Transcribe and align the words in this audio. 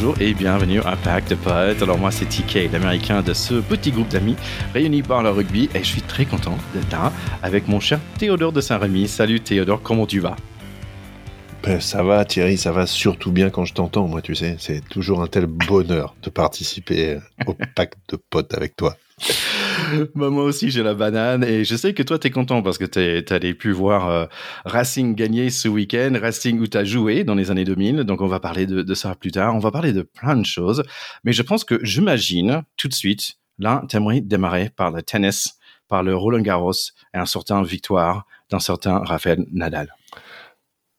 bonjour 0.00 0.20
et 0.20 0.32
bienvenue 0.32 0.78
à 0.82 0.94
Pack 0.94 1.28
de 1.28 1.34
Potes. 1.34 1.82
Alors 1.82 1.98
moi 1.98 2.12
c'est 2.12 2.26
TK, 2.26 2.70
l'américain 2.70 3.20
de 3.20 3.34
ce 3.34 3.54
petit 3.54 3.90
groupe 3.90 4.06
d'amis 4.06 4.36
réunis 4.72 5.02
par 5.02 5.24
le 5.24 5.30
rugby 5.30 5.68
et 5.74 5.80
je 5.80 5.88
suis 5.88 6.02
très 6.02 6.24
content 6.24 6.56
d'être 6.72 6.92
là 6.92 7.12
avec 7.42 7.66
mon 7.66 7.80
cher 7.80 7.98
Théodore 8.16 8.52
de 8.52 8.60
Saint-Rémy. 8.60 9.08
Salut 9.08 9.40
Théodore, 9.40 9.82
comment 9.82 10.06
tu 10.06 10.20
vas? 10.20 10.36
Ben, 11.64 11.80
ça 11.80 12.04
va 12.04 12.24
Thierry, 12.24 12.56
ça 12.56 12.70
va 12.70 12.86
surtout 12.86 13.32
bien 13.32 13.50
quand 13.50 13.64
je 13.64 13.74
t'entends, 13.74 14.06
moi 14.06 14.22
tu 14.22 14.36
sais, 14.36 14.54
c'est 14.60 14.88
toujours 14.88 15.20
un 15.20 15.26
tel 15.26 15.46
bonheur 15.46 16.14
de 16.22 16.30
participer 16.30 17.18
au 17.46 17.56
pack 17.74 17.94
de 18.08 18.16
potes 18.30 18.54
avec 18.54 18.76
toi. 18.76 18.96
bah, 20.14 20.30
moi 20.30 20.44
aussi, 20.44 20.70
j'ai 20.70 20.82
la 20.82 20.94
banane. 20.94 21.44
Et 21.44 21.64
je 21.64 21.76
sais 21.76 21.94
que 21.94 22.02
toi, 22.02 22.18
tu 22.18 22.28
es 22.28 22.30
content 22.30 22.62
parce 22.62 22.78
que 22.78 22.84
tu 22.84 23.32
allé 23.32 23.54
pu 23.54 23.70
voir 23.72 24.08
euh, 24.08 24.26
Racing 24.64 25.14
gagner 25.14 25.50
ce 25.50 25.68
week-end. 25.68 26.12
Racing 26.20 26.58
où 26.60 26.66
tu 26.66 26.76
as 26.76 26.84
joué 26.84 27.24
dans 27.24 27.34
les 27.34 27.50
années 27.50 27.64
2000. 27.64 28.04
Donc, 28.04 28.20
on 28.20 28.26
va 28.26 28.40
parler 28.40 28.66
de, 28.66 28.94
ça 28.94 29.14
plus 29.14 29.32
tard. 29.32 29.54
On 29.54 29.58
va 29.58 29.70
parler 29.70 29.92
de 29.92 30.02
plein 30.02 30.36
de 30.36 30.44
choses. 30.44 30.82
Mais 31.24 31.32
je 31.32 31.42
pense 31.42 31.64
que 31.64 31.78
j'imagine 31.82 32.62
tout 32.76 32.88
de 32.88 32.94
suite, 32.94 33.34
là, 33.58 33.82
tu 33.88 33.96
aimerais 33.96 34.20
démarrer 34.20 34.70
par 34.74 34.90
le 34.90 35.02
tennis, 35.02 35.58
par 35.88 36.02
le 36.02 36.14
Roland 36.14 36.40
Garros 36.40 36.72
et 37.14 37.18
un 37.18 37.26
certain 37.26 37.62
victoire 37.62 38.26
d'un 38.50 38.60
certain 38.60 38.98
Rafael 38.98 39.44
Nadal. 39.52 39.94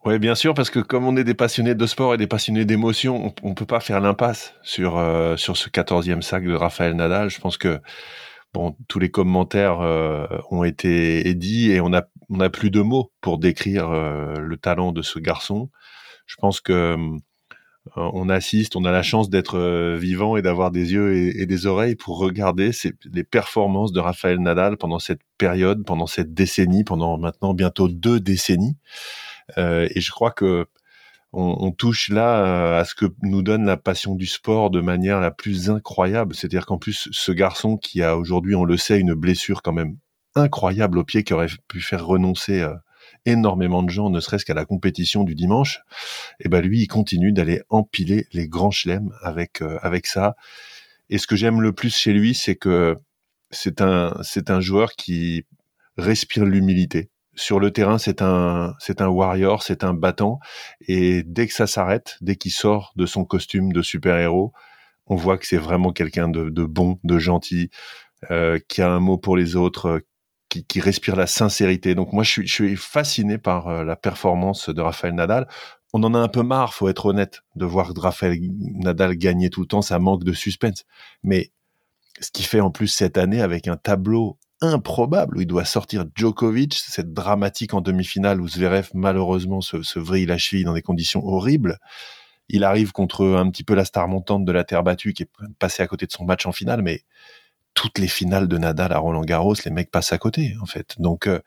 Oui, 0.05 0.17
bien 0.17 0.33
sûr, 0.33 0.53
parce 0.53 0.69
que 0.69 0.80
comme 0.80 1.05
on 1.05 1.17
est 1.17 1.25
des 1.25 1.33
passionnés 1.33 1.75
de 1.75 1.85
sport 1.85 2.13
et 2.13 2.17
des 2.17 2.27
passionnés 2.27 2.63
d'émotion, 2.63 3.33
on, 3.44 3.49
ne 3.49 3.53
peut 3.53 3.66
pas 3.66 3.81
faire 3.81 3.99
l'impasse 3.99 4.53
sur 4.63 4.97
euh, 4.97 5.35
sur 5.35 5.58
ce 5.58 5.67
quatorzième 5.67 6.21
sac 6.21 6.45
de 6.45 6.53
Rafael 6.53 6.94
Nadal. 6.94 7.30
Je 7.30 7.41
pense 7.41 7.58
que 7.58 7.81
bon, 8.53 8.76
tous 8.88 8.99
les 8.99 9.09
commentaires 9.09 9.81
euh, 9.81 10.27
ont 10.52 10.63
été 10.63 11.34
dits 11.34 11.71
et 11.71 11.81
on 11.81 11.94
a 11.94 12.03
on 12.30 12.39
a 12.39 12.50
plus 12.50 12.69
de 12.69 12.81
mots 12.81 13.11
pour 13.22 13.39
décrire 13.39 13.89
euh, 13.89 14.36
le 14.36 14.58
talent 14.58 14.91
de 14.91 15.02
ce 15.02 15.17
garçon. 15.19 15.69
Je 16.25 16.36
pense 16.38 16.61
que 16.61 16.95
on 17.95 18.30
assiste, 18.30 18.75
on 18.75 18.86
a 18.86 18.91
la 18.91 19.02
chance 19.02 19.31
d'être 19.31 19.95
vivant 19.95 20.38
et 20.38 20.44
d'avoir 20.44 20.69
des 20.69 20.94
yeux 20.94 21.36
et, 21.36 21.45
des 21.47 21.66
oreilles 21.66 21.95
pour 21.95 22.19
regarder 22.19 22.69
les 23.11 23.23
performances 23.23 23.91
de 23.91 24.00
Rafael 24.00 24.38
Nadal 24.38 24.78
pendant 24.78 25.00
cette 25.00 25.22
période, 25.39 25.84
pendant 25.86 26.06
cette 26.06 26.34
décennie, 26.34 26.84
pendant 26.84 27.17
maintenant 27.17 27.56
bientôt 27.56 27.88
deux 27.88 28.19
décennies. 28.19 28.78
Euh, 29.58 29.88
et 29.94 30.02
je 30.02 30.11
crois 30.11 30.31
que 30.31 30.67
on, 31.31 31.72
touche 31.72 32.09
là 32.09 32.44
euh, 32.44 32.80
à 32.80 32.85
ce 32.85 32.95
que 32.95 33.05
nous 33.22 33.44
donne 33.44 33.66
la 33.66 33.77
passion 33.77 34.16
du 34.16 34.25
sport 34.25 34.72
de 34.72 34.81
manière 34.81 35.19
la 35.19 35.31
plus 35.31 35.69
incroyable. 35.69 36.33
C'est-à-dire 36.33 36.66
qu'en 36.66 36.77
plus, 36.77 37.08
ce 37.11 37.31
garçon 37.31 37.77
qui 37.77 38.02
a 38.02 38.17
aujourd'hui, 38.17 38.55
on 38.55 38.63
le 38.63 38.77
sait, 38.77 38.99
une 38.99 39.13
blessure 39.13 39.61
quand 39.61 39.73
même 39.73 39.97
incroyable 40.35 40.97
au 40.97 41.03
pied 41.03 41.23
qui 41.23 41.33
aurait 41.33 41.47
pu 41.67 41.81
faire 41.81 42.05
renoncer 42.05 42.61
euh, 42.61 42.73
énormément 43.25 43.83
de 43.83 43.89
gens, 43.89 44.09
ne 44.09 44.19
serait-ce 44.19 44.45
qu'à 44.45 44.53
la 44.53 44.66
compétition 44.66 45.23
du 45.23 45.35
dimanche, 45.35 45.81
et 46.39 46.45
eh 46.45 46.50
ben 46.50 46.61
lui, 46.61 46.81
il 46.81 46.88
continue 46.88 47.31
d'aller 47.31 47.61
empiler 47.69 48.27
les 48.33 48.47
grands 48.47 48.72
chelems 48.72 49.11
avec 49.22 49.61
avec 49.81 50.07
ça. 50.07 50.35
Et 51.09 51.17
ce 51.17 51.27
que 51.27 51.35
j'aime 51.35 51.61
le 51.61 51.73
plus 51.73 51.95
chez 51.95 52.13
lui, 52.13 52.33
c'est 52.33 52.55
que 52.55 52.95
c'est 53.52 53.81
un 53.81 54.16
c'est 54.23 54.50
un 54.52 54.61
joueur 54.61 54.94
qui 54.94 55.45
respire 55.97 56.45
l'humilité 56.45 57.09
sur 57.39 57.59
le 57.59 57.71
terrain, 57.71 57.97
c'est 57.97 58.21
un, 58.21 58.75
c'est 58.79 59.01
un 59.01 59.07
warrior, 59.07 59.63
c'est 59.63 59.83
un 59.83 59.93
battant. 59.93 60.39
Et 60.87 61.23
dès 61.23 61.47
que 61.47 61.53
ça 61.53 61.67
s'arrête, 61.67 62.17
dès 62.21 62.35
qu'il 62.35 62.51
sort 62.51 62.93
de 62.95 63.05
son 63.05 63.25
costume 63.25 63.71
de 63.71 63.81
super-héros, 63.81 64.53
on 65.07 65.15
voit 65.15 65.37
que 65.37 65.47
c'est 65.47 65.57
vraiment 65.57 65.91
quelqu'un 65.91 66.27
de, 66.27 66.49
bon, 66.65 66.99
de 67.03 67.17
gentil, 67.17 67.69
euh, 68.31 68.59
qui 68.67 68.81
a 68.81 68.91
un 68.91 68.99
mot 68.99 69.17
pour 69.17 69.37
les 69.37 69.55
autres, 69.55 69.85
euh, 69.87 69.99
qui, 70.49 70.81
respire 70.81 71.15
la 71.15 71.27
sincérité. 71.27 71.95
Donc 71.95 72.13
moi, 72.13 72.23
je 72.23 72.31
suis, 72.31 72.47
je 72.47 72.53
suis 72.53 72.75
fasciné 72.75 73.37
par 73.37 73.67
euh, 73.67 73.83
la 73.83 73.95
performance 73.95 74.69
de 74.69 74.81
Rafael 74.81 75.13
Nadal. 75.13 75.47
On 75.94 76.03
en 76.03 76.13
a 76.13 76.19
un 76.19 76.28
peu 76.28 76.44
marre, 76.44 76.73
faut 76.73 76.89
être 76.89 77.05
honnête, 77.05 77.41
de 77.55 77.66
voir 77.66 77.91
Rafael 77.95 78.38
Nadal 78.75 79.16
gagner 79.16 79.49
tout 79.49 79.61
le 79.61 79.67
temps. 79.67 79.81
Ça 79.81 79.99
manque 79.99 80.23
de 80.23 80.33
suspense. 80.33 80.85
Mais 81.23 81.51
ce 82.19 82.31
qu'il 82.31 82.45
fait 82.45 82.59
en 82.59 82.72
plus 82.72 82.88
cette 82.88 83.17
année 83.17 83.41
avec 83.41 83.67
un 83.67 83.78
tableau 83.78 84.38
improbable 84.62 85.38
où 85.38 85.42
il 85.42 85.47
doit 85.47 85.66
sortir 85.66 86.06
Djokovic, 86.16 86.74
cette 86.74 87.14
dramatique 87.14 87.74
en 87.74 87.81
demi-finale 87.81 88.42
où 88.42 88.47
Zverev 88.47 88.90
malheureusement 88.94 89.62
se, 89.62 89.81
se 89.84 90.00
vrille 90.00 90.25
la 90.25 90.38
cheville 90.38 90.66
dans 90.66 90.74
des 90.74 90.81
conditions 90.81 91.25
horribles. 91.25 91.80
Il 92.50 92.64
arrive 92.64 92.92
contre 92.92 93.25
un 93.25 93.50
petit 93.50 93.64
peu 93.64 93.75
la 93.75 93.86
star 93.86 94.08
montante 94.08 94.44
de 94.44 94.52
la 94.52 94.64
terre 94.64 94.84
battue 94.84 95.14
qui 95.14 95.24
est 95.24 95.30
passé 95.59 95.84
à 95.84 95.88
côté 95.88 96.08
de 96.08 96.12
son 96.12 96.25
match 96.25 96.46
en 96.46 96.52
finale, 96.52 96.81
mais 96.81 97.03
toutes 97.74 98.00
les 98.00 98.08
finales 98.08 98.47
de 98.47 98.58
Nadal 98.58 98.92
à 98.92 98.97
Roland 98.97 99.22
Garros, 99.22 99.56
les 99.64 99.72
mecs 99.72 99.92
passent 99.92 100.12
à 100.12 100.18
côté 100.18 100.56
en 100.62 100.66
fait. 100.66 100.96
Donc 101.00 101.28
euh, 101.28 101.40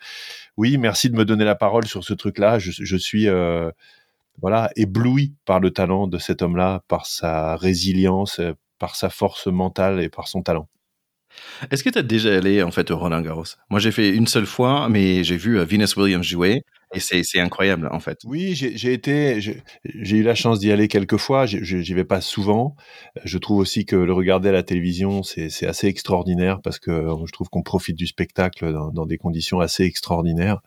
oui, 0.56 0.78
merci 0.78 1.10
de 1.10 1.16
me 1.16 1.24
donner 1.24 1.44
la 1.44 1.56
parole 1.56 1.86
sur 1.86 2.04
ce 2.04 2.14
truc-là. 2.14 2.58
Je, 2.58 2.96
suis 2.96 3.28
euh, 3.28 3.70
voilà 4.40 4.70
ébloui 4.76 5.34
par 5.44 5.60
le 5.60 5.70
talent 5.72 6.06
de 6.06 6.18
cet 6.18 6.40
homme-là, 6.40 6.84
par 6.88 7.06
sa 7.06 7.56
résilience, 7.56 8.40
par 8.78 8.96
sa 8.96 9.10
force 9.10 9.46
mentale 9.48 10.00
et 10.00 10.08
par 10.08 10.28
son 10.28 10.42
talent. 10.42 10.68
Est-ce 11.70 11.84
que 11.84 11.90
tu 11.90 11.98
as 11.98 12.02
déjà 12.02 12.36
allé 12.36 12.62
en 12.62 12.70
fait 12.70 12.90
au 12.90 12.98
Roland 12.98 13.20
Garros? 13.20 13.44
Moi, 13.70 13.80
j'ai 13.80 13.92
fait 13.92 14.10
une 14.10 14.26
seule 14.26 14.46
fois, 14.46 14.88
mais 14.88 15.24
j'ai 15.24 15.36
vu 15.36 15.58
euh, 15.58 15.64
Venus 15.64 15.96
Williams 15.96 16.24
jouer 16.24 16.62
et 16.94 17.00
c'est 17.00 17.40
incroyable, 17.40 17.88
en 17.90 18.00
fait. 18.00 18.18
Oui, 18.24 18.54
j'ai 18.54 18.92
été, 18.92 19.40
j'ai 19.40 20.16
eu 20.16 20.22
la 20.22 20.34
chance 20.34 20.58
d'y 20.58 20.70
aller 20.70 20.88
quelques 20.88 21.16
fois. 21.16 21.46
J'y 21.46 21.94
vais 21.94 22.04
pas 22.04 22.20
souvent. 22.20 22.76
Je 23.24 23.38
trouve 23.38 23.58
aussi 23.58 23.86
que 23.86 23.96
le 23.96 24.12
regarder 24.12 24.50
à 24.50 24.52
la 24.52 24.62
télévision, 24.62 25.22
c'est 25.22 25.66
assez 25.66 25.86
extraordinaire 25.86 26.60
parce 26.60 26.78
que 26.78 27.06
je 27.26 27.32
trouve 27.32 27.48
qu'on 27.48 27.62
profite 27.62 27.96
du 27.96 28.06
spectacle 28.06 28.72
dans, 28.92 29.06
des 29.06 29.16
conditions 29.16 29.60
assez 29.60 29.84
extraordinaires. 29.84 30.60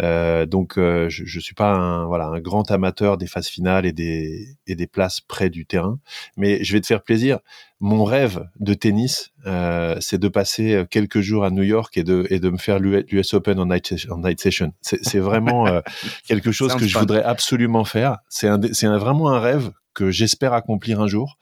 Euh, 0.00 0.46
donc, 0.46 0.78
euh, 0.78 1.08
je, 1.10 1.24
je 1.26 1.40
suis 1.40 1.54
pas 1.54 1.72
un, 1.72 2.06
voilà, 2.06 2.26
un 2.28 2.40
grand 2.40 2.70
amateur 2.70 3.18
des 3.18 3.26
phases 3.26 3.48
finales 3.48 3.84
et 3.84 3.92
des, 3.92 4.56
et 4.66 4.74
des 4.74 4.86
places 4.86 5.20
près 5.20 5.50
du 5.50 5.66
terrain. 5.66 5.98
Mais 6.38 6.64
je 6.64 6.72
vais 6.72 6.80
te 6.80 6.86
faire 6.86 7.02
plaisir. 7.02 7.40
Mon 7.80 8.04
rêve 8.04 8.48
de 8.58 8.74
tennis, 8.74 9.30
euh, 9.46 9.96
c'est 10.00 10.18
de 10.18 10.26
passer 10.26 10.84
quelques 10.90 11.20
jours 11.20 11.44
à 11.44 11.50
New 11.50 11.62
York 11.62 11.96
et 11.96 12.02
de, 12.02 12.26
et 12.28 12.40
de 12.40 12.50
me 12.50 12.58
faire 12.58 12.80
l'US 12.80 13.34
Open 13.34 13.60
en 13.60 13.66
night, 13.66 13.94
en 14.10 14.18
night 14.18 14.40
session. 14.40 14.72
C'est 14.82 15.20
vraiment 15.20 15.68
euh, 15.68 15.80
quelque 16.26 16.50
chose 16.50 16.74
que 16.74 16.86
je 16.86 16.98
voudrais 16.98 17.22
absolument 17.22 17.84
faire. 17.84 18.18
C'est 18.28 18.48
un, 18.48 18.60
c'est 18.72 18.88
vraiment 18.88 19.30
un 19.30 19.38
rêve 19.38 19.70
que 19.94 20.10
j'espère 20.10 20.54
accomplir 20.54 21.00
un 21.00 21.06
jour. 21.06 21.38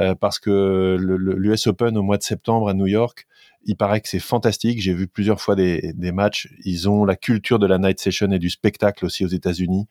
Euh, 0.00 0.14
parce 0.14 0.38
que 0.40 0.96
l'US 0.98 1.66
Open 1.68 1.96
au 1.96 2.02
mois 2.02 2.18
de 2.18 2.22
septembre 2.22 2.68
à 2.68 2.74
New 2.74 2.86
York, 2.86 3.26
il 3.66 3.76
paraît 3.76 4.00
que 4.00 4.08
c'est 4.08 4.18
fantastique. 4.18 4.80
J'ai 4.80 4.94
vu 4.94 5.06
plusieurs 5.06 5.40
fois 5.40 5.54
des, 5.54 5.92
des, 5.94 6.12
matchs. 6.12 6.48
Ils 6.64 6.88
ont 6.88 7.04
la 7.04 7.16
culture 7.16 7.58
de 7.58 7.66
la 7.66 7.78
night 7.78 7.98
session 7.98 8.30
et 8.30 8.38
du 8.38 8.50
spectacle 8.50 9.04
aussi 9.04 9.24
aux 9.24 9.28
États-Unis. 9.28 9.86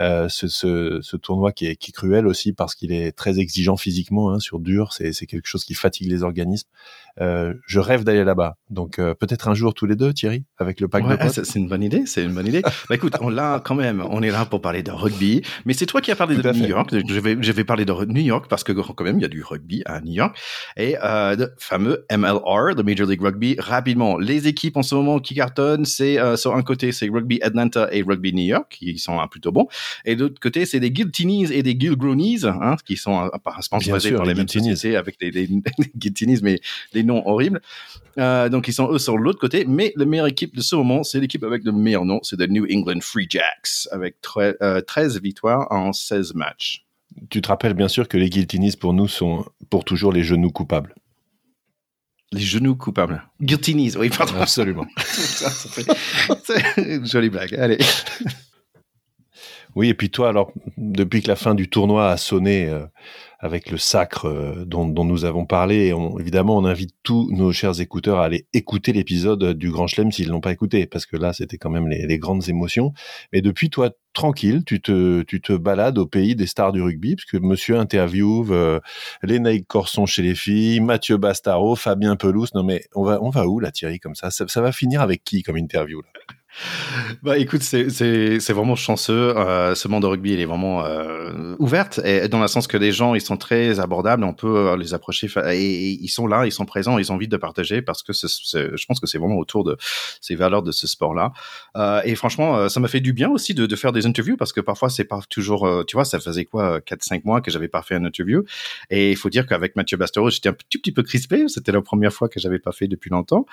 Euh, 0.00 0.28
ce, 0.28 0.48
ce, 0.48 1.00
ce, 1.02 1.16
tournoi 1.16 1.52
qui 1.52 1.66
est, 1.66 1.76
qui 1.76 1.90
est, 1.90 1.92
cruel 1.92 2.26
aussi 2.26 2.52
parce 2.52 2.74
qu'il 2.74 2.92
est 2.92 3.12
très 3.12 3.38
exigeant 3.38 3.76
physiquement 3.76 4.30
hein, 4.30 4.38
sur 4.38 4.60
dur. 4.60 4.92
C'est 4.92 5.26
quelque 5.26 5.46
chose 5.46 5.64
qui 5.64 5.74
fatigue 5.74 6.10
les 6.10 6.22
organismes. 6.22 6.68
Euh, 7.20 7.54
je 7.66 7.78
rêve 7.78 8.04
d'aller 8.04 8.24
là-bas. 8.24 8.56
Donc 8.70 8.98
euh, 8.98 9.14
peut-être 9.14 9.48
un 9.48 9.54
jour 9.54 9.74
tous 9.74 9.86
les 9.86 9.96
deux, 9.96 10.12
Thierry, 10.12 10.44
avec 10.58 10.80
le 10.80 10.88
pack 10.88 11.06
de 11.06 11.16
potes. 11.16 11.44
C'est 11.44 11.58
une 11.58 11.68
bonne 11.68 11.82
idée. 11.82 12.02
C'est 12.06 12.24
une 12.24 12.34
bonne 12.34 12.46
idée. 12.46 12.62
bah 12.62 12.94
écoute, 12.94 13.14
on 13.20 13.28
l'a 13.28 13.60
quand 13.64 13.74
même. 13.74 14.04
On 14.10 14.22
est 14.22 14.30
là 14.30 14.44
pour 14.44 14.60
parler 14.60 14.82
de 14.82 14.90
rugby, 14.90 15.42
mais 15.64 15.74
c'est 15.74 15.86
toi 15.86 16.00
qui 16.00 16.10
as 16.10 16.16
parlé 16.16 16.36
de 16.36 16.52
New 16.52 16.66
York. 16.66 16.94
Je 17.08 17.20
vais, 17.20 17.36
je 17.40 17.52
vais 17.52 17.64
parler 17.64 17.84
de 17.84 17.92
New 17.92 18.22
York 18.22 18.46
parce 18.48 18.64
que 18.64 18.72
quand 18.72 19.04
même 19.04 19.18
il 19.18 19.22
y 19.22 19.24
a 19.24 19.28
du 19.28 19.42
rugby 19.42 19.82
à 19.86 20.00
New 20.00 20.12
York 20.12 20.36
et 20.76 20.96
euh, 21.02 21.36
le 21.36 21.54
fameux 21.58 22.04
MLR, 22.10 22.74
le 22.76 22.82
Major 22.82 23.06
League 23.06 23.22
Rugby. 23.22 23.56
Rapidement, 23.58 24.18
les 24.18 24.48
équipes 24.48 24.76
en 24.76 24.82
ce 24.82 24.94
moment 24.94 25.18
qui 25.18 25.34
cartonnent, 25.34 25.84
c'est 25.84 26.18
euh, 26.18 26.36
sur 26.36 26.54
un 26.54 26.62
côté 26.62 26.92
c'est 26.92 27.08
Rugby 27.08 27.40
Atlanta 27.42 27.88
et 27.92 28.02
Rugby 28.02 28.32
New 28.32 28.44
York 28.44 28.66
qui 28.70 28.98
sont 28.98 29.18
plutôt 29.28 29.52
bons, 29.52 29.68
et 30.04 30.16
de 30.16 30.22
l'autre 30.22 30.40
côté 30.40 30.66
c'est 30.66 30.80
des 30.80 30.92
Giltinis 30.94 31.52
et 31.52 31.62
des 31.62 31.76
Gilgronies, 31.78 32.40
hein, 32.44 32.76
qui 32.84 32.96
sont 32.96 33.30
sponsorisés 33.60 34.12
par 34.12 34.24
les, 34.24 34.34
mêmes 34.34 34.48
sociétés 34.48 34.96
avec 34.96 35.18
des, 35.20 35.30
des, 35.30 35.46
des 35.94 36.42
mais 36.42 36.60
des 36.92 37.03
noms 37.04 37.26
horribles. 37.26 37.60
Euh, 38.18 38.48
donc 38.48 38.68
ils 38.68 38.72
sont 38.72 38.90
eux 38.90 38.98
sur 38.98 39.18
l'autre 39.18 39.38
côté, 39.38 39.64
mais 39.66 39.92
la 39.96 40.04
meilleure 40.04 40.26
équipe 40.26 40.54
de 40.54 40.60
ce 40.60 40.76
moment, 40.76 41.02
c'est 41.02 41.20
l'équipe 41.20 41.42
avec 41.42 41.64
le 41.64 41.72
meilleur 41.72 42.04
nom, 42.04 42.20
c'est 42.22 42.38
le 42.38 42.46
New 42.46 42.66
England 42.70 43.00
Free 43.00 43.26
Jacks, 43.28 43.88
avec 43.90 44.20
13 44.20 44.56
euh, 44.62 45.20
victoires 45.22 45.66
en 45.70 45.92
16 45.92 46.34
matchs. 46.34 46.84
Tu 47.30 47.40
te 47.40 47.48
rappelles 47.48 47.74
bien 47.74 47.88
sûr 47.88 48.08
que 48.08 48.16
les 48.16 48.28
Guiltinis 48.28 48.76
pour 48.78 48.92
nous 48.92 49.08
sont 49.08 49.44
pour 49.70 49.84
toujours 49.84 50.12
les 50.12 50.24
genoux 50.24 50.50
coupables. 50.50 50.94
Les 52.32 52.40
genoux 52.40 52.74
coupables. 52.74 53.22
Guiltinis, 53.40 53.96
oui, 53.96 54.10
pardon. 54.10 54.40
Absolument. 54.40 54.86
Jolie 57.04 57.30
blague, 57.30 57.54
allez. 57.54 57.78
Oui, 59.76 59.88
et 59.88 59.94
puis 59.94 60.10
toi, 60.10 60.28
alors, 60.28 60.52
depuis 60.76 61.22
que 61.22 61.28
la 61.28 61.36
fin 61.36 61.54
du 61.54 61.68
tournoi 61.68 62.10
a 62.10 62.16
sonné 62.16 62.68
euh, 62.68 62.86
avec 63.44 63.70
le 63.70 63.76
sacre 63.76 64.24
euh, 64.24 64.64
dont, 64.64 65.04
nous 65.04 65.26
avons 65.26 65.44
parlé, 65.44 65.92
on, 65.92 66.18
évidemment, 66.18 66.56
on 66.56 66.64
invite 66.64 66.94
tous 67.02 67.28
nos 67.30 67.52
chers 67.52 67.78
écouteurs 67.78 68.18
à 68.18 68.24
aller 68.24 68.46
écouter 68.54 68.94
l'épisode 68.94 69.52
du 69.52 69.70
Grand 69.70 69.86
Chelem 69.86 70.10
s'ils 70.10 70.30
l'ont 70.30 70.40
pas 70.40 70.50
écouté, 70.50 70.86
parce 70.86 71.04
que 71.04 71.18
là, 71.18 71.34
c'était 71.34 71.58
quand 71.58 71.68
même 71.68 71.86
les, 71.86 72.18
grandes 72.18 72.48
émotions. 72.48 72.94
Mais 73.34 73.42
depuis, 73.42 73.68
toi, 73.68 73.90
tranquille, 74.14 74.64
tu 74.64 74.80
te, 74.80 75.56
balades 75.58 75.98
au 75.98 76.06
pays 76.06 76.34
des 76.34 76.46
stars 76.46 76.72
du 76.72 76.80
rugby, 76.80 77.16
puisque 77.16 77.34
monsieur 77.34 77.76
interviewe 77.76 78.46
euh, 78.50 78.80
Corson 79.68 80.06
chez 80.06 80.22
les 80.22 80.34
filles, 80.34 80.80
Mathieu 80.80 81.18
Bastaro, 81.18 81.76
Fabien 81.76 82.16
Pelouse. 82.16 82.54
Non, 82.54 82.62
mais 82.62 82.84
on 82.94 83.02
va, 83.04 83.46
où, 83.46 83.60
là, 83.60 83.72
Thierry, 83.72 84.00
comme 84.00 84.14
ça, 84.14 84.30
ça, 84.30 84.60
va 84.62 84.72
finir 84.72 85.02
avec 85.02 85.22
qui 85.22 85.42
comme 85.42 85.58
interview, 85.58 86.00
Bah 87.22 87.38
écoute, 87.38 87.62
c'est 87.62 88.52
vraiment 88.52 88.76
chanceux. 88.76 89.36
Euh, 89.36 89.74
ce 89.74 89.88
monde 89.88 90.02
de 90.02 90.06
rugby, 90.06 90.32
il 90.32 90.40
est 90.40 90.44
vraiment 90.44 90.84
euh, 90.84 91.56
ouverte, 91.58 92.00
et 92.04 92.28
dans 92.28 92.40
le 92.40 92.48
sens 92.48 92.66
que 92.66 92.76
les 92.76 92.92
gens, 92.92 93.14
ils 93.14 93.20
sont 93.20 93.36
très 93.36 93.80
abordables, 93.80 94.24
on 94.24 94.34
peut 94.34 94.68
euh, 94.68 94.76
les 94.76 94.94
approcher, 94.94 95.28
et, 95.52 95.90
ils 95.90 96.08
sont 96.08 96.26
là, 96.26 96.46
ils 96.46 96.52
sont 96.52 96.64
présents, 96.64 96.98
ils 96.98 97.10
ont 97.10 97.16
envie 97.16 97.28
de 97.28 97.36
partager, 97.36 97.82
parce 97.82 98.02
que 98.02 98.12
je 98.12 98.86
pense 98.86 99.00
que 99.00 99.06
c'est 99.06 99.18
vraiment 99.18 99.36
autour 99.36 99.64
de 99.64 99.76
ces 100.20 100.34
valeurs 100.34 100.62
de 100.62 100.72
ce 100.72 100.86
sport-là. 100.86 101.32
Euh, 101.76 102.00
et 102.04 102.14
franchement, 102.14 102.68
ça 102.68 102.80
m'a 102.80 102.88
fait 102.88 103.00
du 103.00 103.12
bien 103.12 103.30
aussi 103.30 103.54
de, 103.54 103.74
faire 103.76 103.92
des 103.92 104.06
interviews, 104.06 104.36
parce 104.36 104.52
que 104.52 104.60
parfois, 104.60 104.88
c'est 104.88 105.04
pas 105.04 105.20
toujours, 105.28 105.84
tu 105.86 105.96
vois, 105.96 106.04
ça 106.04 106.20
faisait 106.20 106.44
quoi, 106.44 106.80
4-5 106.80 107.22
mois 107.24 107.40
que 107.40 107.50
j'avais 107.50 107.68
pas 107.68 107.82
fait 107.82 107.94
un 107.94 108.04
interview, 108.04 108.44
et 108.90 109.10
il 109.10 109.16
faut 109.16 109.30
dire 109.30 109.46
qu'avec 109.46 109.76
Mathieu 109.76 109.96
Bastereau, 109.96 110.30
j'étais 110.30 110.50
un 110.50 110.52
tout 110.52 110.78
petit 110.78 110.92
peu 110.92 111.02
crispé, 111.02 111.48
c'était 111.48 111.72
la 111.72 111.82
première 111.82 112.12
fois 112.12 112.28
que 112.28 112.38
j'avais 112.38 112.58
pas 112.58 112.72
fait 112.72 112.86
depuis 112.86 113.10
longtemps, 113.10 113.46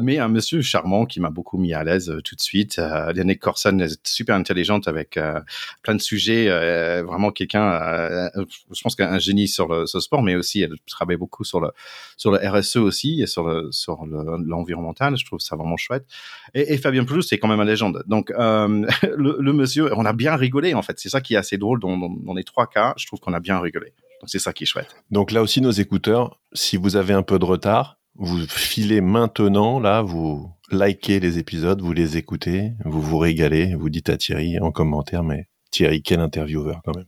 mais 0.00 0.18
un 0.18 0.28
monsieur 0.28 0.60
charmant 0.62 1.06
qui 1.06 1.20
m'a 1.20 1.30
beaucoup 1.30 1.58
mis 1.58 1.74
à 1.74 1.82
l'aise 1.82 2.14
tout 2.24 2.35
de 2.36 2.40
suite. 2.40 2.78
Euh, 2.78 3.12
Yannick 3.14 3.40
Corson 3.40 3.78
est 3.80 4.06
super 4.06 4.36
intelligente 4.36 4.86
avec 4.86 5.16
euh, 5.16 5.40
plein 5.82 5.94
de 5.94 6.00
sujets. 6.00 6.48
Euh, 6.48 7.02
vraiment 7.02 7.32
quelqu'un, 7.32 7.72
euh, 7.72 8.28
je 8.72 8.80
pense 8.82 8.94
qu'un 8.94 9.18
génie 9.18 9.48
sur 9.48 9.66
le, 9.66 9.86
sport, 9.86 10.22
mais 10.22 10.36
aussi 10.36 10.60
elle 10.62 10.76
travaille 10.86 11.16
beaucoup 11.16 11.42
sur 11.42 11.60
le 11.60 11.70
sur 12.16 12.30
le 12.30 12.38
RSE 12.38 12.76
aussi 12.76 13.22
et 13.22 13.26
sur 13.26 13.68
sur 13.72 14.06
l'environnemental. 14.06 15.16
je 15.16 15.24
trouve 15.24 15.40
ça 15.40 15.56
vraiment 15.56 15.76
chouette. 15.76 16.06
Et, 16.54 16.76
Fabien 16.78 17.04
Plus, 17.04 17.22
c'est 17.22 17.38
quand 17.38 17.48
même 17.48 17.60
une 17.60 17.66
légende. 17.66 18.04
Donc 18.06 18.30
le, 18.36 19.52
monsieur, 19.52 19.92
on 19.96 20.04
a 20.04 20.12
bien 20.12 20.36
rigolé 20.36 20.74
en 20.74 20.82
fait. 20.82 20.98
C'est 20.98 21.08
ça 21.08 21.20
qui 21.20 21.34
est 21.34 21.38
assez 21.38 21.58
drôle 21.58 21.80
dans, 21.80 21.96
dans 21.96 22.34
les 22.34 22.44
trois 22.44 22.66
cas. 22.66 22.94
Je 22.96 23.06
trouve 23.06 23.20
qu'on 23.20 23.32
a 23.32 23.40
bien 23.40 23.58
rigolé. 23.58 23.92
Donc 24.20 24.30
c'est 24.30 24.38
ça 24.38 24.52
qui 24.52 24.64
est 24.64 24.66
chouette. 24.66 24.94
Donc 25.10 25.30
là 25.30 25.42
aussi, 25.42 25.60
nos 25.60 25.70
écouteurs, 25.70 26.40
si 26.52 26.76
vous 26.76 26.96
avez 26.96 27.14
un 27.14 27.22
peu 27.22 27.38
de 27.38 27.44
retard, 27.44 27.98
vous 28.18 28.46
filez 28.48 29.00
maintenant, 29.00 29.80
là, 29.80 30.02
vous 30.02 30.50
likez 30.70 31.20
les 31.20 31.38
épisodes, 31.38 31.80
vous 31.80 31.92
les 31.92 32.16
écoutez, 32.16 32.72
vous 32.84 33.00
vous 33.00 33.18
régalez, 33.18 33.74
vous 33.74 33.90
dites 33.90 34.08
à 34.08 34.16
Thierry 34.16 34.58
en 34.58 34.72
commentaire, 34.72 35.22
mais 35.22 35.48
Thierry, 35.70 36.02
quel 36.02 36.20
intervieweur 36.20 36.80
quand 36.84 36.96
même. 36.96 37.06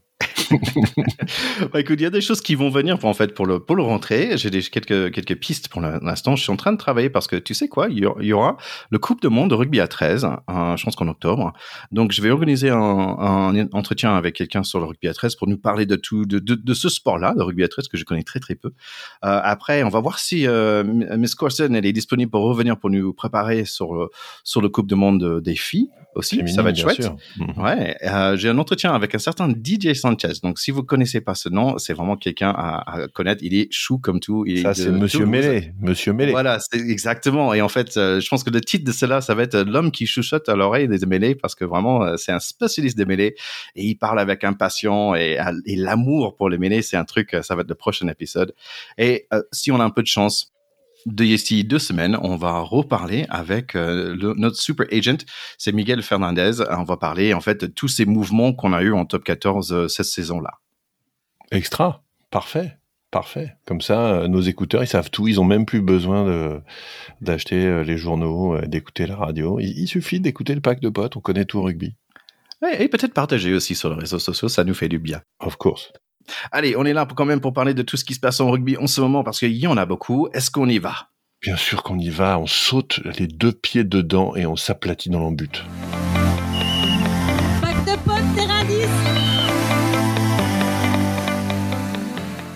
Bah, 1.71 1.79
écoute, 1.79 1.99
il 1.99 2.03
y 2.03 2.05
a 2.05 2.09
des 2.09 2.21
choses 2.21 2.41
qui 2.41 2.55
vont 2.55 2.69
venir 2.69 2.97
pour, 2.99 3.09
en 3.09 3.13
fait, 3.13 3.33
pour 3.33 3.45
le, 3.45 3.59
pour 3.59 3.75
le 3.75 3.83
rentrer. 3.83 4.37
J'ai 4.37 4.49
quelques, 4.49 5.11
quelques 5.11 5.35
pistes 5.35 5.69
pour 5.69 5.81
l'instant. 5.81 6.35
Je 6.35 6.43
suis 6.43 6.51
en 6.51 6.55
train 6.55 6.71
de 6.71 6.77
travailler 6.77 7.09
parce 7.09 7.27
que 7.27 7.35
tu 7.35 7.53
sais 7.53 7.67
quoi, 7.67 7.87
il 7.89 7.99
y 7.99 8.33
aura 8.33 8.57
le 8.89 8.99
Coupe 8.99 9.21
de 9.21 9.27
Monde 9.27 9.49
de 9.51 9.55
rugby 9.55 9.79
à 9.79 9.87
13, 9.87 10.25
hein, 10.25 10.75
je 10.77 10.83
pense 10.83 10.95
qu'en 10.95 11.07
octobre. 11.07 11.53
Donc, 11.91 12.11
je 12.11 12.21
vais 12.21 12.31
organiser 12.31 12.69
un, 12.69 12.77
un 12.77 13.67
entretien 13.71 14.15
avec 14.15 14.35
quelqu'un 14.35 14.63
sur 14.63 14.79
le 14.79 14.85
rugby 14.85 15.07
à 15.07 15.13
13 15.13 15.35
pour 15.35 15.47
nous 15.47 15.57
parler 15.57 15.85
de 15.85 15.95
tout, 15.95 16.25
de, 16.25 16.39
de, 16.39 16.55
de 16.55 16.73
ce 16.73 16.89
sport-là, 16.89 17.33
le 17.37 17.43
rugby 17.43 17.63
à 17.63 17.67
13, 17.67 17.87
que 17.87 17.97
je 17.97 18.05
connais 18.05 18.23
très, 18.23 18.39
très 18.39 18.55
peu. 18.55 18.69
Euh, 18.69 19.39
après, 19.43 19.83
on 19.83 19.89
va 19.89 19.99
voir 19.99 20.19
si 20.19 20.47
euh, 20.47 20.83
Miss 20.83 21.35
Corson, 21.35 21.73
elle 21.73 21.85
est 21.85 21.93
disponible 21.93 22.31
pour 22.31 22.41
revenir 22.41 22.77
pour 22.77 22.89
nous 22.89 23.13
préparer 23.13 23.65
sur, 23.65 23.93
le, 23.93 24.09
sur 24.43 24.61
le 24.61 24.69
Coupe 24.69 24.87
de 24.87 24.95
Monde 24.95 25.41
des 25.41 25.55
filles 25.55 25.89
aussi. 26.19 26.37
Féminine, 26.37 26.55
ça 26.55 26.61
va 26.61 26.69
être 26.69 26.79
chouette. 26.79 27.11
Mhm. 27.37 27.63
Ouais. 27.63 27.95
Euh, 28.03 28.37
J'ai 28.37 28.49
un 28.49 28.57
entretien 28.57 28.93
avec 28.93 29.15
un 29.15 29.19
certain 29.19 29.49
DJ 29.49 29.93
Sanchez. 29.93 30.33
Donc, 30.43 30.59
si 30.59 30.71
vous 30.71 30.83
connaissez 30.83 31.21
pas 31.21 31.35
ce 31.35 31.49
nom, 31.49 31.77
c'est 31.77 31.93
vraiment 31.93 32.15
quelqu'un 32.15 32.53
à, 32.55 33.01
à, 33.03 33.07
connaître. 33.07 33.43
Il 33.43 33.55
est 33.55 33.67
chou 33.71 33.97
comme 33.97 34.19
tout. 34.19 34.45
Il 34.47 34.61
ça, 34.61 34.73
c'est 34.73 34.91
Monsieur 34.91 35.25
Mélé. 35.25 35.73
Monsieur 35.81 36.13
Mélé. 36.13 36.31
Voilà, 36.31 36.59
c'est 36.59 36.79
exactement. 36.79 37.53
Et 37.53 37.61
en 37.61 37.69
fait, 37.69 37.97
euh, 37.97 38.19
je 38.19 38.29
pense 38.29 38.43
que 38.43 38.49
le 38.49 38.61
titre 38.61 38.85
de 38.85 38.91
cela, 38.91 39.21
ça 39.21 39.33
va 39.35 39.43
être 39.43 39.57
l'homme 39.57 39.91
qui 39.91 40.05
chuchote 40.05 40.47
à 40.49 40.55
l'oreille 40.55 40.87
des 40.87 41.05
mêlées 41.05 41.35
parce 41.35 41.55
que 41.55 41.65
vraiment, 41.65 42.03
euh, 42.03 42.15
c'est 42.17 42.31
un 42.31 42.39
spécialiste 42.39 42.97
des 42.97 43.05
mêlées 43.05 43.35
et 43.75 43.85
il 43.85 43.95
parle 43.95 44.19
avec 44.19 44.43
impatience 44.43 45.17
et, 45.17 45.37
et 45.65 45.75
l'amour 45.75 46.35
pour 46.35 46.49
les 46.49 46.57
mêlées, 46.57 46.81
c'est 46.81 46.97
un 46.97 47.05
truc, 47.05 47.35
ça 47.41 47.55
va 47.55 47.61
être 47.61 47.69
le 47.69 47.75
prochain 47.75 48.07
épisode. 48.07 48.53
Et 48.97 49.27
euh, 49.33 49.41
si 49.51 49.71
on 49.71 49.79
a 49.79 49.83
un 49.83 49.89
peu 49.89 50.01
de 50.01 50.07
chance, 50.07 50.53
d'ici 51.05 51.63
deux 51.63 51.79
semaines, 51.79 52.17
on 52.21 52.35
va 52.35 52.59
reparler 52.59 53.25
avec 53.29 53.75
euh, 53.75 54.15
le, 54.15 54.33
notre 54.35 54.57
super 54.57 54.85
agent, 54.91 55.25
c'est 55.57 55.71
Miguel 55.71 56.01
Fernandez. 56.01 56.63
On 56.69 56.83
va 56.83 56.97
parler 56.97 57.33
en 57.33 57.41
fait 57.41 57.61
de 57.61 57.67
tous 57.67 57.87
ces 57.87 58.05
mouvements 58.05 58.53
qu'on 58.53 58.73
a 58.73 58.81
eu 58.81 58.93
en 58.93 59.05
top 59.05 59.23
14 59.23 59.71
euh, 59.71 59.87
cette 59.87 60.05
saison-là. 60.05 60.59
Extra, 61.51 62.03
parfait. 62.31 62.77
Parfait. 63.11 63.55
Comme 63.65 63.81
ça, 63.81 64.11
euh, 64.11 64.27
nos 64.27 64.41
écouteurs, 64.41 64.83
ils 64.83 64.87
savent 64.87 65.09
tout. 65.09 65.27
Ils 65.27 65.39
ont 65.39 65.45
même 65.45 65.65
plus 65.65 65.81
besoin 65.81 66.25
de 66.25 66.61
d'acheter 67.21 67.83
les 67.83 67.97
journaux, 67.97 68.59
d'écouter 68.61 69.07
la 69.07 69.15
radio. 69.15 69.59
Il, 69.59 69.77
il 69.79 69.87
suffit 69.87 70.19
d'écouter 70.19 70.53
le 70.53 70.61
pack 70.61 70.79
de 70.79 70.89
potes. 70.89 71.17
On 71.17 71.21
connaît 71.21 71.45
tout 71.45 71.57
au 71.57 71.63
rugby. 71.63 71.95
Et, 72.61 72.83
et 72.83 72.87
peut-être 72.87 73.13
partager 73.13 73.53
aussi 73.53 73.73
sur 73.73 73.89
les 73.89 73.99
réseaux 73.99 74.19
sociaux, 74.19 74.49
ça 74.49 74.63
nous 74.63 74.73
fait 74.75 74.89
du 74.89 74.99
bien. 74.99 75.21
Of 75.39 75.55
course. 75.55 75.91
Allez, 76.51 76.75
on 76.75 76.85
est 76.85 76.93
là 76.93 77.07
quand 77.15 77.25
même 77.25 77.41
pour 77.41 77.53
parler 77.53 77.73
de 77.73 77.81
tout 77.81 77.97
ce 77.97 78.05
qui 78.05 78.13
se 78.13 78.19
passe 78.19 78.39
en 78.39 78.49
rugby 78.49 78.77
en 78.77 78.87
ce 78.87 79.01
moment 79.01 79.23
parce 79.23 79.39
qu'il 79.39 79.55
y 79.55 79.67
en 79.67 79.77
a 79.77 79.85
beaucoup. 79.85 80.27
Est-ce 80.33 80.51
qu'on 80.51 80.67
y 80.67 80.79
va? 80.79 81.09
Bien 81.41 81.55
sûr 81.55 81.83
qu'on 81.83 81.97
y 81.97 82.09
va. 82.09 82.37
On 82.37 82.47
saute 82.47 82.99
les 83.17 83.27
deux 83.27 83.53
pieds 83.53 83.83
dedans 83.83 84.35
et 84.35 84.45
on 84.45 84.55
s'aplatit 84.55 85.09
dans 85.09 85.19
l'embut. 85.19 85.63
Pack 85.91 86.08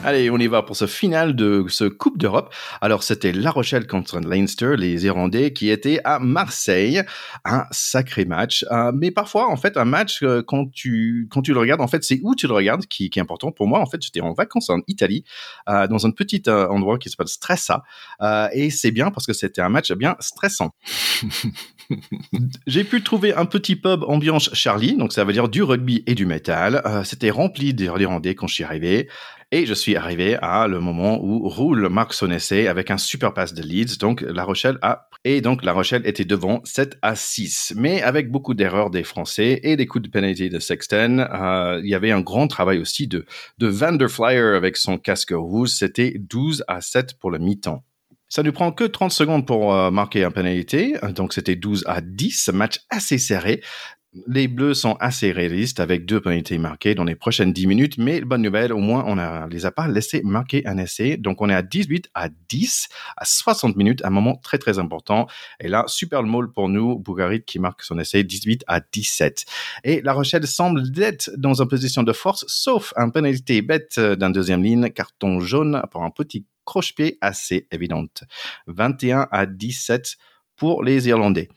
Allez, 0.05 0.29
on 0.29 0.37
y 0.37 0.47
va 0.47 0.63
pour 0.63 0.75
ce 0.75 0.85
final 0.85 1.33
de 1.33 1.63
ce 1.69 1.85
Coupe 1.85 2.17
d'Europe. 2.17 2.53
Alors, 2.81 3.03
c'était 3.03 3.31
La 3.31 3.51
Rochelle 3.51 3.87
contre 3.87 4.19
Leinster, 4.19 4.75
les 4.77 5.05
Irlandais, 5.05 5.53
qui 5.53 5.69
étaient 5.69 6.01
à 6.03 6.19
Marseille. 6.19 7.01
Un 7.45 7.63
sacré 7.71 8.25
match. 8.25 8.65
Euh, 8.69 8.91
mais 8.93 9.11
parfois, 9.11 9.49
en 9.49 9.55
fait, 9.55 9.77
un 9.77 9.85
match, 9.85 10.21
euh, 10.21 10.43
quand 10.45 10.69
tu, 10.73 11.29
quand 11.31 11.41
tu 11.41 11.53
le 11.53 11.59
regardes, 11.59 11.79
en 11.79 11.87
fait, 11.87 12.03
c'est 12.03 12.19
où 12.21 12.35
tu 12.35 12.47
le 12.47 12.53
regardes 12.53 12.85
qui, 12.85 13.09
qui 13.09 13.19
est 13.19 13.21
important. 13.21 13.53
Pour 13.53 13.65
moi, 13.65 13.79
en 13.79 13.85
fait, 13.85 14.03
j'étais 14.03 14.19
en 14.19 14.33
vacances 14.33 14.69
en 14.69 14.81
Italie, 14.89 15.23
euh, 15.69 15.87
dans 15.87 16.05
un 16.05 16.11
petit 16.11 16.43
endroit 16.49 16.97
qui 16.97 17.09
s'appelle 17.09 17.29
Stressa. 17.29 17.83
Et 18.51 18.71
c'est 18.71 18.91
bien 18.91 19.09
parce 19.09 19.25
que 19.25 19.33
c'était 19.33 19.61
un 19.61 19.69
match 19.69 19.93
bien 19.93 20.17
stressant. 20.19 20.71
J'ai 22.67 22.83
pu 22.83 23.03
trouver 23.03 23.33
un 23.33 23.45
petit 23.45 23.77
pub 23.77 24.03
ambiance 24.03 24.49
Charlie, 24.53 24.97
donc 24.97 25.13
ça 25.13 25.23
veut 25.23 25.33
dire 25.33 25.47
du 25.47 25.63
rugby 25.63 26.03
et 26.07 26.15
du 26.15 26.25
métal. 26.25 26.81
C'était 27.05 27.29
rempli 27.29 27.73
d'Irlandais 27.73 28.35
quand 28.35 28.47
je 28.47 28.55
suis 28.55 28.63
arrivé. 28.63 29.07
Et 29.55 29.67
je 29.67 29.75
suis 29.75 29.95
arrivé 29.95 30.35
à 30.41 30.67
le 30.67 30.79
moment 30.79 31.23
où 31.23 31.47
roule 31.47 31.87
marque 31.87 32.15
son 32.15 32.31
essai 32.31 32.67
avec 32.67 32.89
un 32.89 32.97
super 32.97 33.35
pass 33.35 33.53
de 33.53 33.61
Leeds. 33.61 33.99
Donc 33.99 34.21
La 34.21 34.45
Rochelle 34.45 34.79
a 34.81 35.09
et 35.25 35.41
donc 35.41 35.63
La 35.63 35.73
Rochelle 35.73 36.01
était 36.07 36.25
devant 36.25 36.61
7 36.63 36.97
à 37.03 37.15
6. 37.15 37.73
Mais 37.77 38.01
avec 38.01 38.31
beaucoup 38.31 38.55
d'erreurs 38.55 38.89
des 38.89 39.03
Français 39.03 39.59
et 39.61 39.75
des 39.75 39.85
coups 39.85 40.05
de 40.05 40.09
pénalité 40.09 40.49
de 40.49 40.57
Sexton, 40.57 41.19
euh, 41.19 41.79
il 41.83 41.87
y 41.87 41.93
avait 41.93 42.09
un 42.09 42.21
grand 42.21 42.47
travail 42.47 42.79
aussi 42.79 43.05
de 43.05 43.27
de 43.59 43.67
Vanderflyer 43.67 44.55
avec 44.55 44.75
son 44.75 44.97
casque 44.97 45.33
rouge. 45.35 45.69
C'était 45.69 46.15
12 46.17 46.63
à 46.67 46.81
7 46.81 47.19
pour 47.19 47.29
le 47.29 47.37
mi-temps. 47.37 47.83
Ça 48.29 48.41
ne 48.41 48.49
prend 48.49 48.71
que 48.71 48.85
30 48.85 49.11
secondes 49.11 49.45
pour 49.45 49.75
euh, 49.75 49.91
marquer 49.91 50.23
un 50.23 50.31
pénalité, 50.31 50.95
donc 51.13 51.33
c'était 51.33 51.55
12 51.55 51.83
à 51.85 52.01
10, 52.01 52.49
match 52.51 52.79
assez 52.89 53.19
serré. 53.19 53.61
Les 54.27 54.47
Bleus 54.47 54.75
sont 54.75 54.93
assez 54.99 55.31
réalistes 55.31 55.79
avec 55.79 56.05
deux 56.05 56.21
pénalités 56.21 56.59
marquées 56.59 56.93
dans 56.93 57.03
les 57.03 57.15
prochaines 57.15 57.51
10 57.51 57.65
minutes, 57.65 57.97
mais 57.97 58.21
bonne 58.21 58.43
nouvelle, 58.43 58.71
au 58.71 58.77
moins 58.77 59.03
on 59.07 59.15
ne 59.15 59.49
les 59.49 59.65
a 59.65 59.71
pas 59.71 59.87
laissé 59.87 60.21
marquer 60.23 60.67
un 60.67 60.77
essai. 60.77 61.17
Donc 61.17 61.41
on 61.41 61.49
est 61.49 61.55
à 61.55 61.63
18 61.63 62.11
à 62.13 62.29
10 62.29 62.89
à 63.17 63.25
60 63.25 63.75
minutes, 63.75 64.05
un 64.05 64.11
moment 64.11 64.35
très 64.35 64.59
très 64.59 64.77
important. 64.77 65.25
Et 65.59 65.67
là, 65.67 65.85
super 65.87 66.21
le 66.21 66.29
mot 66.29 66.47
pour 66.47 66.69
nous, 66.69 66.99
Bougarit 66.99 67.43
qui 67.43 67.57
marque 67.57 67.81
son 67.81 67.97
essai 67.97 68.23
18 68.23 68.63
à 68.67 68.81
17. 68.81 69.45
Et 69.83 70.01
La 70.01 70.13
Rochelle 70.13 70.45
semble 70.45 70.83
être 71.01 71.31
dans 71.35 71.63
une 71.63 71.67
position 71.67 72.03
de 72.03 72.13
force, 72.13 72.45
sauf 72.47 72.93
un 72.95 73.09
pénalité 73.09 73.63
bête 73.63 73.99
d'un 73.99 74.29
deuxième 74.29 74.61
ligne, 74.61 74.89
carton 74.89 75.39
jaune 75.39 75.81
pour 75.89 76.03
un 76.03 76.11
petit 76.11 76.45
croche-pied 76.65 77.17
assez 77.19 77.67
évidente. 77.71 78.25
21 78.67 79.27
à 79.31 79.47
17 79.47 80.17
pour 80.55 80.83
les 80.83 81.07
Irlandais. 81.07 81.49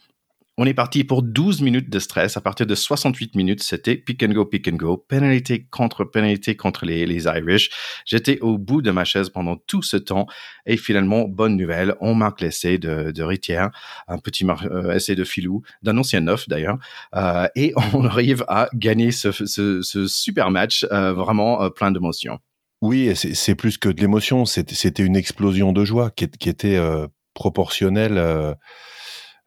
On 0.58 0.64
est 0.64 0.72
parti 0.72 1.04
pour 1.04 1.22
12 1.22 1.60
minutes 1.60 1.90
de 1.90 1.98
stress. 1.98 2.38
À 2.38 2.40
partir 2.40 2.66
de 2.66 2.74
68 2.74 3.34
minutes, 3.34 3.62
c'était 3.62 3.94
pick 3.94 4.22
and 4.22 4.28
go, 4.28 4.46
pick 4.46 4.66
and 4.68 4.76
go, 4.76 4.96
pénalité 4.96 5.66
contre 5.70 6.04
pénalité 6.04 6.56
contre 6.56 6.86
les, 6.86 7.04
les 7.04 7.24
Irish. 7.24 7.68
J'étais 8.06 8.40
au 8.40 8.56
bout 8.56 8.80
de 8.80 8.90
ma 8.90 9.04
chaise 9.04 9.28
pendant 9.28 9.56
tout 9.56 9.82
ce 9.82 9.98
temps. 9.98 10.26
Et 10.64 10.78
finalement, 10.78 11.28
bonne 11.28 11.58
nouvelle, 11.58 11.94
on 12.00 12.14
marque 12.14 12.40
l'essai 12.40 12.78
de, 12.78 13.10
de 13.10 13.22
Ritière, 13.22 13.70
un 14.08 14.16
petit 14.16 14.46
euh, 14.46 14.94
essai 14.94 15.14
de 15.14 15.24
filou, 15.24 15.60
d'un 15.82 15.98
ancien 15.98 16.20
neuf 16.20 16.48
d'ailleurs. 16.48 16.78
Euh, 17.14 17.46
et 17.54 17.74
on 17.92 18.04
arrive 18.06 18.42
à 18.48 18.70
gagner 18.72 19.12
ce, 19.12 19.32
ce, 19.32 19.82
ce 19.82 20.06
super 20.06 20.50
match, 20.50 20.86
euh, 20.90 21.12
vraiment 21.12 21.64
euh, 21.64 21.68
plein 21.68 21.90
d'émotions. 21.90 22.38
Oui, 22.80 23.14
c'est 23.14 23.54
plus 23.54 23.76
que 23.76 23.90
de 23.90 24.00
l'émotion. 24.00 24.46
C'était 24.46 25.04
une 25.04 25.16
explosion 25.16 25.72
de 25.72 25.84
joie 25.84 26.10
qui, 26.10 26.30
qui 26.30 26.48
était 26.48 26.76
euh, 26.76 27.06
proportionnelle 27.34 28.18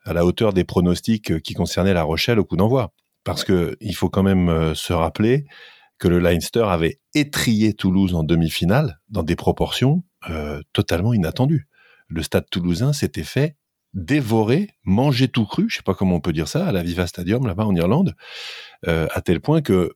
à 0.10 0.13
la 0.13 0.25
hauteur 0.25 0.54
des 0.54 0.63
pronostics 0.63 1.39
qui 1.42 1.54
concernaient 1.54 1.94
La 1.94 2.04
Rochelle 2.04 2.39
au 2.39 2.46
coup 2.46 2.58
d'envoi. 2.58 2.94
Parce 3.24 3.44
que 3.44 3.78
il 3.80 3.96
faut 3.96 4.10
quand 4.10 4.24
même 4.24 4.50
euh, 4.50 4.74
se 4.74 4.92
rappeler 4.92 5.46
que 6.00 6.08
le 6.08 6.18
Leinster 6.18 6.63
avait 6.63 7.00
étrié 7.13 7.74
Toulouse 7.74 8.16
en 8.16 8.24
demi-finale 8.24 9.00
dans 9.10 9.22
des 9.22 9.36
proportions 9.36 10.04
euh, 10.30 10.62
totalement 10.74 11.13
inattendues. 11.13 11.68
Le 12.08 12.24
stade 12.24 12.50
toulousain 12.50 12.92
s'était 12.92 13.24
fait 13.24 13.56
dévorer, 13.94 14.70
manger 14.84 15.28
tout 15.28 15.46
cru, 15.46 15.70
je 15.70 15.78
sais 15.78 15.84
pas 15.84 15.94
comment 15.94 16.16
on 16.16 16.22
peut 16.22 16.34
dire 16.34 16.48
ça, 16.48 16.66
à 16.68 16.72
la 16.72 16.84
Viva 16.84 17.08
Stadium 17.08 17.46
là-bas 17.46 17.66
en 17.66 17.75
Irlande, 17.75 18.16
euh, 18.88 19.08
à 19.12 19.22
tel 19.22 19.42
point 19.42 19.62
que 19.62 19.94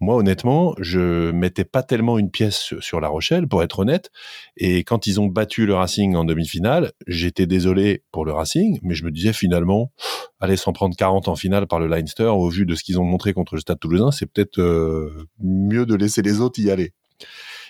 moi 0.00 0.16
honnêtement, 0.16 0.74
je 0.78 1.30
mettais 1.30 1.64
pas 1.64 1.82
tellement 1.82 2.18
une 2.18 2.30
pièce 2.30 2.74
sur 2.80 3.00
La 3.00 3.08
Rochelle, 3.08 3.48
pour 3.48 3.62
être 3.62 3.80
honnête. 3.80 4.10
Et 4.56 4.84
quand 4.84 5.06
ils 5.06 5.20
ont 5.20 5.26
battu 5.26 5.66
le 5.66 5.74
Racing 5.74 6.14
en 6.14 6.24
demi-finale, 6.24 6.92
j'étais 7.06 7.46
désolé 7.46 8.02
pour 8.12 8.24
le 8.24 8.32
Racing, 8.32 8.78
mais 8.82 8.94
je 8.94 9.04
me 9.04 9.10
disais 9.10 9.32
finalement, 9.32 9.92
aller 10.40 10.56
s'en 10.56 10.72
prendre 10.72 10.96
40 10.96 11.28
en 11.28 11.36
finale 11.36 11.66
par 11.66 11.78
le 11.78 11.86
Leinster, 11.86 12.24
au 12.24 12.48
vu 12.48 12.66
de 12.66 12.74
ce 12.74 12.84
qu'ils 12.84 13.00
ont 13.00 13.04
montré 13.04 13.32
contre 13.32 13.54
le 13.54 13.60
Stade 13.60 13.80
Toulousain, 13.80 14.10
c'est 14.10 14.26
peut-être 14.26 14.58
euh, 14.60 15.26
mieux 15.40 15.86
de 15.86 15.94
laisser 15.94 16.22
les 16.22 16.40
autres 16.40 16.60
y 16.60 16.70
aller. 16.70 16.92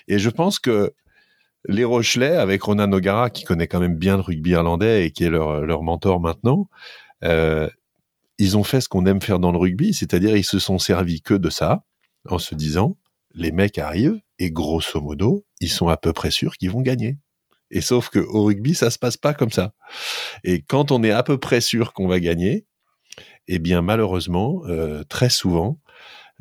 Et 0.07 0.19
je 0.19 0.29
pense 0.29 0.59
que 0.59 0.93
les 1.67 1.83
Rochelais, 1.83 2.35
avec 2.35 2.61
Ronan 2.61 2.87
Nogara, 2.87 3.29
qui 3.29 3.43
connaît 3.43 3.67
quand 3.67 3.79
même 3.79 3.95
bien 3.95 4.17
le 4.17 4.21
rugby 4.21 4.51
irlandais 4.51 5.05
et 5.05 5.11
qui 5.11 5.23
est 5.23 5.29
leur, 5.29 5.61
leur 5.61 5.81
mentor 5.81 6.19
maintenant, 6.19 6.67
euh, 7.23 7.69
ils 8.37 8.57
ont 8.57 8.63
fait 8.63 8.81
ce 8.81 8.89
qu'on 8.89 9.05
aime 9.05 9.21
faire 9.21 9.39
dans 9.39 9.51
le 9.51 9.57
rugby, 9.57 9.93
c'est-à-dire 9.93 10.35
ils 10.35 10.43
se 10.43 10.59
sont 10.59 10.79
servis 10.79 11.21
que 11.21 11.33
de 11.33 11.49
ça, 11.49 11.83
en 12.27 12.39
se 12.39 12.55
disant, 12.55 12.97
les 13.33 13.51
mecs 13.51 13.77
arrivent 13.77 14.19
et 14.39 14.51
grosso 14.51 14.99
modo, 14.99 15.45
ils 15.61 15.69
sont 15.69 15.87
à 15.87 15.97
peu 15.97 16.13
près 16.13 16.31
sûrs 16.31 16.57
qu'ils 16.57 16.71
vont 16.71 16.81
gagner. 16.81 17.17
Et 17.71 17.81
sauf 17.81 18.09
que 18.09 18.19
au 18.19 18.43
rugby, 18.43 18.75
ça 18.75 18.89
se 18.89 18.99
passe 18.99 19.17
pas 19.17 19.33
comme 19.33 19.51
ça. 19.51 19.73
Et 20.43 20.61
quand 20.61 20.91
on 20.91 21.03
est 21.03 21.11
à 21.11 21.23
peu 21.23 21.37
près 21.37 21.61
sûr 21.61 21.93
qu'on 21.93 22.07
va 22.07 22.19
gagner, 22.19 22.65
eh 23.47 23.59
bien 23.59 23.81
malheureusement, 23.81 24.61
euh, 24.65 25.03
très 25.03 25.29
souvent, 25.29 25.79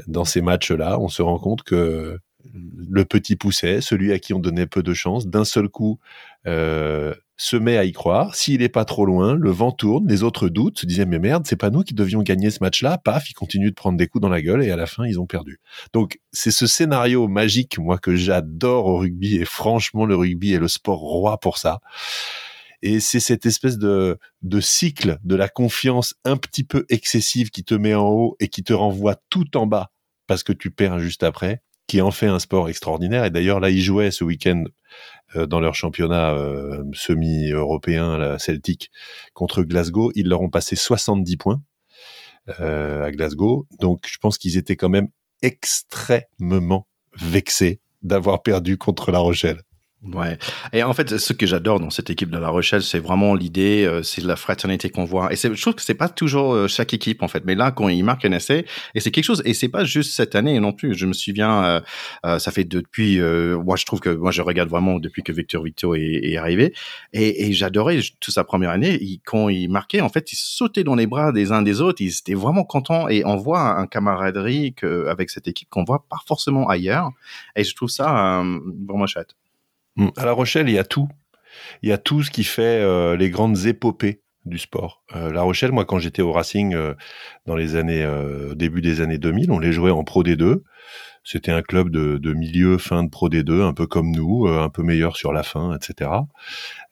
dans 0.06 0.24
ces 0.24 0.42
matchs-là, 0.42 0.98
on 1.00 1.08
se 1.08 1.22
rend 1.22 1.38
compte 1.38 1.62
que 1.62 2.18
le 2.52 3.04
petit 3.04 3.36
pousset, 3.36 3.80
celui 3.80 4.12
à 4.12 4.18
qui 4.18 4.34
on 4.34 4.38
donnait 4.38 4.66
peu 4.66 4.82
de 4.82 4.92
chance, 4.92 5.26
d'un 5.26 5.44
seul 5.44 5.68
coup 5.68 5.98
euh, 6.46 7.14
se 7.36 7.56
met 7.56 7.76
à 7.76 7.84
y 7.84 7.92
croire. 7.92 8.34
S'il 8.34 8.62
est 8.62 8.68
pas 8.68 8.84
trop 8.84 9.06
loin, 9.06 9.34
le 9.34 9.50
vent 9.50 9.72
tourne, 9.72 10.06
les 10.08 10.22
autres 10.22 10.48
doutent, 10.48 10.78
se 10.80 10.86
disaient 10.86 11.06
mais 11.06 11.18
merde, 11.18 11.44
c'est 11.46 11.56
pas 11.56 11.70
nous 11.70 11.82
qui 11.82 11.94
devions 11.94 12.22
gagner 12.22 12.50
ce 12.50 12.58
match-là. 12.60 12.98
Paf, 12.98 13.28
ils 13.30 13.34
continuent 13.34 13.70
de 13.70 13.74
prendre 13.74 13.98
des 13.98 14.06
coups 14.06 14.22
dans 14.22 14.28
la 14.28 14.42
gueule 14.42 14.62
et 14.62 14.70
à 14.70 14.76
la 14.76 14.86
fin 14.86 15.04
ils 15.04 15.18
ont 15.18 15.26
perdu. 15.26 15.60
Donc 15.92 16.20
c'est 16.32 16.50
ce 16.50 16.66
scénario 16.66 17.26
magique 17.28 17.78
moi 17.78 17.98
que 17.98 18.14
j'adore 18.14 18.86
au 18.86 18.98
rugby 18.98 19.36
et 19.36 19.44
franchement 19.44 20.06
le 20.06 20.16
rugby 20.16 20.52
est 20.52 20.58
le 20.58 20.68
sport 20.68 21.00
roi 21.00 21.38
pour 21.38 21.58
ça. 21.58 21.80
Et 22.82 23.00
c'est 23.00 23.20
cette 23.20 23.46
espèce 23.46 23.78
de, 23.78 24.18
de 24.42 24.60
cycle 24.60 25.18
de 25.24 25.34
la 25.34 25.48
confiance 25.48 26.14
un 26.24 26.36
petit 26.36 26.64
peu 26.64 26.84
excessive 26.90 27.50
qui 27.50 27.64
te 27.64 27.74
met 27.74 27.94
en 27.94 28.08
haut 28.08 28.36
et 28.40 28.48
qui 28.48 28.62
te 28.62 28.74
renvoie 28.74 29.16
tout 29.30 29.56
en 29.56 29.66
bas 29.66 29.90
parce 30.26 30.42
que 30.42 30.52
tu 30.52 30.70
perds 30.70 30.98
juste 30.98 31.22
après 31.22 31.63
qui 31.86 32.00
en 32.00 32.10
fait 32.10 32.26
un 32.26 32.38
sport 32.38 32.68
extraordinaire. 32.68 33.24
Et 33.24 33.30
d'ailleurs, 33.30 33.60
là, 33.60 33.70
ils 33.70 33.82
jouaient 33.82 34.10
ce 34.10 34.24
week-end 34.24 34.64
euh, 35.36 35.46
dans 35.46 35.60
leur 35.60 35.74
championnat 35.74 36.34
euh, 36.34 36.84
semi-européen, 36.92 38.16
la 38.18 38.38
Celtic, 38.38 38.90
contre 39.32 39.62
Glasgow. 39.62 40.12
Ils 40.14 40.28
leur 40.28 40.40
ont 40.40 40.50
passé 40.50 40.76
70 40.76 41.36
points 41.36 41.62
euh, 42.60 43.04
à 43.04 43.10
Glasgow. 43.10 43.66
Donc, 43.80 44.06
je 44.06 44.18
pense 44.18 44.38
qu'ils 44.38 44.56
étaient 44.56 44.76
quand 44.76 44.88
même 44.88 45.08
extrêmement 45.42 46.86
vexés 47.16 47.80
d'avoir 48.02 48.42
perdu 48.42 48.78
contre 48.78 49.10
La 49.10 49.18
Rochelle. 49.18 49.62
Ouais. 50.12 50.36
Et 50.74 50.82
en 50.82 50.92
fait, 50.92 51.16
ce 51.16 51.32
que 51.32 51.46
j'adore 51.46 51.80
dans 51.80 51.88
cette 51.88 52.10
équipe 52.10 52.28
de 52.28 52.36
La 52.36 52.50
Rochelle, 52.50 52.82
c'est 52.82 52.98
vraiment 52.98 53.34
l'idée, 53.34 53.84
euh, 53.86 54.02
c'est 54.02 54.22
la 54.22 54.36
fraternité 54.36 54.90
qu'on 54.90 55.04
voit. 55.04 55.32
Et 55.32 55.36
je 55.36 55.60
trouve 55.60 55.74
que 55.74 55.82
c'est 55.82 55.94
pas 55.94 56.10
toujours 56.10 56.52
euh, 56.52 56.68
chaque 56.68 56.92
équipe 56.92 57.22
en 57.22 57.28
fait, 57.28 57.42
mais 57.46 57.54
là 57.54 57.70
quand 57.70 57.88
ils 57.88 58.04
marquent 58.04 58.26
un 58.26 58.32
essai, 58.32 58.66
et 58.94 59.00
c'est 59.00 59.10
quelque 59.10 59.24
chose. 59.24 59.40
Et 59.46 59.54
c'est 59.54 59.68
pas 59.68 59.84
juste 59.84 60.12
cette 60.12 60.34
année 60.34 60.60
non 60.60 60.72
plus. 60.72 60.94
Je 60.94 61.06
me 61.06 61.14
souviens, 61.14 61.82
euh, 62.24 62.38
ça 62.38 62.50
fait 62.50 62.64
depuis. 62.64 63.18
moi, 63.18 63.76
je 63.76 63.86
trouve 63.86 64.00
que 64.00 64.10
moi 64.10 64.30
je 64.30 64.42
regarde 64.42 64.68
vraiment 64.68 64.98
depuis 64.98 65.22
que 65.22 65.32
Victor 65.32 65.62
Victor 65.62 65.96
est, 65.96 66.36
arrivé, 66.36 66.74
et, 67.12 67.46
et 67.46 67.52
j'adorais 67.52 68.00
toute 68.20 68.34
sa 68.34 68.44
première 68.44 68.70
année. 68.70 69.20
quand 69.24 69.48
il 69.48 69.68
marquait, 69.68 70.02
en 70.02 70.08
fait, 70.10 70.32
il 70.32 70.36
sautait 70.36 70.84
dans 70.84 70.96
les 70.96 71.06
bras 71.06 71.32
des 71.32 71.52
uns 71.52 71.62
des 71.62 71.80
autres. 71.80 72.02
Ils 72.02 72.08
étaient 72.18 72.34
vraiment 72.34 72.64
contents, 72.64 73.08
et 73.08 73.24
on 73.24 73.36
voit 73.36 73.78
un 73.78 73.86
camaraderie 73.86 74.74
que, 74.74 75.06
avec 75.06 75.30
cette 75.30 75.48
équipe 75.48 75.68
qu'on 75.70 75.84
voit 75.84 76.04
pas 76.08 76.18
forcément 76.26 76.68
ailleurs. 76.68 77.10
Et 77.56 77.64
je 77.64 77.74
trouve 77.74 77.88
ça 77.88 78.42
vraiment 78.86 79.06
chouette. 79.06 79.34
Mm. 79.96 80.08
À 80.16 80.24
La 80.24 80.32
Rochelle, 80.32 80.68
il 80.68 80.74
y 80.74 80.78
a 80.78 80.84
tout. 80.84 81.08
Il 81.82 81.88
y 81.88 81.92
a 81.92 81.98
tout 81.98 82.22
ce 82.22 82.30
qui 82.30 82.44
fait 82.44 82.62
euh, 82.62 83.16
les 83.16 83.30
grandes 83.30 83.66
épopées 83.66 84.22
du 84.44 84.58
sport. 84.58 85.02
Euh, 85.14 85.32
la 85.32 85.42
Rochelle, 85.42 85.72
moi, 85.72 85.84
quand 85.84 85.98
j'étais 85.98 86.22
au 86.22 86.32
Racing 86.32 86.74
euh, 86.74 86.94
dans 87.46 87.56
les 87.56 87.76
années 87.76 88.06
début 88.54 88.82
des 88.82 89.00
années 89.00 89.18
2000, 89.18 89.50
on 89.50 89.58
les 89.58 89.72
jouait 89.72 89.90
en 89.90 90.04
Pro 90.04 90.22
D2. 90.22 90.62
C'était 91.26 91.52
un 91.52 91.62
club 91.62 91.88
de, 91.88 92.18
de, 92.18 92.32
milieu 92.34 92.76
fin 92.76 93.02
de 93.02 93.08
Pro 93.08 93.30
D2, 93.30 93.62
un 93.62 93.72
peu 93.72 93.86
comme 93.86 94.10
nous, 94.10 94.46
un 94.46 94.68
peu 94.68 94.82
meilleur 94.82 95.16
sur 95.16 95.32
la 95.32 95.42
fin, 95.42 95.74
etc. 95.74 96.10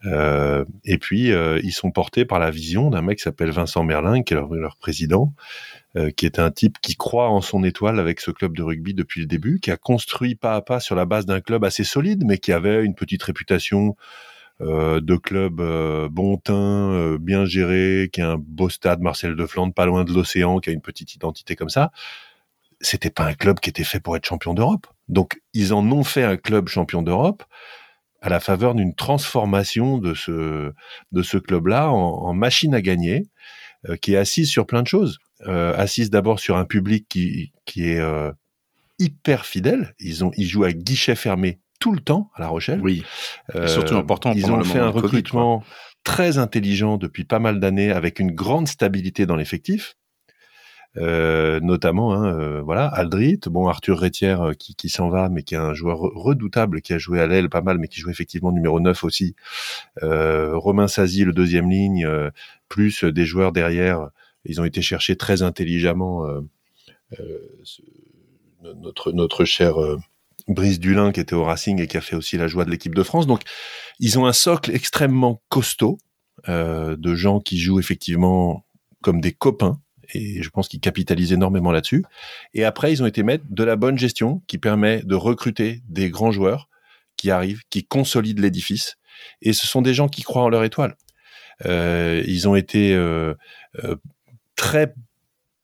et 0.04 0.96
puis 0.96 1.32
ils 1.62 1.72
sont 1.72 1.90
portés 1.90 2.24
par 2.24 2.38
la 2.38 2.50
vision 2.50 2.88
d'un 2.88 3.02
mec 3.02 3.18
qui 3.18 3.24
s'appelle 3.24 3.50
Vincent 3.50 3.84
Merlin, 3.84 4.22
qui 4.22 4.32
est 4.32 4.38
leur 4.38 4.78
président, 4.78 5.34
euh, 5.96 6.10
qui 6.10 6.26
est 6.26 6.38
un 6.38 6.50
type 6.50 6.78
qui 6.80 6.96
croit 6.96 7.28
en 7.28 7.40
son 7.40 7.64
étoile 7.64 8.00
avec 8.00 8.20
ce 8.20 8.30
club 8.30 8.56
de 8.56 8.62
rugby 8.62 8.94
depuis 8.94 9.20
le 9.20 9.26
début, 9.26 9.60
qui 9.60 9.70
a 9.70 9.76
construit 9.76 10.34
pas 10.34 10.54
à 10.54 10.62
pas 10.62 10.80
sur 10.80 10.94
la 10.94 11.04
base 11.04 11.26
d'un 11.26 11.40
club 11.40 11.64
assez 11.64 11.84
solide, 11.84 12.24
mais 12.26 12.38
qui 12.38 12.52
avait 12.52 12.84
une 12.84 12.94
petite 12.94 13.22
réputation 13.22 13.96
euh, 14.60 15.00
de 15.00 15.16
club 15.16 15.60
euh, 15.60 16.08
bon 16.10 16.36
teint, 16.36 17.16
bien 17.20 17.44
géré, 17.44 18.10
qui 18.12 18.20
a 18.20 18.32
un 18.32 18.38
beau 18.38 18.68
stade, 18.68 19.00
Marcel 19.00 19.36
de 19.36 19.46
Flandre, 19.46 19.74
pas 19.74 19.86
loin 19.86 20.04
de 20.04 20.12
l'océan, 20.12 20.60
qui 20.60 20.70
a 20.70 20.72
une 20.72 20.82
petite 20.82 21.14
identité 21.14 21.56
comme 21.56 21.70
ça. 21.70 21.90
C'était 22.80 23.10
pas 23.10 23.24
un 23.24 23.34
club 23.34 23.60
qui 23.60 23.70
était 23.70 23.84
fait 23.84 24.00
pour 24.00 24.16
être 24.16 24.26
champion 24.26 24.54
d'Europe. 24.54 24.86
Donc 25.08 25.40
ils 25.54 25.74
en 25.74 25.90
ont 25.92 26.04
fait 26.04 26.24
un 26.24 26.36
club 26.36 26.68
champion 26.68 27.02
d'Europe 27.02 27.44
à 28.22 28.28
la 28.28 28.40
faveur 28.40 28.74
d'une 28.74 28.94
transformation 28.94 29.98
de 29.98 30.14
ce 30.14 30.72
de 31.10 31.22
ce 31.22 31.36
club-là 31.36 31.90
en, 31.90 32.32
machine 32.32 32.74
à 32.74 32.80
gagner, 32.80 33.24
qui 34.00 34.14
est 34.14 34.16
assise 34.16 34.48
sur 34.48 34.66
plein 34.66 34.82
de 34.82 34.86
choses 34.86 35.18
euh, 35.46 35.74
assise 35.76 36.10
d'abord 36.10 36.38
sur 36.38 36.56
un 36.56 36.64
public 36.64 37.06
qui, 37.08 37.52
qui 37.64 37.90
est 37.90 37.98
euh, 37.98 38.30
hyper 38.98 39.44
fidèle. 39.44 39.94
Ils, 39.98 40.24
ont, 40.24 40.30
ils 40.36 40.46
jouent 40.46 40.64
à 40.64 40.72
guichet 40.72 41.16
fermé 41.16 41.60
tout 41.80 41.92
le 41.92 42.00
temps 42.00 42.30
à 42.36 42.42
La 42.42 42.48
Rochelle. 42.48 42.80
Oui, 42.80 43.02
euh, 43.56 43.66
surtout 43.66 43.96
important. 43.96 44.32
Ils 44.34 44.50
ont 44.52 44.62
fait 44.62 44.78
un 44.78 44.90
recrutement 44.90 45.64
très 46.04 46.38
intelligent 46.38 46.96
depuis 46.96 47.24
pas 47.24 47.40
mal 47.40 47.58
d'années 47.58 47.90
avec 47.90 48.20
une 48.20 48.30
grande 48.30 48.68
stabilité 48.68 49.26
dans 49.26 49.34
l'effectif. 49.34 49.96
Euh, 50.98 51.58
notamment 51.60 52.12
hein, 52.12 52.38
euh, 52.38 52.60
voilà 52.60 52.86
Aldrit, 52.86 53.40
bon 53.46 53.66
Arthur 53.66 53.98
Rétière 53.98 54.42
euh, 54.42 54.52
qui, 54.52 54.74
qui 54.74 54.90
s'en 54.90 55.08
va 55.08 55.30
mais 55.30 55.42
qui 55.42 55.54
est 55.54 55.58
un 55.58 55.72
joueur 55.72 56.00
redoutable 56.00 56.82
qui 56.82 56.92
a 56.92 56.98
joué 56.98 57.18
à 57.18 57.26
l'aile 57.26 57.48
pas 57.48 57.62
mal 57.62 57.78
mais 57.78 57.88
qui 57.88 57.98
joue 57.98 58.10
effectivement 58.10 58.52
numéro 58.52 58.78
9 58.78 59.02
aussi. 59.02 59.34
Romain 60.02 60.88
Sazi 60.88 61.24
le 61.24 61.32
deuxième 61.32 61.70
ligne 61.70 62.06
plus 62.68 63.04
des 63.04 63.24
joueurs 63.24 63.52
derrière 63.52 64.10
ils 64.44 64.60
ont 64.60 64.64
été 64.64 64.82
chercher 64.82 65.16
très 65.16 65.42
intelligemment 65.42 66.26
euh, 66.26 66.40
euh, 68.64 68.74
notre, 68.76 69.12
notre 69.12 69.44
cher 69.44 69.80
euh, 69.80 69.98
Brice 70.48 70.80
Dulin 70.80 71.12
qui 71.12 71.20
était 71.20 71.34
au 71.34 71.44
Racing 71.44 71.80
et 71.80 71.86
qui 71.86 71.96
a 71.96 72.00
fait 72.00 72.16
aussi 72.16 72.36
la 72.36 72.48
joie 72.48 72.64
de 72.64 72.70
l'équipe 72.70 72.94
de 72.94 73.02
France. 73.02 73.26
Donc, 73.26 73.42
ils 74.00 74.18
ont 74.18 74.26
un 74.26 74.32
socle 74.32 74.70
extrêmement 74.74 75.42
costaud 75.48 75.98
de 76.48 77.14
gens 77.14 77.38
qui 77.38 77.58
jouent 77.58 77.78
effectivement 77.78 78.66
comme 79.00 79.20
des 79.20 79.32
copains. 79.32 79.80
Et 80.12 80.42
je 80.42 80.50
pense 80.50 80.68
qu'ils 80.68 80.80
capitalisent 80.80 81.32
énormément 81.32 81.72
là-dessus. 81.72 82.04
Et 82.54 82.64
après, 82.64 82.92
ils 82.92 83.02
ont 83.02 83.06
été 83.06 83.22
mettre 83.22 83.44
de 83.48 83.64
la 83.64 83.76
bonne 83.76 83.98
gestion 83.98 84.42
qui 84.46 84.58
permet 84.58 85.02
de 85.02 85.14
recruter 85.14 85.82
des 85.88 86.10
grands 86.10 86.32
joueurs 86.32 86.68
qui 87.16 87.30
arrivent, 87.30 87.62
qui 87.70 87.84
consolident 87.84 88.40
l'édifice. 88.42 88.96
Et 89.40 89.52
ce 89.52 89.66
sont 89.66 89.82
des 89.82 89.94
gens 89.94 90.08
qui 90.08 90.22
croient 90.22 90.42
en 90.42 90.48
leur 90.48 90.64
étoile. 90.64 90.96
Euh, 91.66 92.22
ils 92.26 92.48
ont 92.48 92.56
été 92.56 92.94
euh, 92.94 93.34
très 94.56 94.94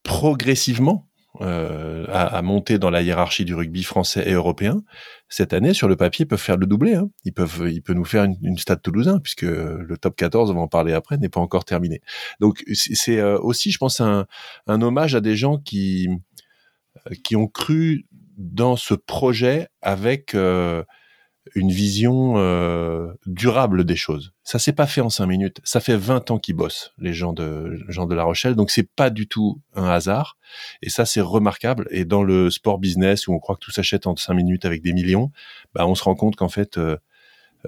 progressivement 0.02 1.07
euh, 1.40 2.04
à, 2.08 2.42
monter 2.42 2.78
dans 2.78 2.90
la 2.90 3.02
hiérarchie 3.02 3.44
du 3.44 3.54
rugby 3.54 3.82
français 3.82 4.24
et 4.26 4.32
européen. 4.32 4.82
Cette 5.28 5.52
année, 5.52 5.74
sur 5.74 5.88
le 5.88 5.96
papier, 5.96 6.24
peuvent 6.24 6.40
faire 6.40 6.56
le 6.56 6.66
doublé. 6.66 6.94
Hein. 6.94 7.10
Ils 7.24 7.32
peuvent, 7.32 7.68
ils 7.70 7.82
peuvent 7.82 7.96
nous 7.96 8.04
faire 8.04 8.24
une, 8.24 8.58
stade 8.58 8.82
toulousain, 8.82 9.20
puisque 9.20 9.42
le 9.42 9.96
top 10.00 10.16
14, 10.16 10.50
on 10.50 10.54
va 10.54 10.60
en 10.60 10.68
parler 10.68 10.92
après, 10.92 11.16
n'est 11.18 11.28
pas 11.28 11.40
encore 11.40 11.64
terminé. 11.64 12.00
Donc 12.40 12.64
c'est 12.72 13.18
euh, 13.18 13.38
aussi, 13.38 13.70
je 13.70 13.78
pense, 13.78 14.00
un, 14.00 14.26
un, 14.66 14.82
hommage 14.82 15.14
à 15.14 15.20
des 15.20 15.36
gens 15.36 15.58
qui 15.58 16.08
qui 17.22 17.36
ont 17.36 17.46
cru 17.46 18.06
dans 18.36 18.76
ce 18.76 18.94
projet 18.94 19.68
avec 19.82 20.34
euh, 20.34 20.84
une 21.54 21.70
vision 21.70 22.34
euh, 22.36 23.12
durable 23.26 23.84
des 23.84 23.96
choses. 23.96 24.32
Ça 24.44 24.58
s'est 24.58 24.72
pas 24.72 24.86
fait 24.86 25.00
en 25.00 25.10
cinq 25.10 25.26
minutes. 25.26 25.60
Ça 25.64 25.80
fait 25.80 25.96
20 25.96 26.30
ans 26.30 26.38
qu'ils 26.38 26.54
bossent, 26.54 26.92
les 26.98 27.12
gens 27.12 27.32
de 27.32 27.84
gens 27.88 28.06
de 28.06 28.14
La 28.14 28.24
Rochelle. 28.24 28.54
Donc 28.54 28.70
c'est 28.70 28.88
pas 28.88 29.10
du 29.10 29.28
tout 29.28 29.60
un 29.74 29.86
hasard. 29.86 30.36
Et 30.82 30.90
ça 30.90 31.04
c'est 31.04 31.20
remarquable. 31.20 31.86
Et 31.90 32.04
dans 32.04 32.22
le 32.22 32.50
sport 32.50 32.78
business 32.78 33.28
où 33.28 33.32
on 33.32 33.38
croit 33.38 33.56
que 33.56 33.60
tout 33.60 33.70
s'achète 33.70 34.06
en 34.06 34.16
cinq 34.16 34.34
minutes 34.34 34.64
avec 34.64 34.82
des 34.82 34.92
millions, 34.92 35.30
bah 35.74 35.86
on 35.86 35.94
se 35.94 36.04
rend 36.04 36.14
compte 36.14 36.36
qu'en 36.36 36.48
fait 36.48 36.78
euh, 36.78 36.96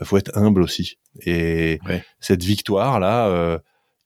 faut 0.02 0.16
être 0.16 0.36
humble 0.36 0.62
aussi. 0.62 0.98
Et 1.20 1.80
cette 2.20 2.44
victoire 2.44 3.00
là 3.00 3.28
euh, 3.28 3.58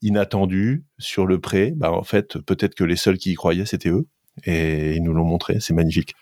inattendue 0.03 0.85
sur 0.99 1.27
le 1.27 1.41
prêt, 1.41 1.73
bah 1.77 1.93
en 1.93 2.05
fait 2.05 2.39
peut-être 2.39 2.75
que 2.75 2.85
les 2.85 2.97
seuls 2.97 3.19
qui 3.19 3.33
y 3.33 3.35
croyaient 3.35 3.67
c'était 3.67 3.91
eux. 3.91 4.07
Et 4.45 4.97
ils 4.97 5.03
nous 5.03 5.15
l'ont 5.15 5.25
montré. 5.25 5.61
C'est 5.61 5.75
magnifique. 5.75 6.15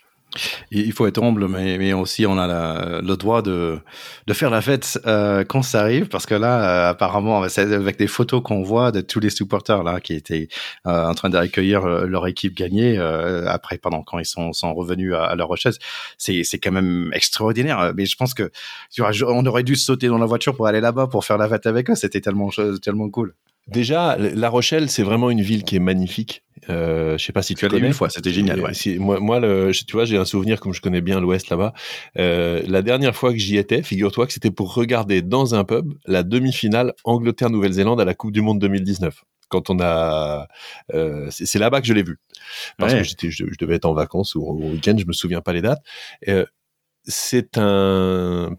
Il 0.71 0.91
faut 0.93 1.05
être 1.05 1.21
humble, 1.21 1.47
mais, 1.47 1.77
mais 1.77 1.93
aussi 1.93 2.25
on 2.25 2.37
a 2.37 3.01
le 3.01 3.15
droit 3.15 3.41
de, 3.41 3.79
de 4.27 4.33
faire 4.33 4.49
la 4.49 4.61
fête 4.61 4.99
euh, 5.05 5.43
quand 5.43 5.61
ça 5.61 5.81
arrive, 5.81 6.07
parce 6.07 6.25
que 6.25 6.35
là, 6.35 6.87
euh, 6.87 6.89
apparemment, 6.91 7.43
avec 7.43 7.97
des 7.97 8.07
photos 8.07 8.41
qu'on 8.43 8.63
voit 8.63 8.91
de 8.91 9.01
tous 9.01 9.19
les 9.19 9.29
supporters 9.29 9.83
là 9.83 9.99
qui 9.99 10.13
étaient 10.13 10.47
euh, 10.87 11.07
en 11.07 11.13
train 11.13 11.29
d'accueillir 11.29 11.85
leur 11.85 12.27
équipe 12.27 12.55
gagnée 12.55 12.97
après, 13.47 13.77
pendant 13.77 14.01
quand 14.01 14.19
ils 14.19 14.25
sont, 14.25 14.53
sont 14.53 14.73
revenus 14.73 15.13
à, 15.13 15.35
leur 15.35 15.47
recherche, 15.47 15.75
c'est 16.17 16.43
quand 16.61 16.71
même 16.71 17.11
extraordinaire. 17.13 17.93
Mais 17.95 18.05
je 18.05 18.15
pense 18.15 18.33
que 18.33 18.51
tu 18.91 19.01
vois, 19.01 19.11
on 19.27 19.45
aurait 19.45 19.63
dû 19.63 19.75
sauter 19.75 20.07
dans 20.07 20.17
la 20.17 20.25
voiture 20.25 20.55
pour 20.55 20.67
aller 20.67 20.81
là-bas 20.81 21.07
pour 21.07 21.25
faire 21.25 21.37
la 21.37 21.47
fête 21.47 21.65
avec 21.65 21.89
eux. 21.89 21.95
C'était 21.95 22.21
tellement 22.21 22.49
tellement 22.81 23.09
cool. 23.09 23.35
Déjà, 23.67 24.17
La 24.17 24.49
Rochelle, 24.49 24.89
c'est 24.89 25.03
vraiment 25.03 25.29
une 25.29 25.41
ville 25.41 25.63
qui 25.63 25.77
est 25.77 25.79
magnifique. 25.79 26.43
Euh, 26.69 27.17
je 27.17 27.25
sais 27.25 27.33
pas 27.33 27.41
si 27.41 27.55
tu, 27.55 27.67
connais. 27.67 27.87
une 27.87 27.93
fois, 27.93 28.09
c'était 28.09 28.31
génial. 28.31 28.59
Ouais. 28.61 28.71
moi, 28.97 29.19
moi 29.19 29.39
le, 29.39 29.71
tu 29.71 29.93
vois, 29.93 30.05
j'ai 30.05 30.17
un 30.17 30.25
souvenir 30.25 30.59
comme 30.59 30.73
je 30.73 30.81
connais 30.81 31.01
bien 31.01 31.19
l'Ouest 31.19 31.49
là-bas. 31.49 31.73
Euh, 32.17 32.61
la 32.67 32.81
dernière 32.81 33.15
fois 33.15 33.31
que 33.31 33.39
j'y 33.39 33.57
étais, 33.57 33.83
figure-toi 33.83 34.27
que 34.27 34.33
c'était 34.33 34.51
pour 34.51 34.73
regarder 34.73 35.21
dans 35.21 35.55
un 35.55 35.63
pub 35.63 35.93
la 36.05 36.23
demi-finale 36.23 36.93
Angleterre-Nouvelle-Zélande 37.03 37.99
à 38.01 38.05
la 38.05 38.13
Coupe 38.13 38.31
du 38.31 38.41
Monde 38.41 38.59
2019 38.59 39.23
quand 39.49 39.69
on 39.69 39.79
a, 39.79 40.47
euh, 40.95 41.27
c'est 41.29 41.59
là-bas 41.59 41.79
que 41.79 41.85
je 41.85 41.93
l'ai 41.93 42.01
vu, 42.01 42.17
parce 42.79 42.93
que 42.93 43.03
j'étais, 43.03 43.29
je, 43.29 43.45
devais 43.59 43.75
être 43.75 43.85
en 43.85 43.93
vacances 43.93 44.33
ou 44.33 44.41
au 44.41 44.71
week-end, 44.71 44.95
je 44.97 45.05
me 45.05 45.13
souviens 45.13 45.41
pas 45.41 45.53
les 45.53 45.61
dates. 45.61 45.83
Euh, 46.27 46.45
c'est 47.03 47.59
un 47.59 48.55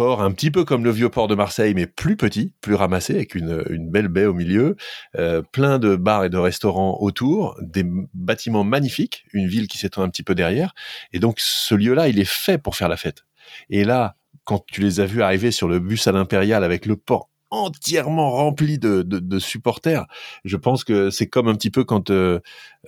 un 0.00 0.32
petit 0.32 0.50
peu 0.50 0.64
comme 0.64 0.84
le 0.84 0.90
vieux 0.90 1.08
port 1.08 1.28
de 1.28 1.34
Marseille, 1.34 1.74
mais 1.74 1.86
plus 1.86 2.16
petit, 2.16 2.52
plus 2.60 2.74
ramassé, 2.74 3.14
avec 3.14 3.34
une, 3.34 3.64
une 3.70 3.90
belle 3.90 4.08
baie 4.08 4.26
au 4.26 4.34
milieu, 4.34 4.76
euh, 5.16 5.42
plein 5.42 5.78
de 5.78 5.96
bars 5.96 6.24
et 6.24 6.30
de 6.30 6.38
restaurants 6.38 6.98
autour, 7.00 7.56
des 7.60 7.84
bâtiments 8.14 8.64
magnifiques, 8.64 9.24
une 9.32 9.46
ville 9.46 9.68
qui 9.68 9.78
s'étend 9.78 10.02
un 10.02 10.08
petit 10.08 10.22
peu 10.22 10.34
derrière. 10.34 10.74
Et 11.12 11.18
donc 11.18 11.36
ce 11.38 11.74
lieu-là, 11.74 12.08
il 12.08 12.18
est 12.18 12.28
fait 12.28 12.58
pour 12.58 12.76
faire 12.76 12.88
la 12.88 12.96
fête. 12.96 13.24
Et 13.68 13.84
là, 13.84 14.16
quand 14.44 14.64
tu 14.66 14.80
les 14.80 15.00
as 15.00 15.06
vus 15.06 15.22
arriver 15.22 15.50
sur 15.50 15.68
le 15.68 15.78
bus 15.78 16.06
à 16.06 16.12
l'Impérial 16.12 16.64
avec 16.64 16.86
le 16.86 16.96
port 16.96 17.29
entièrement 17.50 18.30
rempli 18.30 18.78
de, 18.78 19.02
de, 19.02 19.18
de, 19.18 19.38
supporters. 19.38 20.06
Je 20.44 20.56
pense 20.56 20.84
que 20.84 21.10
c'est 21.10 21.26
comme 21.26 21.48
un 21.48 21.54
petit 21.54 21.70
peu 21.70 21.84
quand 21.84 22.10
euh, 22.10 22.40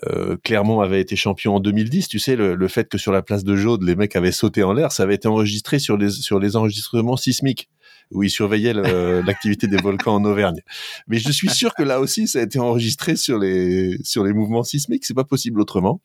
euh, 0.06 0.36
Clermont 0.44 0.80
avait 0.80 1.00
été 1.00 1.16
champion 1.16 1.56
en 1.56 1.60
2010. 1.60 2.08
Tu 2.08 2.18
sais, 2.18 2.36
le, 2.36 2.54
le, 2.54 2.68
fait 2.68 2.88
que 2.88 2.98
sur 2.98 3.12
la 3.12 3.22
place 3.22 3.44
de 3.44 3.56
Jaude, 3.56 3.82
les 3.82 3.96
mecs 3.96 4.16
avaient 4.16 4.32
sauté 4.32 4.62
en 4.62 4.72
l'air, 4.72 4.92
ça 4.92 5.02
avait 5.02 5.16
été 5.16 5.28
enregistré 5.28 5.78
sur 5.78 5.96
les, 5.96 6.10
sur 6.10 6.38
les 6.38 6.56
enregistrements 6.56 7.16
sismiques 7.16 7.68
où 8.12 8.22
ils 8.22 8.30
surveillaient 8.30 8.74
l'activité 9.26 9.66
des 9.66 9.76
volcans 9.76 10.14
en 10.14 10.24
Auvergne. 10.24 10.60
Mais 11.08 11.18
je 11.18 11.30
suis 11.32 11.50
sûr 11.50 11.74
que 11.74 11.82
là 11.82 12.00
aussi, 12.00 12.28
ça 12.28 12.38
a 12.38 12.42
été 12.42 12.58
enregistré 12.58 13.16
sur 13.16 13.38
les, 13.38 13.98
sur 14.04 14.24
les 14.24 14.32
mouvements 14.32 14.62
sismiques. 14.62 15.04
C'est 15.04 15.14
pas 15.14 15.24
possible 15.24 15.60
autrement. 15.60 16.00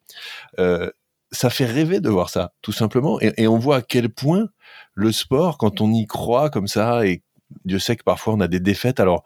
Euh, 0.59 0.89
ça 1.31 1.49
fait 1.49 1.65
rêver 1.65 1.99
de 1.99 2.09
voir 2.09 2.29
ça, 2.29 2.53
tout 2.61 2.71
simplement. 2.71 3.19
Et, 3.19 3.33
et, 3.37 3.47
on 3.47 3.57
voit 3.57 3.77
à 3.77 3.81
quel 3.81 4.09
point 4.09 4.47
le 4.93 5.11
sport, 5.11 5.57
quand 5.57 5.81
on 5.81 5.91
y 5.91 6.05
croit 6.05 6.49
comme 6.49 6.67
ça 6.67 7.05
et 7.05 7.21
Dieu 7.65 7.79
sait 7.79 7.95
que 7.95 8.03
parfois 8.03 8.33
on 8.33 8.39
a 8.39 8.47
des 8.47 8.59
défaites, 8.59 8.99
alors 8.99 9.23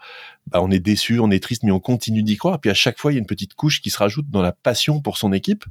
bah, 0.48 0.60
on 0.62 0.70
est 0.72 0.80
déçu, 0.80 1.20
on 1.20 1.32
est 1.32 1.42
triste, 1.42 1.64
mais 1.64 1.72
on 1.72 1.80
continue 1.80 2.24
d'y 2.24 2.38
croire. 2.38 2.60
Puis 2.60 2.70
à 2.70 2.74
chaque 2.74 3.00
fois, 3.00 3.12
il 3.12 3.16
y 3.16 3.18
a 3.18 3.20
une 3.20 3.26
petite 3.26 3.54
couche 3.54 3.82
qui 3.82 3.90
se 3.90 3.98
rajoute 3.98 4.30
dans 4.30 4.42
la 4.42 4.52
passion 4.52 5.02
pour 5.02 5.18
son 5.18 5.34
équipe. 5.34 5.66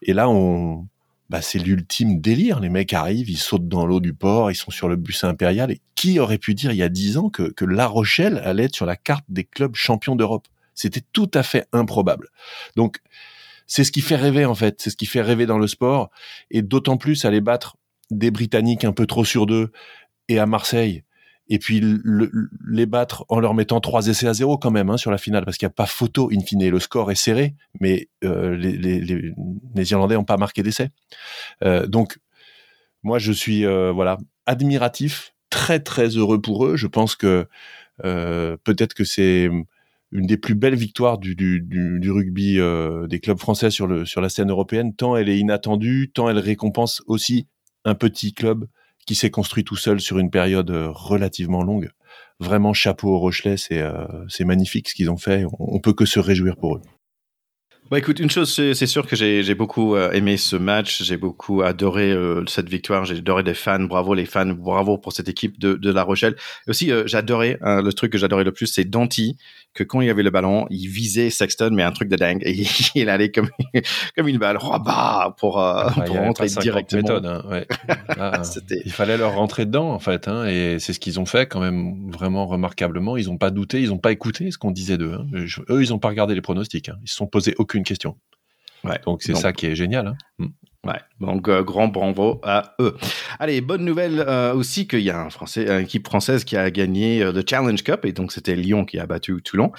Et 0.00 0.12
là, 0.12 0.28
on, 0.28 0.86
bah, 1.28 1.42
c'est 1.42 1.58
l'ultime 1.58 2.20
délire. 2.20 2.60
Les 2.60 2.68
mecs 2.68 2.92
arrivent, 2.92 3.30
ils 3.30 3.38
sautent 3.38 3.68
dans 3.68 3.86
l'eau 3.86 4.00
du 4.00 4.14
port, 4.14 4.50
ils 4.50 4.54
sont 4.56 4.70
sur 4.70 4.88
le 4.88 4.96
bus 4.96 5.24
impérial. 5.24 5.70
Et 5.70 5.80
qui 5.94 6.18
aurait 6.18 6.38
pu 6.38 6.54
dire 6.54 6.72
il 6.72 6.76
y 6.76 6.82
a 6.82 6.88
dix 6.88 7.16
ans 7.16 7.30
que, 7.30 7.50
que 7.52 7.64
La 7.64 7.86
Rochelle 7.86 8.38
allait 8.44 8.64
être 8.64 8.74
sur 8.74 8.86
la 8.86 8.96
carte 8.96 9.24
des 9.28 9.44
clubs 9.44 9.74
champions 9.74 10.16
d'Europe? 10.16 10.46
C'était 10.74 11.02
tout 11.12 11.30
à 11.34 11.42
fait 11.42 11.66
improbable. 11.72 12.28
Donc, 12.76 12.98
c'est 13.66 13.84
ce 13.84 13.92
qui 13.92 14.00
fait 14.00 14.16
rêver 14.16 14.44
en 14.44 14.54
fait. 14.54 14.80
C'est 14.80 14.90
ce 14.90 14.96
qui 14.96 15.06
fait 15.06 15.22
rêver 15.22 15.46
dans 15.46 15.58
le 15.58 15.66
sport. 15.66 16.10
Et 16.50 16.62
d'autant 16.62 16.96
plus 16.96 17.24
aller 17.24 17.40
battre 17.40 17.76
des 18.10 18.30
Britanniques 18.30 18.84
un 18.84 18.92
peu 18.92 19.06
trop 19.06 19.24
sur 19.24 19.46
deux 19.46 19.72
et 20.28 20.38
à 20.38 20.46
Marseille 20.46 21.02
et 21.52 21.58
puis 21.58 21.82
les 22.66 22.86
battre 22.86 23.26
en 23.28 23.38
leur 23.38 23.52
mettant 23.52 23.78
trois 23.78 24.06
essais 24.06 24.26
à 24.26 24.32
zéro 24.32 24.56
quand 24.56 24.70
même 24.70 24.88
hein, 24.88 24.96
sur 24.96 25.10
la 25.10 25.18
finale, 25.18 25.44
parce 25.44 25.58
qu'il 25.58 25.66
n'y 25.66 25.72
a 25.72 25.74
pas 25.74 25.84
photo 25.84 26.30
in 26.32 26.40
fine. 26.40 26.66
Le 26.66 26.80
score 26.80 27.10
est 27.10 27.14
serré, 27.14 27.54
mais 27.78 28.08
euh, 28.24 28.56
les, 28.56 29.92
Irlandais 29.92 30.14
n'ont 30.14 30.24
pas 30.24 30.38
marqué 30.38 30.62
d'essai. 30.62 30.88
Euh, 31.62 31.86
donc, 31.86 32.18
moi, 33.02 33.18
je 33.18 33.32
suis 33.32 33.66
euh, 33.66 33.92
voilà 33.92 34.16
admiratif, 34.46 35.34
très 35.50 35.78
très 35.78 36.08
heureux 36.08 36.40
pour 36.40 36.64
eux. 36.64 36.76
Je 36.76 36.86
pense 36.86 37.16
que 37.16 37.46
euh, 38.02 38.56
peut-être 38.64 38.94
que 38.94 39.04
c'est 39.04 39.50
une 40.10 40.26
des 40.26 40.38
plus 40.38 40.54
belles 40.54 40.74
victoires 40.74 41.18
du, 41.18 41.36
rugby 42.10 42.58
des 43.10 43.20
clubs 43.20 43.38
français 43.38 43.70
sur 43.70 43.86
la 43.86 44.28
scène 44.30 44.48
européenne, 44.48 44.94
tant 44.94 45.16
elle 45.16 45.28
est 45.28 45.38
inattendue, 45.38 46.10
tant 46.14 46.30
elle 46.30 46.38
récompense 46.38 47.02
aussi 47.06 47.46
un 47.84 47.94
petit 47.94 48.32
club 48.32 48.66
qui 49.06 49.14
s'est 49.14 49.30
construit 49.30 49.64
tout 49.64 49.76
seul 49.76 50.00
sur 50.00 50.18
une 50.18 50.30
période 50.30 50.70
euh, 50.70 50.90
relativement 50.90 51.62
longue. 51.62 51.90
Vraiment 52.40 52.72
chapeau 52.72 53.08
au 53.10 53.18
Rochelet, 53.18 53.56
c'est 53.56 53.80
euh, 53.80 54.04
magnifique 54.40 54.88
ce 54.88 54.94
qu'ils 54.94 55.10
ont 55.10 55.16
fait. 55.16 55.44
On, 55.44 55.76
on 55.76 55.80
peut 55.80 55.92
que 55.92 56.04
se 56.04 56.20
réjouir 56.20 56.56
pour 56.56 56.76
eux. 56.76 56.82
Bah 57.90 57.98
écoute, 57.98 58.20
une 58.20 58.30
chose, 58.30 58.50
c'est 58.54 58.86
sûr 58.86 59.06
que 59.06 59.16
j'ai 59.16 59.54
beaucoup 59.54 59.96
euh, 59.96 60.10
aimé 60.12 60.38
ce 60.38 60.56
match, 60.56 61.02
j'ai 61.02 61.18
beaucoup 61.18 61.60
adoré 61.60 62.10
euh, 62.10 62.42
cette 62.46 62.70
victoire, 62.70 63.04
j'ai 63.04 63.18
adoré 63.18 63.42
les 63.42 63.52
fans, 63.52 63.80
bravo 63.80 64.14
les 64.14 64.24
fans, 64.24 64.46
bravo 64.46 64.96
pour 64.96 65.12
cette 65.12 65.28
équipe 65.28 65.58
de, 65.58 65.74
de 65.74 65.92
La 65.92 66.02
Rochelle. 66.02 66.34
Et 66.66 66.70
aussi, 66.70 66.90
j'adorais, 67.04 67.58
hein, 67.60 67.82
le 67.82 67.92
truc 67.92 68.12
que 68.12 68.16
j'adorais 68.16 68.44
le 68.44 68.52
plus, 68.52 68.66
c'est 68.66 68.84
Danti, 68.84 69.36
que 69.74 69.84
quand 69.84 70.00
il 70.00 70.06
y 70.06 70.10
avait 70.10 70.22
le 70.22 70.30
ballon, 70.30 70.66
il 70.70 70.88
visait 70.88 71.30
Sexton, 71.30 71.70
mais 71.72 71.82
un 71.82 71.92
truc 71.92 72.08
de 72.08 72.16
dingue, 72.16 72.42
et 72.44 72.52
il 72.94 73.08
allait 73.08 73.30
comme, 73.30 73.48
comme 74.16 74.28
une 74.28 74.38
balle, 74.38 74.58
bah, 74.84 75.34
pour, 75.38 75.58
ah, 75.58 75.92
pour 76.06 76.16
rentrer 76.16 76.46
directement. 76.46 77.02
Méthode, 77.02 77.26
hein, 77.26 77.42
ouais. 77.48 77.66
Ah, 78.18 78.42
il 78.84 78.92
fallait 78.92 79.16
leur 79.16 79.34
rentrer 79.34 79.66
dedans, 79.66 79.90
en 79.90 79.98
fait, 79.98 80.28
hein, 80.28 80.46
et 80.46 80.78
c'est 80.78 80.92
ce 80.92 81.00
qu'ils 81.00 81.18
ont 81.18 81.26
fait 81.26 81.46
quand 81.46 81.60
même 81.60 82.10
vraiment 82.10 82.46
remarquablement. 82.46 83.16
Ils 83.16 83.26
n'ont 83.26 83.38
pas 83.38 83.50
douté, 83.50 83.80
ils 83.80 83.88
n'ont 83.88 83.98
pas 83.98 84.12
écouté 84.12 84.50
ce 84.50 84.58
qu'on 84.58 84.70
disait 84.70 84.98
d'eux. 84.98 85.14
Hein. 85.14 85.26
Eux, 85.70 85.82
ils 85.82 85.90
n'ont 85.90 85.98
pas 85.98 86.08
regardé 86.08 86.34
les 86.34 86.42
pronostics, 86.42 86.88
hein. 86.88 86.96
ils 87.02 87.08
se 87.08 87.16
sont 87.16 87.26
posés 87.26 87.54
aucune 87.58 87.84
question. 87.84 88.16
Ouais. 88.84 89.00
Donc 89.06 89.22
c'est 89.22 89.34
ça 89.34 89.52
qui 89.52 89.66
est 89.66 89.76
génial. 89.76 90.16
Ouais, 90.84 90.98
donc 91.20 91.48
euh, 91.48 91.62
grand 91.62 91.86
bravo 91.86 92.40
à 92.42 92.74
eux. 92.80 92.96
Allez, 93.38 93.60
bonne 93.60 93.84
nouvelle 93.84 94.18
euh, 94.18 94.52
aussi 94.52 94.88
qu'il 94.88 95.02
y 95.02 95.10
a 95.10 95.20
un 95.20 95.30
Français, 95.30 95.70
une 95.70 95.84
équipe 95.84 96.08
française 96.08 96.42
qui 96.42 96.56
a 96.56 96.72
gagné 96.72 97.22
euh, 97.22 97.30
le 97.30 97.44
Challenge 97.48 97.80
Cup 97.84 98.04
et 98.04 98.10
donc 98.10 98.32
c'était 98.32 98.56
Lyon 98.56 98.84
qui 98.84 98.98
a 98.98 99.06
battu 99.06 99.40
Toulon 99.42 99.70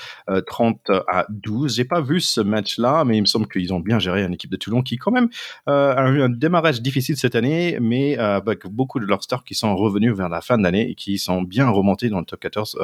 30 0.48 0.80
à 1.10 1.26
12. 1.28 1.76
J'ai 1.76 1.84
pas 1.84 2.00
vu 2.00 2.22
ce 2.22 2.39
match-là, 2.39 3.04
mais 3.04 3.18
il 3.18 3.22
me 3.22 3.26
semble 3.26 3.50
qu'ils 3.50 3.74
ont 3.74 3.82
bien 3.82 4.00
géré 4.00 4.24
une 4.24 4.34
équipe 4.34 4.50
de 4.50 4.56
Toulon 4.56 4.82
qui 4.82 4.96
quand 4.96 5.12
même 5.12 5.28
a 5.68 6.10
eu 6.10 6.22
un 6.22 6.30
démarrage 6.30 6.82
difficile 6.82 7.18
cette 7.18 7.36
année, 7.36 7.78
mais 7.82 8.16
avec 8.18 8.66
beaucoup 8.66 9.02
de 9.02 9.06
leurs 9.06 9.24
stars 9.24 9.44
qui 9.44 9.56
sont 9.56 9.76
revenus 9.76 10.13
vers 10.13 10.30
la 10.30 10.39
fin 10.39 10.58
de 10.58 10.63
l'année 10.63 10.89
et 10.89 10.96
qui 10.96 11.18
sont 11.18 11.42
bien 11.42 11.70
remontés 11.70 12.08
dans 12.08 12.20
le 12.20 12.26
top 12.26 12.39
14. 12.39 12.80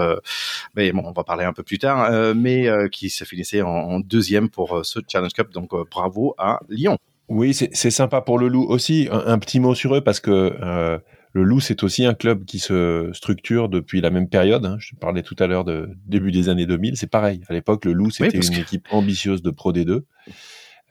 mais 0.76 0.92
bon, 0.92 1.04
on 1.06 1.14
va 1.14 1.24
parler 1.24 1.46
un 1.46 1.54
peu 1.54 1.64
plus 1.64 1.80
tard, 1.80 2.34
mais 2.36 2.68
qui 2.92 3.10
se 3.10 3.24
finissait 3.24 3.62
en, 3.62 3.70
en, 3.70 4.00
deuxième 4.02 4.50
pour 4.50 4.86
ce 4.86 5.00
Challenge 5.08 5.32
Cup. 5.32 5.52
Donc 5.54 5.72
bravo 5.90 6.36
à 6.38 6.60
Lyon. 6.68 6.98
Oui, 7.30 7.54
c'est 7.54 7.92
sympa 7.92 8.22
pour 8.22 8.40
le 8.40 8.48
Loup 8.48 8.66
aussi. 8.68 9.08
Un, 9.12 9.38
petit 9.38 9.60
mot 9.60 9.76
sur 9.76 9.96
eux 9.96 10.02
parce 10.02 10.20
que 10.20 10.32
euh, 10.32 10.98
le 11.34 11.44
Loup, 11.44 11.60
c'est 11.60 11.84
aussi 11.84 12.06
un 12.06 12.16
club 12.16 12.44
qui 12.46 12.58
se 12.58 13.12
structure 13.14 13.70
depuis 13.70 14.02
la 14.02 14.10
même 14.10 14.28
période. 14.28 14.66
Hein. 14.66 14.78
Je 14.80 14.96
parlais 14.96 15.22
tout 15.22 15.36
à 15.38 15.46
l'heure 15.46 15.64
de 15.64 15.90
début 16.08 16.32
des 16.32 16.50
années 16.50 16.66
2000. 16.66 16.98
C'est 16.98 17.10
pareil. 17.10 17.42
À 17.48 17.54
l'époque, 17.54 17.86
le 17.86 17.94
Loup, 17.94 18.10
c'était 18.10 18.40
une 18.40 18.54
équipe 18.56 18.88
ambitieuse 18.92 19.44
de 19.44 19.52
Pro 19.52 19.72
D2. 19.72 20.02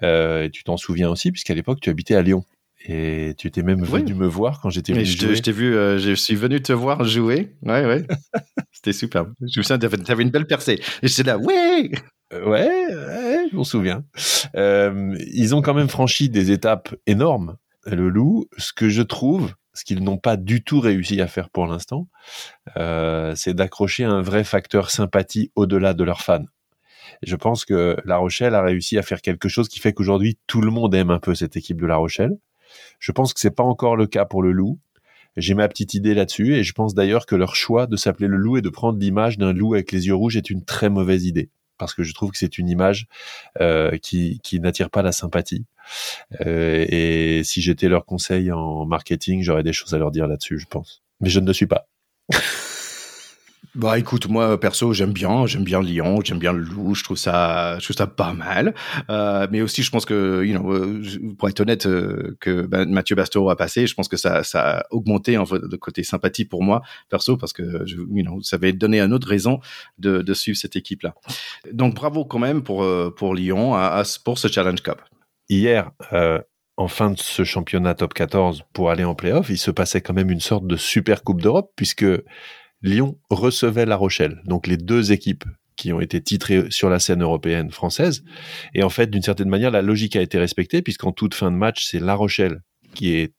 Euh, 0.04 0.44
et 0.44 0.50
tu 0.50 0.62
t'en 0.62 0.76
souviens 0.76 1.10
aussi, 1.10 1.32
puisqu'à 1.32 1.54
l'époque, 1.54 1.80
tu 1.80 1.90
habitais 1.90 2.14
à 2.14 2.22
Lyon. 2.22 2.44
Et 2.86 3.34
tu 3.36 3.48
étais 3.48 3.64
même 3.64 3.82
venu 3.82 4.14
me 4.14 4.28
voir 4.28 4.60
quand 4.60 4.70
j'étais 4.70 4.92
venu 4.92 5.04
je 5.04 5.34
Je 5.34 5.42
t'ai 5.42 5.50
vu, 5.50 5.74
euh, 5.74 5.98
je 5.98 6.12
suis 6.12 6.36
venu 6.36 6.62
te 6.62 6.72
voir 6.72 7.02
jouer. 7.02 7.56
Ouais, 7.62 7.84
ouais. 7.84 8.06
C'était 8.72 8.92
superbe. 8.92 9.32
Je 9.40 9.58
me 9.58 9.64
souviens, 9.64 9.78
t'avais 9.78 10.22
une 10.22 10.30
belle 10.30 10.46
percée. 10.46 10.80
Et 11.02 11.08
j'étais 11.08 11.24
là, 11.24 11.38
ouais 11.38 11.90
euh, 12.32 12.46
ouais, 12.46 13.27
je 13.50 13.56
m'en 13.56 13.64
souviens. 13.64 14.04
Euh, 14.56 15.16
ils 15.32 15.54
ont 15.54 15.62
quand 15.62 15.74
même 15.74 15.88
franchi 15.88 16.28
des 16.28 16.50
étapes 16.50 16.94
énormes, 17.06 17.56
le 17.86 18.08
loup. 18.08 18.46
Ce 18.56 18.72
que 18.72 18.88
je 18.88 19.02
trouve, 19.02 19.52
ce 19.74 19.84
qu'ils 19.84 20.02
n'ont 20.02 20.18
pas 20.18 20.36
du 20.36 20.62
tout 20.62 20.80
réussi 20.80 21.20
à 21.20 21.26
faire 21.26 21.50
pour 21.50 21.66
l'instant, 21.66 22.08
euh, 22.76 23.34
c'est 23.36 23.54
d'accrocher 23.54 24.04
un 24.04 24.22
vrai 24.22 24.44
facteur 24.44 24.90
sympathie 24.90 25.50
au-delà 25.54 25.94
de 25.94 26.04
leurs 26.04 26.22
fans. 26.22 26.44
je 27.22 27.36
pense 27.36 27.64
que 27.64 27.96
La 28.04 28.18
Rochelle 28.18 28.54
a 28.54 28.62
réussi 28.62 28.98
à 28.98 29.02
faire 29.02 29.22
quelque 29.22 29.48
chose 29.48 29.68
qui 29.68 29.80
fait 29.80 29.92
qu'aujourd'hui 29.92 30.38
tout 30.46 30.60
le 30.60 30.70
monde 30.70 30.94
aime 30.94 31.10
un 31.10 31.20
peu 31.20 31.34
cette 31.34 31.56
équipe 31.56 31.80
de 31.80 31.86
La 31.86 31.96
Rochelle. 31.96 32.36
Je 32.98 33.12
pense 33.12 33.32
que 33.32 33.40
c'est 33.40 33.54
pas 33.54 33.62
encore 33.62 33.96
le 33.96 34.06
cas 34.06 34.24
pour 34.24 34.42
le 34.42 34.52
Loup. 34.52 34.78
J'ai 35.36 35.54
ma 35.54 35.68
petite 35.68 35.94
idée 35.94 36.14
là-dessus 36.14 36.54
et 36.54 36.64
je 36.64 36.72
pense 36.72 36.94
d'ailleurs 36.94 37.24
que 37.24 37.36
leur 37.36 37.54
choix 37.54 37.86
de 37.86 37.96
s'appeler 37.96 38.28
le 38.28 38.36
Loup 38.36 38.56
et 38.56 38.62
de 38.62 38.68
prendre 38.68 38.98
l'image 38.98 39.38
d'un 39.38 39.52
loup 39.52 39.74
avec 39.74 39.92
les 39.92 40.06
yeux 40.06 40.14
rouges 40.14 40.36
est 40.36 40.50
une 40.50 40.64
très 40.64 40.90
mauvaise 40.90 41.24
idée 41.24 41.50
parce 41.78 41.94
que 41.94 42.02
je 42.02 42.12
trouve 42.12 42.30
que 42.30 42.38
c'est 42.38 42.58
une 42.58 42.68
image 42.68 43.06
euh, 43.60 43.96
qui, 43.98 44.40
qui 44.42 44.60
n'attire 44.60 44.90
pas 44.90 45.02
la 45.02 45.12
sympathie. 45.12 45.64
Euh, 46.44 46.84
et 46.88 47.42
si 47.44 47.62
j'étais 47.62 47.88
leur 47.88 48.04
conseil 48.04 48.52
en 48.52 48.84
marketing, 48.84 49.42
j'aurais 49.42 49.62
des 49.62 49.72
choses 49.72 49.94
à 49.94 49.98
leur 49.98 50.10
dire 50.10 50.26
là-dessus, 50.26 50.58
je 50.58 50.66
pense. 50.66 51.02
Mais 51.20 51.30
je 51.30 51.40
ne 51.40 51.46
le 51.46 51.52
suis 51.52 51.66
pas. 51.66 51.88
Bah 53.78 53.96
écoute, 53.96 54.28
moi 54.28 54.58
perso, 54.58 54.92
j'aime 54.92 55.12
bien, 55.12 55.46
j'aime 55.46 55.62
bien 55.62 55.80
Lyon, 55.80 56.18
j'aime 56.24 56.40
bien 56.40 56.52
le 56.52 56.64
Loup, 56.64 56.96
je 56.96 57.04
trouve 57.04 57.16
ça, 57.16 57.78
je 57.78 57.84
trouve 57.84 57.94
ça 57.94 58.08
pas 58.08 58.32
mal. 58.32 58.74
Euh, 59.08 59.46
mais 59.52 59.60
aussi, 59.60 59.84
je 59.84 59.90
pense 59.92 60.04
que, 60.04 60.44
you 60.44 60.58
know, 60.58 60.72
euh, 60.72 61.00
pour 61.38 61.48
être 61.48 61.60
honnête, 61.60 61.86
euh, 61.86 62.36
que 62.40 62.62
ben, 62.62 62.90
Mathieu 62.90 63.14
Bastereau 63.14 63.50
a 63.50 63.56
passé, 63.56 63.86
je 63.86 63.94
pense 63.94 64.08
que 64.08 64.16
ça, 64.16 64.42
ça 64.42 64.78
a 64.78 64.82
augmenté 64.90 65.38
en 65.38 65.46
fait, 65.46 65.60
le 65.60 65.76
côté 65.76 66.02
sympathie 66.02 66.44
pour 66.44 66.64
moi 66.64 66.82
perso 67.08 67.36
parce 67.36 67.52
que, 67.52 67.86
je, 67.86 67.98
you 67.98 68.24
know, 68.24 68.42
ça 68.42 68.56
avait 68.56 68.72
donné 68.72 69.00
une 69.00 69.12
autre 69.12 69.28
raison 69.28 69.60
de, 70.00 70.22
de 70.22 70.34
suivre 70.34 70.58
cette 70.58 70.74
équipe-là. 70.74 71.14
Donc 71.72 71.94
bravo 71.94 72.24
quand 72.24 72.40
même 72.40 72.64
pour 72.64 72.82
euh, 72.82 73.14
pour 73.16 73.32
Lyon 73.32 73.74
à, 73.76 74.00
à, 74.00 74.02
pour 74.24 74.38
ce 74.38 74.48
Challenge 74.48 74.82
Cup. 74.82 75.00
Hier. 75.48 75.92
Euh 76.12 76.40
en 76.80 76.86
fin 76.86 77.10
de 77.10 77.18
ce 77.18 77.42
championnat 77.42 77.94
top 77.94 78.14
14 78.14 78.62
pour 78.72 78.90
aller 78.90 79.02
en 79.02 79.16
playoff, 79.16 79.50
il 79.50 79.58
se 79.58 79.72
passait 79.72 80.00
quand 80.00 80.14
même 80.14 80.30
une 80.30 80.38
sorte 80.38 80.64
de 80.64 80.76
super 80.76 81.24
Coupe 81.24 81.42
d'Europe 81.42 81.72
puisque 81.74 82.06
Lyon 82.82 83.18
recevait 83.30 83.86
La 83.86 83.96
Rochelle. 83.96 84.40
Donc 84.44 84.66
les 84.66 84.76
deux 84.76 85.12
équipes 85.12 85.44
qui 85.76 85.92
ont 85.92 86.00
été 86.00 86.20
titrées 86.20 86.70
sur 86.70 86.90
la 86.90 86.98
scène 86.98 87.22
européenne 87.22 87.70
française. 87.70 88.24
Et 88.74 88.82
en 88.82 88.88
fait, 88.88 89.08
d'une 89.08 89.22
certaine 89.22 89.48
manière, 89.48 89.70
la 89.70 89.82
logique 89.82 90.16
a 90.16 90.22
été 90.22 90.38
respectée 90.38 90.82
puisqu'en 90.82 91.12
toute 91.12 91.34
fin 91.34 91.50
de 91.50 91.56
match, 91.56 91.86
c'est 91.86 92.00
La 92.00 92.14
Rochelle 92.14 92.62
qui 92.94 93.14
est 93.14 93.32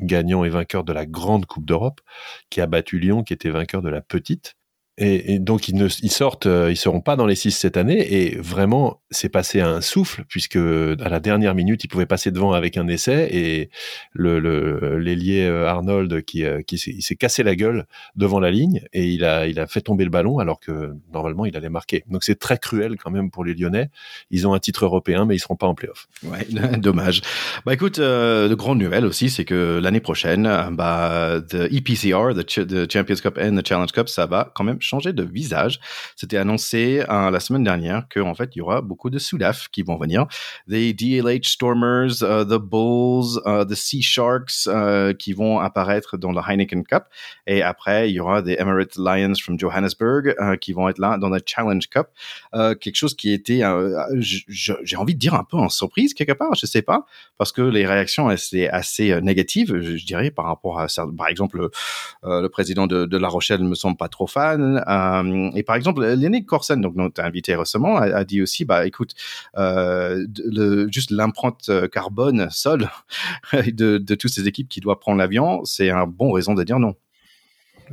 gagnant 0.00 0.44
et 0.44 0.48
vainqueur 0.48 0.84
de 0.84 0.92
la 0.92 1.06
grande 1.06 1.46
Coupe 1.46 1.66
d'Europe, 1.66 2.00
qui 2.48 2.60
a 2.60 2.66
battu 2.66 2.98
Lyon, 2.98 3.22
qui 3.22 3.32
était 3.32 3.50
vainqueur 3.50 3.82
de 3.82 3.90
la 3.90 4.00
petite. 4.00 4.54
Et, 5.02 5.38
donc 5.38 5.68
ils 5.68 5.74
ne 5.74 5.88
ils 6.02 6.10
sortent, 6.10 6.44
euh, 6.44 6.70
ils 6.70 6.76
seront 6.76 7.00
pas 7.00 7.16
dans 7.16 7.24
les 7.24 7.34
six 7.34 7.52
cette 7.52 7.78
année. 7.78 8.06
Et 8.12 8.36
vraiment, 8.36 9.00
c'est 9.10 9.30
passé 9.30 9.60
à 9.60 9.68
un 9.68 9.80
souffle 9.80 10.24
puisque 10.28 10.56
à 10.56 11.08
la 11.08 11.20
dernière 11.20 11.54
minute, 11.54 11.82
ils 11.84 11.88
pouvaient 11.88 12.06
passer 12.06 12.30
devant 12.30 12.52
avec 12.52 12.76
un 12.76 12.86
essai 12.86 13.28
et 13.32 13.70
le 14.12 14.98
l'ailier 14.98 15.46
euh, 15.46 15.66
Arnold 15.66 16.22
qui, 16.24 16.44
euh, 16.44 16.60
qui 16.62 16.78
s'est 16.78 17.16
cassé 17.16 17.42
la 17.42 17.56
gueule 17.56 17.86
devant 18.14 18.40
la 18.40 18.50
ligne 18.50 18.82
et 18.92 19.06
il 19.06 19.24
a 19.24 19.46
il 19.46 19.58
a 19.58 19.66
fait 19.66 19.80
tomber 19.80 20.04
le 20.04 20.10
ballon 20.10 20.38
alors 20.38 20.60
que 20.60 20.94
normalement 21.12 21.46
il 21.46 21.56
allait 21.56 21.70
marquer. 21.70 22.04
Donc 22.08 22.22
c'est 22.22 22.38
très 22.38 22.58
cruel 22.58 22.96
quand 22.96 23.10
même 23.10 23.30
pour 23.30 23.42
les 23.42 23.54
Lyonnais. 23.54 23.88
Ils 24.30 24.46
ont 24.46 24.52
un 24.52 24.58
titre 24.58 24.84
européen 24.84 25.24
mais 25.24 25.34
ils 25.34 25.40
seront 25.40 25.56
pas 25.56 25.66
en 25.66 25.74
playoff. 25.74 26.08
Ouais, 26.24 26.46
dommage. 26.78 27.22
Bah 27.64 27.72
écoute, 27.72 27.98
euh, 27.98 28.48
de 28.48 28.54
grandes 28.54 28.80
nouvelles 28.80 29.06
aussi, 29.06 29.30
c'est 29.30 29.46
que 29.46 29.80
l'année 29.82 30.00
prochaine, 30.00 30.42
bah 30.72 31.40
the 31.40 31.72
EPCR, 31.72 32.34
the, 32.34 32.66
the 32.66 32.92
Champions 32.92 33.16
Cup 33.22 33.38
and 33.40 33.56
the 33.56 33.66
Challenge 33.66 33.92
Cup, 33.92 34.10
ça 34.10 34.26
va 34.26 34.52
quand 34.54 34.64
même 34.64 34.80
changer 34.90 35.12
de 35.12 35.22
visage. 35.22 35.80
C'était 36.16 36.36
annoncé 36.36 37.04
euh, 37.08 37.30
la 37.30 37.40
semaine 37.40 37.64
dernière 37.64 38.06
qu'en 38.12 38.34
fait, 38.34 38.50
il 38.54 38.58
y 38.58 38.62
aura 38.62 38.80
beaucoup 38.80 39.08
de 39.10 39.18
Soudaf 39.18 39.68
qui 39.68 39.82
vont 39.82 39.96
venir. 39.96 40.26
The 40.68 40.92
DLH 40.94 41.44
Stormers, 41.44 42.22
uh, 42.22 42.44
the 42.44 42.58
Bulls, 42.58 43.40
uh, 43.46 43.64
the 43.66 43.74
Sea 43.74 44.02
Sharks 44.02 44.66
uh, 44.66 45.14
qui 45.16 45.32
vont 45.32 45.60
apparaître 45.60 46.16
dans 46.16 46.32
le 46.32 46.40
Heineken 46.40 46.84
Cup. 46.84 47.04
Et 47.46 47.62
après, 47.62 48.10
il 48.10 48.14
y 48.14 48.20
aura 48.20 48.42
des 48.42 48.56
Emirates 48.58 48.96
Lions 48.96 49.34
from 49.40 49.58
Johannesburg 49.58 50.34
euh, 50.40 50.56
qui 50.56 50.72
vont 50.72 50.88
être 50.88 50.98
là 50.98 51.16
dans 51.18 51.28
le 51.28 51.40
Challenge 51.44 51.86
Cup. 51.88 52.08
Euh, 52.54 52.74
quelque 52.74 52.96
chose 52.96 53.14
qui 53.14 53.32
était, 53.32 53.62
j'ai 54.18 54.96
envie 54.96 55.14
de 55.14 55.20
dire 55.20 55.34
un 55.34 55.44
peu 55.44 55.56
en 55.56 55.68
surprise 55.68 56.14
quelque 56.14 56.32
part, 56.32 56.54
je 56.54 56.66
sais 56.66 56.82
pas, 56.82 57.06
parce 57.38 57.52
que 57.52 57.62
les 57.62 57.86
réactions 57.86 58.30
étaient 58.30 58.68
assez 58.68 59.20
négatives, 59.20 59.80
je, 59.80 60.04
dirais, 60.04 60.30
par 60.30 60.46
rapport 60.46 60.80
à. 60.80 60.86
Par 61.16 61.28
exemple, 61.28 61.68
le 62.22 62.48
président 62.48 62.86
de, 62.86 63.04
de 63.04 63.16
La 63.16 63.28
Rochelle 63.28 63.62
ne 63.62 63.68
me 63.68 63.74
semble 63.74 63.96
pas 63.96 64.08
trop 64.08 64.26
fan. 64.26 64.69
Euh, 64.76 65.50
et 65.54 65.62
par 65.62 65.76
exemple, 65.76 66.04
Lenny 66.04 66.44
Corsen, 66.44 66.80
donc 66.80 66.94
notre 66.96 67.22
invité 67.22 67.54
récemment, 67.54 67.96
a, 67.96 68.06
a, 68.06 68.24
dit 68.24 68.42
aussi, 68.42 68.64
bah 68.64 68.86
écoute, 68.86 69.14
euh, 69.56 70.26
le, 70.44 70.88
juste 70.90 71.10
l'empreinte 71.10 71.68
euh, 71.68 71.88
carbone 71.88 72.48
sol 72.50 72.88
de, 73.52 73.98
de 73.98 74.14
toutes 74.14 74.32
ces 74.32 74.46
équipes 74.46 74.68
qui 74.68 74.80
doivent 74.80 74.98
prendre 74.98 75.18
l'avion, 75.18 75.64
c'est 75.64 75.90
un 75.90 76.06
bon 76.06 76.32
raison 76.32 76.54
de 76.54 76.64
dire 76.64 76.78
non. 76.78 76.94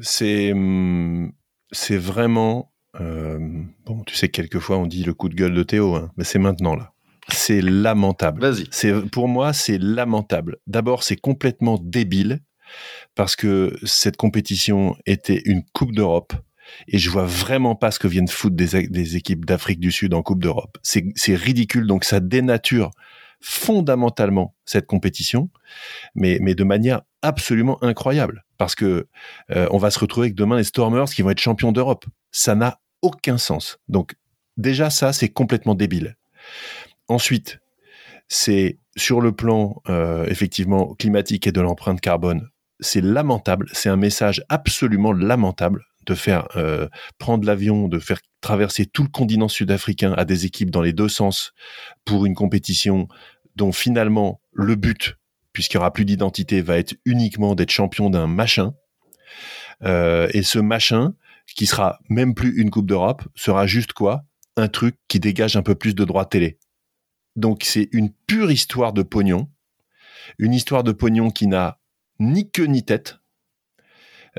C'est 0.02 0.52
hum, 0.52 1.32
c'est 1.72 1.98
vraiment 1.98 2.72
euh, 3.00 3.40
bon, 3.86 4.04
tu 4.04 4.16
sais, 4.16 4.30
quelquefois 4.30 4.78
on 4.78 4.88
dit 4.88 5.04
le 5.04 5.14
coup 5.14 5.30
de 5.30 5.36
gueule 5.36 5.54
de 5.54 5.64
Théo, 5.64 5.96
hein, 5.96 6.12
mais 6.18 6.24
c'est 6.24 6.40
maintenant 6.40 6.76
là. 6.76 6.94
C'est 7.30 7.62
lamentable. 7.62 8.42
Vas-y. 8.42 8.68
C'est 8.72 8.94
pour 9.10 9.28
moi, 9.28 9.52
c'est 9.52 9.78
lamentable. 9.78 10.58
D'abord, 10.66 11.04
c'est 11.04 11.18
complètement 11.18 11.78
débile 11.82 12.40
parce 13.16 13.36
que 13.36 13.78
cette 13.84 14.16
compétition 14.16 14.96
était 15.06 15.42
une 15.46 15.64
Coupe 15.74 15.92
d'Europe 15.92 16.34
et 16.88 16.98
je 16.98 17.10
vois 17.10 17.26
vraiment 17.26 17.76
pas 17.76 17.92
ce 17.92 18.00
que 18.00 18.08
viennent 18.08 18.28
foutre 18.28 18.56
des, 18.56 19.16
équipes 19.16 19.46
d'Afrique 19.46 19.80
du 19.80 19.92
Sud 19.92 20.14
en 20.14 20.22
Coupe 20.22 20.42
d'Europe. 20.42 20.78
C'est 20.82 21.36
ridicule, 21.36 21.88
donc 21.88 22.04
ça 22.04 22.20
dénature 22.20 22.92
fondamentalement 23.40 24.56
cette 24.66 24.88
compétition, 24.88 25.50
mais, 26.16 26.40
mais 26.42 26.56
de 26.56 26.64
manière 26.64 27.02
absolument 27.22 27.82
incroyable, 27.84 28.46
parce 28.58 28.76
que 28.76 29.08
euh, 29.52 29.68
on 29.72 29.78
va 29.78 29.92
se 29.92 30.00
retrouver 30.00 30.26
avec 30.26 30.36
demain 30.36 30.58
les 30.58 30.64
Stormers 30.64 31.06
qui 31.06 31.22
vont 31.22 31.30
être 31.30 31.40
champions 31.40 31.72
d'Europe. 31.72 32.06
Ça 32.32 32.56
n'a 32.56 32.80
aucun 33.02 33.38
sens. 33.38 33.80
Donc 33.88 34.16
déjà 34.58 34.90
ça, 34.90 35.14
c'est 35.14 35.30
complètement 35.30 35.76
débile. 35.76 36.18
Ensuite, 37.08 37.60
c'est 38.28 38.80
sur 38.96 39.22
le 39.22 39.32
plan 39.32 39.82
euh, 39.90 40.26
effectivement 40.26 40.96
climatique 40.96 41.48
et 41.48 41.52
de 41.52 41.62
l'empreinte 41.62 42.02
carbone, 42.02 42.50
c'est 42.80 43.02
lamentable. 43.02 43.70
C'est 43.74 43.90
un 43.90 43.96
message 43.96 44.44
absolument 44.50 45.14
lamentable 45.14 45.86
de 46.08 46.16
faire 46.16 46.48
euh, 46.56 46.88
prendre 47.20 47.46
l'avion, 47.46 47.88
de 47.88 48.00
faire 48.00 48.20
traverser 48.42 48.86
tout 48.86 49.04
le 49.04 49.10
continent 49.10 49.48
sud-africain 49.48 50.14
à 50.14 50.26
des 50.26 50.46
équipes 50.46 50.72
dans 50.72 50.82
les 50.82 50.94
deux 50.94 51.10
sens 51.10 51.54
pour 52.06 52.26
une 52.26 52.34
compétition 52.34 53.08
dont 53.56 53.72
finalement 53.72 54.42
le 54.54 54.76
but, 54.76 55.18
puisqu'il 55.54 55.78
n'y 55.78 55.80
aura 55.80 55.94
plus 55.94 56.06
d'identité, 56.06 56.62
va 56.62 56.78
être 56.78 56.96
uniquement 57.06 57.56
d'être 57.56 57.72
champion 57.72 58.10
d'un 58.10 58.28
machin. 58.28 58.74
Euh, 59.84 60.28
et 60.34 60.44
ce 60.44 60.60
machin, 60.60 61.14
qui 61.56 61.66
sera 61.66 62.00
même 62.10 62.34
plus 62.34 62.58
une 62.58 62.70
Coupe 62.70 62.88
d'Europe, 62.88 63.24
sera 63.36 63.68
juste 63.68 63.94
quoi? 63.94 64.24
Un 64.56 64.68
truc 64.68 64.96
qui 65.08 65.20
dégage 65.20 65.56
un 65.56 65.62
peu 65.62 65.76
plus 65.76 65.94
de 65.94 66.04
droits 66.04 66.26
télé. 66.26 66.58
Donc 67.36 67.64
c'est 67.64 67.90
une 67.92 68.12
pure 68.28 68.52
histoire 68.52 68.94
de 68.94 69.04
pognon, 69.04 69.50
une 70.40 70.54
histoire 70.54 70.84
de 70.84 70.92
pognon 70.92 71.30
qui 71.30 71.48
n'a 71.48 71.80
ni 72.20 72.50
queue 72.50 72.66
ni 72.66 72.84
tête, 72.84 73.20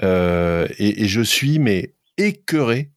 euh, 0.02 0.66
et, 0.78 1.06
je 1.08 1.20
suis 1.20 1.58
mais 1.58 1.94
écœuré, 2.16 2.90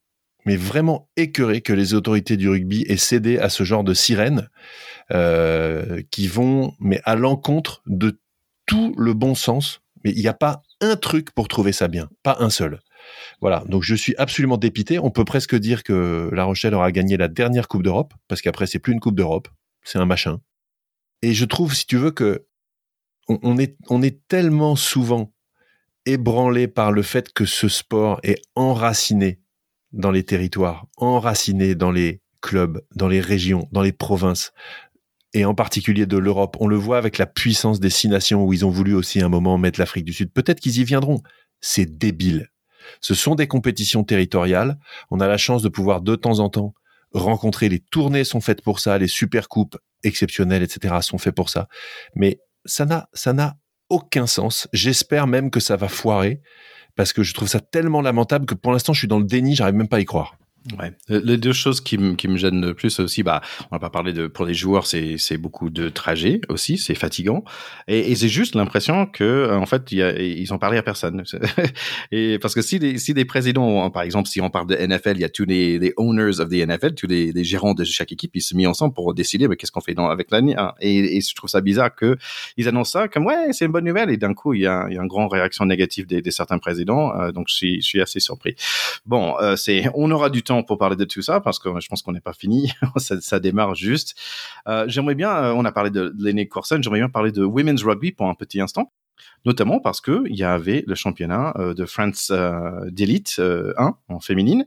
mais 0.45 0.55
vraiment 0.55 1.09
écœuré 1.17 1.61
que 1.61 1.73
les 1.73 1.93
autorités 1.93 2.37
du 2.37 2.49
rugby 2.49 2.85
aient 2.87 2.97
cédé 2.97 3.37
à 3.37 3.49
ce 3.49 3.63
genre 3.63 3.83
de 3.83 3.93
sirènes 3.93 4.49
euh, 5.11 6.01
qui 6.11 6.27
vont 6.27 6.73
mais 6.79 7.01
à 7.05 7.15
l'encontre 7.15 7.81
de 7.85 8.19
tout 8.65 8.93
le 8.97 9.13
bon 9.13 9.35
sens. 9.35 9.81
Mais 10.03 10.11
il 10.11 10.21
n'y 10.21 10.27
a 10.27 10.33
pas 10.33 10.63
un 10.79 10.95
truc 10.95 11.31
pour 11.31 11.47
trouver 11.47 11.71
ça 11.71 11.87
bien, 11.87 12.09
pas 12.23 12.37
un 12.39 12.49
seul. 12.49 12.79
Voilà, 13.39 13.63
donc 13.67 13.83
je 13.83 13.95
suis 13.95 14.15
absolument 14.17 14.57
dépité. 14.57 14.99
On 14.99 15.11
peut 15.11 15.25
presque 15.25 15.55
dire 15.55 15.83
que 15.83 16.29
La 16.33 16.43
Rochelle 16.43 16.73
aura 16.73 16.91
gagné 16.91 17.17
la 17.17 17.27
dernière 17.27 17.67
Coupe 17.67 17.83
d'Europe, 17.83 18.13
parce 18.27 18.41
qu'après 18.41 18.67
c'est 18.67 18.79
plus 18.79 18.93
une 18.93 18.99
Coupe 18.99 19.15
d'Europe, 19.15 19.47
c'est 19.83 19.99
un 19.99 20.05
machin. 20.05 20.39
Et 21.21 21.33
je 21.33 21.45
trouve, 21.45 21.75
si 21.75 21.85
tu 21.85 21.97
veux, 21.97 22.11
que 22.11 22.45
on 23.27 23.57
est, 23.59 23.77
on 23.89 24.01
est 24.01 24.27
tellement 24.27 24.75
souvent 24.75 25.31
ébranlé 26.05 26.67
par 26.67 26.91
le 26.91 27.01
fait 27.01 27.31
que 27.33 27.45
ce 27.45 27.67
sport 27.67 28.19
est 28.23 28.41
enraciné 28.55 29.39
dans 29.91 30.11
les 30.11 30.23
territoires, 30.23 30.87
enraciné 30.97 31.75
dans 31.75 31.91
les 31.91 32.21
clubs, 32.41 32.81
dans 32.95 33.07
les 33.07 33.21
régions, 33.21 33.67
dans 33.71 33.81
les 33.81 33.91
provinces, 33.91 34.51
et 35.33 35.45
en 35.45 35.55
particulier 35.55 36.05
de 36.05 36.17
l'Europe. 36.17 36.57
On 36.59 36.67
le 36.67 36.75
voit 36.75 36.97
avec 36.97 37.17
la 37.17 37.25
puissance 37.25 37.79
des 37.79 37.89
six 37.89 38.09
nations 38.09 38.43
où 38.43 38.53
ils 38.53 38.65
ont 38.65 38.69
voulu 38.69 38.93
aussi 38.93 39.21
un 39.21 39.29
moment 39.29 39.57
mettre 39.57 39.79
l'Afrique 39.79 40.05
du 40.05 40.13
Sud. 40.13 40.31
Peut-être 40.31 40.59
qu'ils 40.59 40.79
y 40.79 40.83
viendront. 40.83 41.21
C'est 41.61 41.97
débile. 41.97 42.49
Ce 42.99 43.13
sont 43.13 43.35
des 43.35 43.47
compétitions 43.47 44.03
territoriales. 44.03 44.77
On 45.09 45.19
a 45.19 45.27
la 45.27 45.37
chance 45.37 45.61
de 45.61 45.69
pouvoir 45.69 46.01
de 46.01 46.15
temps 46.15 46.39
en 46.39 46.49
temps 46.49 46.73
rencontrer. 47.13 47.69
Les 47.69 47.79
tournées 47.79 48.23
sont 48.23 48.41
faites 48.41 48.61
pour 48.61 48.79
ça. 48.79 48.97
Les 48.97 49.07
super 49.07 49.47
coupes 49.47 49.77
exceptionnelles, 50.03 50.63
etc. 50.63 50.95
sont 51.01 51.17
faites 51.17 51.35
pour 51.35 51.49
ça. 51.49 51.67
Mais 52.15 52.39
ça 52.65 52.85
n'a, 52.85 53.07
ça 53.13 53.33
n'a 53.33 53.55
aucun 53.91 54.25
sens. 54.25 54.67
J'espère 54.73 55.27
même 55.27 55.51
que 55.51 55.59
ça 55.59 55.75
va 55.75 55.87
foirer 55.87 56.41
parce 56.95 57.13
que 57.13 57.23
je 57.23 57.33
trouve 57.33 57.47
ça 57.47 57.59
tellement 57.59 58.01
lamentable 58.01 58.45
que 58.45 58.55
pour 58.55 58.71
l'instant 58.71 58.93
je 58.93 58.99
suis 58.99 59.07
dans 59.07 59.19
le 59.19 59.25
déni, 59.25 59.55
j'arrive 59.55 59.75
même 59.75 59.87
pas 59.87 59.97
à 59.97 60.01
y 60.01 60.05
croire. 60.05 60.37
Ouais. 60.77 60.93
Les 61.09 61.37
deux 61.37 61.53
choses 61.53 61.81
qui, 61.81 61.97
me 61.97 62.13
qui 62.13 62.27
me 62.27 62.37
gênent 62.37 62.63
le 62.63 62.75
plus 62.75 62.99
aussi, 62.99 63.23
bah, 63.23 63.41
on 63.71 63.75
va 63.75 63.79
pas 63.79 63.89
parler 63.89 64.13
de 64.13 64.27
pour 64.27 64.45
les 64.45 64.53
joueurs, 64.53 64.85
c'est 64.85 65.17
c'est 65.17 65.37
beaucoup 65.37 65.71
de 65.71 65.89
trajets 65.89 66.39
aussi, 66.49 66.77
c'est 66.77 66.93
fatigant, 66.93 67.43
et, 67.87 68.11
et 68.11 68.15
c'est 68.15 68.29
juste 68.29 68.53
l'impression 68.53 69.07
que 69.07 69.51
en 69.51 69.65
fait, 69.65 69.91
y 69.91 70.03
a, 70.03 70.11
ils 70.21 70.53
ont 70.53 70.59
parlé 70.59 70.77
à 70.77 70.83
personne. 70.83 71.23
et 72.11 72.37
parce 72.37 72.53
que 72.53 72.61
si 72.61 72.77
des 72.77 72.99
si 72.99 73.15
des 73.15 73.25
présidents, 73.25 73.89
par 73.89 74.03
exemple, 74.03 74.29
si 74.29 74.39
on 74.39 74.51
parle 74.51 74.67
de 74.67 74.75
NFL, 74.75 75.13
il 75.15 75.21
y 75.21 75.23
a 75.23 75.29
tous 75.29 75.45
les, 75.45 75.79
les 75.79 75.93
owners 75.97 76.39
of 76.39 76.49
the 76.49 76.67
NFL, 76.67 76.93
tous 76.93 77.07
les, 77.07 77.31
les 77.31 77.43
gérants 77.43 77.73
de 77.73 77.83
chaque 77.83 78.11
équipe, 78.11 78.31
ils 78.35 78.41
se 78.41 78.55
mis 78.55 78.67
ensemble 78.67 78.93
pour 78.93 79.15
décider, 79.15 79.47
mais 79.47 79.55
qu'est-ce 79.55 79.71
qu'on 79.71 79.81
fait 79.81 79.95
dans, 79.95 80.09
avec 80.09 80.29
l'année. 80.29 80.55
Et, 80.79 81.17
et 81.17 81.21
je 81.21 81.33
trouve 81.33 81.49
ça 81.49 81.61
bizarre 81.61 81.95
que 81.95 82.17
ils 82.57 82.67
annoncent 82.67 82.91
ça 82.91 83.07
comme 83.07 83.25
ouais, 83.25 83.51
c'est 83.51 83.65
une 83.65 83.71
bonne 83.71 83.85
nouvelle, 83.85 84.11
et 84.11 84.17
d'un 84.17 84.35
coup, 84.35 84.53
il 84.53 84.61
y 84.61 84.67
a, 84.67 84.87
y 84.91 84.97
a 84.97 85.01
une 85.01 85.07
grande 85.07 85.31
réaction 85.31 85.65
négative 85.65 86.05
des, 86.05 86.21
des 86.21 86.31
certains 86.31 86.59
présidents. 86.59 87.15
Euh, 87.19 87.31
donc 87.31 87.47
je 87.49 87.55
suis 87.55 87.81
je 87.81 87.87
suis 87.87 88.01
assez 88.01 88.19
surpris. 88.19 88.55
Bon, 89.07 89.35
euh, 89.41 89.55
c'est 89.55 89.85
on 89.95 90.11
aura 90.11 90.29
du 90.29 90.43
temps 90.43 90.50
pour 90.67 90.77
parler 90.77 90.95
de 90.95 91.05
tout 91.05 91.21
ça 91.21 91.39
parce 91.39 91.59
que 91.59 91.69
je 91.79 91.87
pense 91.87 92.01
qu'on 92.01 92.11
n'est 92.11 92.21
pas 92.21 92.33
fini. 92.33 92.71
ça, 92.97 93.39
démarre 93.39 93.75
juste. 93.75 94.15
Euh, 94.67 94.85
j'aimerais 94.87 95.15
bien, 95.15 95.31
euh, 95.31 95.53
on 95.53 95.65
a 95.65 95.71
parlé 95.71 95.89
de 95.89 96.13
Lenny 96.17 96.47
Corson, 96.47 96.79
j'aimerais 96.81 96.99
bien 96.99 97.09
parler 97.09 97.31
de 97.31 97.43
women's 97.43 97.83
rugby 97.83 98.11
pour 98.11 98.27
un 98.27 98.35
petit 98.35 98.61
instant. 98.61 98.91
notamment 99.45 99.79
parce 99.79 100.01
que 100.01 100.23
il 100.27 100.35
y 100.35 100.43
avait 100.43 100.83
le 100.87 100.95
championnat 100.95 101.53
euh, 101.57 101.73
de 101.73 101.85
France 101.85 102.31
d'élite 102.87 103.35
1 103.39 103.41
euh, 103.41 103.73
en 104.07 104.19
féminine 104.19 104.65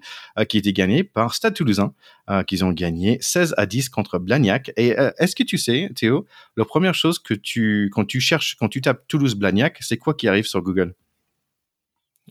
qui 0.49 0.59
était 0.59 0.73
gagné 0.73 1.05
par 1.05 1.35
Stade 1.35 1.55
Toulousain, 1.55 1.95
qu'ils 2.47 2.65
ont 2.65 2.73
gagné 2.73 3.19
16 3.21 3.55
à 3.57 3.67
10 3.67 3.89
contre 3.91 4.19
Blagnac. 4.19 4.73
Et 4.77 4.97
est-ce 5.19 5.37
que 5.37 5.43
tu 5.43 5.59
sais, 5.59 5.91
Théo, 5.95 6.27
la 6.57 6.65
première 6.65 6.95
chose 6.95 7.19
que 7.19 7.35
tu 7.35 7.91
quand 7.93 8.05
tu 8.05 8.21
cherches, 8.21 8.57
quand 8.57 8.69
tu 8.69 8.81
tapes 8.81 9.07
Toulouse 9.07 9.35
Blagnac, 9.35 9.79
c'est 9.81 9.99
quoi 9.99 10.15
qui 10.15 10.29
arrive 10.29 10.47
sur 10.47 10.63
Google? 10.63 10.95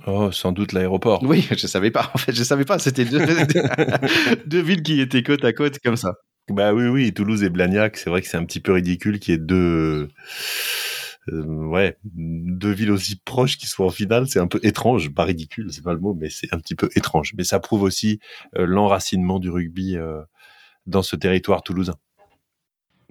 Oh, 0.08 0.32
sans 0.32 0.52
doute 0.52 0.74
l'aéroport. 0.74 1.24
Oui, 1.24 1.48
je 1.58 1.68
savais 1.68 1.92
pas. 1.92 2.12
En 2.14 2.18
fait, 2.18 2.34
je 2.34 2.44
savais 2.44 2.66
pas. 2.66 2.80
C'était 2.80 3.06
deux, 3.06 3.20
deux 4.46 4.62
villes 4.62 4.84
qui 4.84 5.00
étaient 5.00 5.24
côte 5.24 5.46
à 5.46 5.54
côte 5.54 5.80
comme 5.80 5.96
ça. 5.96 6.16
Bah 6.50 6.74
oui, 6.74 6.88
oui, 6.88 7.14
Toulouse 7.14 7.44
et 7.44 7.50
Blagnac, 7.50 7.96
c'est 7.96 8.10
vrai 8.10 8.22
que 8.22 8.28
c'est 8.28 8.36
un 8.38 8.44
petit 8.44 8.60
peu 8.60 8.74
ridicule 8.74 9.20
qu'il 9.20 9.34
y 9.34 9.36
ait 9.36 9.40
deux, 9.40 10.10
euh, 11.30 11.44
ouais, 11.44 11.98
deux 12.04 12.72
villes 12.72 12.92
aussi 12.92 13.16
proches 13.16 13.58
qui 13.58 13.66
soient 13.68 13.86
en 13.86 13.92
finale, 13.92 14.28
c'est 14.28 14.40
un 14.40 14.48
peu 14.48 14.60
étrange, 14.64 15.14
pas 15.14 15.24
ridicule, 15.24 15.72
c'est 15.72 15.84
pas 15.84 15.94
le 15.94 16.00
mot, 16.00 16.14
mais 16.14 16.30
c'est 16.30 16.54
un 16.54 16.60
petit 16.60 16.76
peu 16.76 16.90
étrange. 16.96 17.34
Mais 17.38 17.44
ça 17.44 17.60
prouve 17.60 17.84
aussi 17.84 18.20
euh, 18.58 18.66
l'enracinement 18.66 19.40
du 19.40 19.50
rugby 19.50 19.96
euh, 19.96 20.22
dans 20.86 21.02
ce 21.02 21.16
territoire 21.16 21.64
toulousain. 21.64 21.96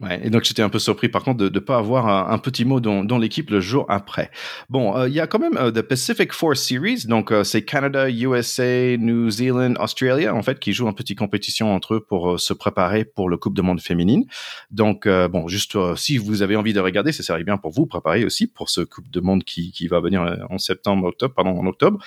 Ouais, 0.03 0.21
et 0.25 0.31
donc 0.31 0.43
j'étais 0.43 0.63
un 0.63 0.69
peu 0.69 0.81
surpris 0.81 1.09
par 1.09 1.23
contre 1.23 1.39
de 1.39 1.49
ne 1.49 1.59
pas 1.61 1.77
avoir 1.77 2.33
un, 2.33 2.39
petit 2.39 2.65
mot 2.65 2.81
dans, 2.81 3.05
dans 3.05 3.19
l'équipe 3.19 3.49
le 3.51 3.61
jour 3.61 3.87
après. 3.89 4.33
Bon, 4.69 4.97
euh, 4.97 5.09
il 5.09 5.15
y 5.15 5.21
a 5.21 5.29
quand 5.29 5.39
même 5.39 5.57
euh, 5.57 5.71
the 5.71 5.81
Pacific 5.81 6.33
Four 6.33 6.57
Series, 6.57 7.05
donc 7.07 7.31
euh, 7.31 7.45
c'est 7.45 7.63
Canada, 7.65 8.11
USA, 8.11 8.97
New 8.97 9.31
Zealand, 9.31 9.75
Australia 9.79 10.35
en 10.35 10.43
fait 10.43 10.59
qui 10.59 10.73
jouent 10.73 10.89
une 10.89 10.95
petite 10.95 11.19
compétition 11.19 11.73
entre 11.73 11.95
eux 11.95 12.01
pour 12.01 12.41
se 12.41 12.53
préparer 12.53 13.05
pour 13.05 13.29
le 13.29 13.37
Coupe 13.37 13.55
de 13.55 13.63
Monde 13.63 13.81
féminine. 13.81 14.25
Donc 14.73 15.07
bon, 15.07 15.47
juste 15.47 15.79
si 15.97 16.19
vous 16.19 16.43
avez 16.43 16.57
envie 16.57 16.73
de 16.73 16.81
regarder, 16.81 17.13
ça 17.13 17.23
serait 17.23 17.45
bien 17.45 17.57
pour 17.57 17.71
vous 17.71 17.87
préparer 17.87 18.25
aussi 18.25 18.49
pour 18.49 18.71
ce 18.71 18.81
Coupe 18.81 19.09
de 19.09 19.21
Monde 19.21 19.45
qui, 19.45 19.71
qui 19.71 19.87
va 19.87 20.01
venir 20.01 20.47
en 20.51 20.59
septembre, 20.59 21.07
octobre, 21.07 21.35
pardon, 21.35 21.59
en 21.59 21.67
octobre. 21.67 21.99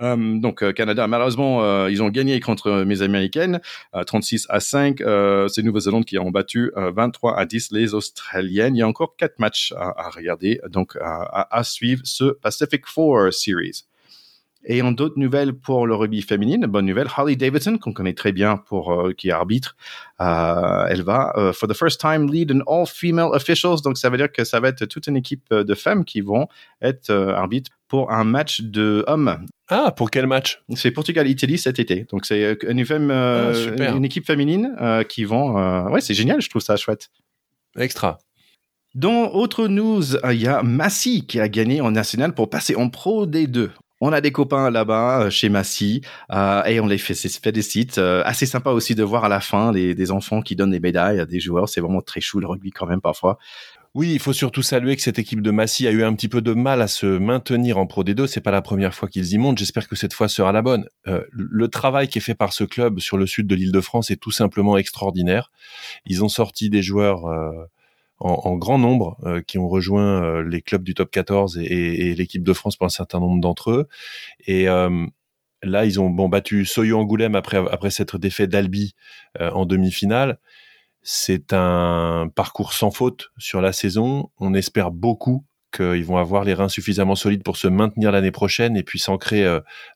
donc 0.00 0.72
Canada, 0.72 1.06
malheureusement, 1.06 1.86
ils 1.88 2.02
ont 2.02 2.08
gagné 2.08 2.40
contre 2.40 2.84
mes 2.84 3.02
américaines, 3.02 3.60
36 4.06 4.46
à 4.48 4.60
5. 4.60 4.98
c'est 5.48 5.62
Nouvelle-Zélande 5.62 6.04
qui 6.04 6.18
ont 6.18 6.30
battu 6.30 6.72
23 6.76 7.38
à 7.38 7.41
10 7.44 7.72
les 7.72 7.94
Australiennes. 7.94 8.76
Il 8.76 8.80
y 8.80 8.82
a 8.82 8.88
encore 8.88 9.16
quatre 9.16 9.38
matchs 9.38 9.72
à, 9.76 10.10
regarder, 10.10 10.60
donc 10.68 10.96
à, 11.00 11.62
suivre 11.64 12.02
ce 12.04 12.24
Pacific 12.24 12.86
Four 12.86 13.32
Series. 13.32 13.84
Et 14.64 14.80
en 14.82 14.92
d'autres 14.92 15.18
nouvelles 15.18 15.54
pour 15.54 15.86
le 15.86 15.94
rugby 15.94 16.22
féminine, 16.22 16.66
bonne 16.66 16.86
nouvelle, 16.86 17.08
Holly 17.16 17.36
Davidson, 17.36 17.78
qu'on 17.78 17.92
connaît 17.92 18.14
très 18.14 18.30
bien 18.30 18.56
pour 18.56 18.92
euh, 18.92 19.12
qui 19.12 19.28
est 19.28 19.32
arbitre, 19.32 19.76
euh, 20.20 20.86
elle 20.88 21.02
va 21.02 21.32
euh, 21.36 21.52
for 21.52 21.68
the 21.68 21.74
first 21.74 22.00
time 22.00 22.30
lead 22.30 22.52
an 22.52 22.60
all 22.68 22.86
female 22.86 23.30
officials. 23.32 23.82
Donc 23.82 23.98
ça 23.98 24.08
veut 24.08 24.16
dire 24.16 24.30
que 24.30 24.44
ça 24.44 24.60
va 24.60 24.68
être 24.68 24.84
toute 24.86 25.08
une 25.08 25.16
équipe 25.16 25.52
de 25.52 25.74
femmes 25.74 26.04
qui 26.04 26.20
vont 26.20 26.46
être 26.80 27.10
arbitres 27.10 27.72
pour 27.88 28.12
un 28.12 28.24
match 28.24 28.60
de 28.60 29.04
hommes. 29.08 29.46
Ah, 29.68 29.92
pour 29.96 30.10
quel 30.10 30.26
match? 30.26 30.62
C'est 30.74 30.92
Portugal-Italie 30.92 31.58
cet 31.58 31.78
été. 31.80 32.06
Donc 32.10 32.24
c'est 32.24 32.56
une, 32.62 33.10
ah, 33.10 33.52
une, 33.78 34.04
équipe 34.04 34.26
féminine 34.26 34.76
qui 35.08 35.24
vont. 35.24 35.90
ouais, 35.90 36.00
c'est 36.00 36.14
génial, 36.14 36.40
je 36.40 36.48
trouve 36.48 36.62
ça 36.62 36.76
chouette. 36.76 37.10
Extra. 37.76 38.18
Dans 38.94 39.32
autre 39.32 39.68
news, 39.68 40.16
il 40.30 40.42
y 40.42 40.46
a 40.46 40.62
Massy 40.62 41.26
qui 41.26 41.40
a 41.40 41.48
gagné 41.48 41.80
en 41.80 41.90
national 41.90 42.34
pour 42.34 42.50
passer 42.50 42.76
en 42.76 42.90
pro 42.90 43.24
des 43.24 43.46
deux. 43.46 43.70
On 44.04 44.12
a 44.12 44.20
des 44.20 44.32
copains 44.32 44.68
là-bas 44.68 45.22
euh, 45.22 45.30
chez 45.30 45.48
Massy 45.48 46.02
euh, 46.32 46.64
et 46.64 46.80
on 46.80 46.88
les 46.88 46.98
fait, 46.98 47.14
des 47.52 47.62
sites. 47.62 47.98
Euh, 47.98 48.20
assez 48.26 48.46
sympa 48.46 48.70
aussi 48.70 48.96
de 48.96 49.04
voir 49.04 49.24
à 49.24 49.28
la 49.28 49.38
fin 49.38 49.70
des, 49.70 50.10
enfants 50.10 50.42
qui 50.42 50.56
donnent 50.56 50.72
des 50.72 50.80
médailles 50.80 51.20
à 51.20 51.24
des 51.24 51.38
joueurs. 51.38 51.68
C'est 51.68 51.80
vraiment 51.80 52.02
très 52.02 52.20
chou 52.20 52.40
le 52.40 52.48
rugby 52.48 52.72
quand 52.72 52.86
même 52.86 53.00
parfois. 53.00 53.38
Oui, 53.94 54.12
il 54.12 54.18
faut 54.18 54.32
surtout 54.32 54.62
saluer 54.62 54.96
que 54.96 55.02
cette 55.02 55.18
équipe 55.18 55.42
de 55.42 55.50
Massy 55.50 55.86
a 55.86 55.90
eu 55.90 56.02
un 56.02 56.14
petit 56.14 56.28
peu 56.28 56.40
de 56.40 56.54
mal 56.54 56.80
à 56.80 56.88
se 56.88 57.04
maintenir 57.04 57.76
en 57.76 57.86
Pro 57.86 58.04
D2. 58.04 58.26
C'est 58.26 58.40
pas 58.40 58.50
la 58.50 58.62
première 58.62 58.94
fois 58.94 59.08
qu'ils 59.08 59.32
y 59.34 59.38
montent. 59.38 59.58
J'espère 59.58 59.86
que 59.86 59.96
cette 59.96 60.14
fois 60.14 60.28
sera 60.28 60.50
la 60.50 60.62
bonne. 60.62 60.86
le 61.04 61.68
travail 61.68 62.08
qui 62.08 62.18
est 62.18 62.22
fait 62.22 62.34
par 62.34 62.54
ce 62.54 62.64
club 62.64 63.00
sur 63.00 63.18
le 63.18 63.26
sud 63.26 63.46
de 63.46 63.54
l'Île-de-France 63.54 64.10
est 64.10 64.16
tout 64.16 64.30
simplement 64.30 64.78
extraordinaire. 64.78 65.50
Ils 66.06 66.24
ont 66.24 66.30
sorti 66.30 66.70
des 66.70 66.82
joueurs 66.82 67.26
en, 68.22 68.56
grand 68.56 68.78
nombre 68.78 69.16
euh, 69.24 69.42
qui 69.42 69.58
ont 69.58 69.68
rejoint 69.68 70.22
euh, 70.22 70.42
les 70.42 70.62
clubs 70.62 70.82
du 70.82 70.94
top 70.94 71.10
14 71.10 71.58
et, 71.58 72.14
l'équipe 72.14 72.42
de 72.42 72.52
France 72.52 72.76
pour 72.76 72.86
un 72.86 72.90
certain 72.90 73.20
nombre 73.20 73.40
d'entre 73.40 73.72
eux. 73.72 73.88
Et 74.46 74.68
euh, 74.68 75.06
là, 75.62 75.84
ils 75.84 76.00
ont 76.00 76.08
bon 76.08 76.28
battu 76.28 76.64
Soyo 76.64 76.98
Angoulême 76.98 77.34
après 77.34 77.58
après 77.58 77.90
cette 77.90 78.16
défaite 78.16 78.50
d'Albi 78.50 78.94
en 79.40 79.66
demi-finale. 79.66 80.38
C'est 81.02 81.52
un 81.52 82.28
parcours 82.34 82.72
sans 82.72 82.90
faute 82.90 83.32
sur 83.38 83.60
la 83.60 83.72
saison. 83.72 84.30
On 84.38 84.54
espère 84.54 84.90
beaucoup 84.90 85.44
qu'ils 85.74 86.04
vont 86.04 86.18
avoir 86.18 86.44
les 86.44 86.54
reins 86.54 86.68
suffisamment 86.68 87.14
solides 87.14 87.42
pour 87.42 87.56
se 87.56 87.66
maintenir 87.66 88.12
l'année 88.12 88.30
prochaine 88.30 88.76
et 88.76 88.82
puis 88.82 88.98
s'ancrer 88.98 89.42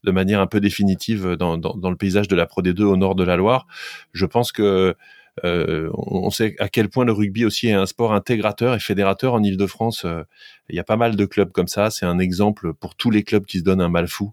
de 0.05 0.11
manière 0.11 0.41
un 0.41 0.47
peu 0.47 0.59
définitive 0.59 1.33
dans, 1.33 1.57
le 1.57 1.97
paysage 1.97 2.29
de 2.29 2.35
la 2.35 2.47
Pro 2.47 2.63
D2 2.63 2.83
au 2.83 2.97
nord 2.97 3.15
de 3.15 3.25
la 3.25 3.37
Loire. 3.37 3.67
Je 4.13 4.25
pense 4.25 4.53
que 4.53 4.97
euh, 5.45 5.91
on 5.93 6.31
sait 6.31 6.57
à 6.59 6.69
quel 6.69 6.89
point 6.89 7.05
le 7.05 7.13
rugby 7.13 7.45
aussi 7.45 7.69
est 7.69 7.75
un 7.75 7.87
sport 7.87 8.15
intégrateur 8.15 8.75
et 8.75 8.81
fédérateur 8.81 9.35
en 9.35 9.43
Ile-de-France. 9.43 10.05
Euh, 10.05 10.23
il 10.71 10.77
y 10.77 10.79
a 10.79 10.85
pas 10.85 10.97
mal 10.97 11.17
de 11.17 11.27
clubs 11.27 11.53
comme 11.53 11.69
ça. 11.69 11.91
C'est 11.91 12.07
un 12.07 12.19
exemple 12.19 12.73
pour 12.73 12.95
tous 12.95 13.11
les 13.11 13.23
clubs 13.23 13.45
qui 13.45 13.59
se 13.59 13.65
donnent 13.65 13.83
un 13.83 13.91
mal 13.91 14.09
fou 14.09 14.33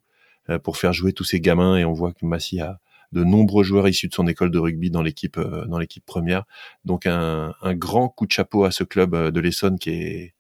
euh, 0.50 0.60
pour 0.60 0.78
faire 0.78 0.94
jouer 0.94 1.14
tous 1.14 1.26
ces 1.26 1.42
gamins. 1.42 1.78
Et 1.78 1.86
on 1.86 1.94
voit 1.94 2.14
que 2.14 2.26
Massy 2.26 2.62
a 2.62 2.80
de 3.14 3.24
nombreux 3.24 3.64
joueurs 3.64 3.88
issus 3.88 4.08
de 4.08 4.14
son 4.14 4.28
école 4.28 4.52
de 4.52 4.60
rugby 4.60 4.90
dans 4.90 5.02
l'équipe 5.02 5.40
dans 5.40 5.78
l'équipe 5.78 6.06
première. 6.06 6.44
Donc 6.86 7.06
un, 7.06 7.54
un, 7.62 7.74
grand 7.76 8.10
coup 8.10 8.26
de 8.26 8.32
chapeau 8.32 8.66
à 8.66 8.72
ce 8.72 8.84
club 8.84 9.16
de 9.32 9.40
l'Essonne 9.40 9.80
qui 9.80 9.92
est 9.92 10.36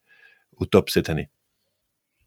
au 0.57 0.65
top 0.65 0.89
cette 0.89 1.09
année. 1.09 1.29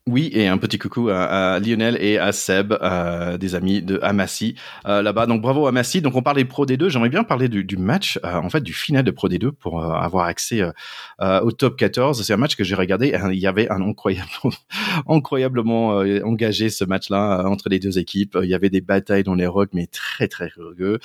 Oui, 0.09 0.31
et 0.33 0.47
un 0.47 0.57
petit 0.57 0.79
coucou 0.79 1.09
à, 1.11 1.59
Lionel 1.59 1.99
et 2.01 2.17
à 2.17 2.31
Seb, 2.31 2.73
euh, 2.81 3.37
des 3.39 3.57
amis 3.57 3.83
de 3.83 3.99
Amassi 4.03 4.55
euh, 4.87 5.03
là-bas. 5.03 5.27
Donc 5.27 5.43
bravo 5.43 5.67
Amassi. 5.67 6.01
Donc 6.01 6.15
on 6.15 6.23
parlait 6.23 6.45
Pro 6.45 6.65
D2. 6.65 6.91
J'aimerais 6.91 7.09
bien 7.09 7.25
parler 7.25 7.49
du, 7.49 7.65
du 7.65 7.77
match, 7.77 8.17
euh, 8.25 8.35
en 8.35 8.49
fait, 8.49 8.61
du 8.61 8.73
final 8.73 9.03
de 9.03 9.11
Pro 9.11 9.29
D2 9.29 9.51
pour 9.51 9.83
euh, 9.83 9.93
avoir 9.95 10.27
accès 10.27 10.63
euh, 10.63 11.41
au 11.41 11.51
top 11.51 11.77
14. 11.77 12.23
C'est 12.23 12.33
un 12.33 12.37
match 12.37 12.55
que 12.55 12.63
j'ai 12.63 12.77
regardé. 12.77 13.19
Il 13.33 13.39
y 13.41 13.49
avait 13.49 13.69
un 13.69 13.83
incroyable, 13.83 14.31
incroyablement 15.09 15.97
engagé 16.23 16.69
ce 16.69 16.85
match-là 16.85 17.43
entre 17.45 17.69
les 17.69 17.81
deux 17.81 17.99
équipes. 17.99 18.39
Il 18.41 18.49
y 18.49 18.55
avait 18.55 18.71
des 18.71 18.83
batailles 18.83 19.25
dans 19.25 19.35
les 19.35 19.49
rocs, 19.49 19.71
mais 19.73 19.89
très 19.89 20.29
très 20.29 20.53
rugueux. 20.57 21.01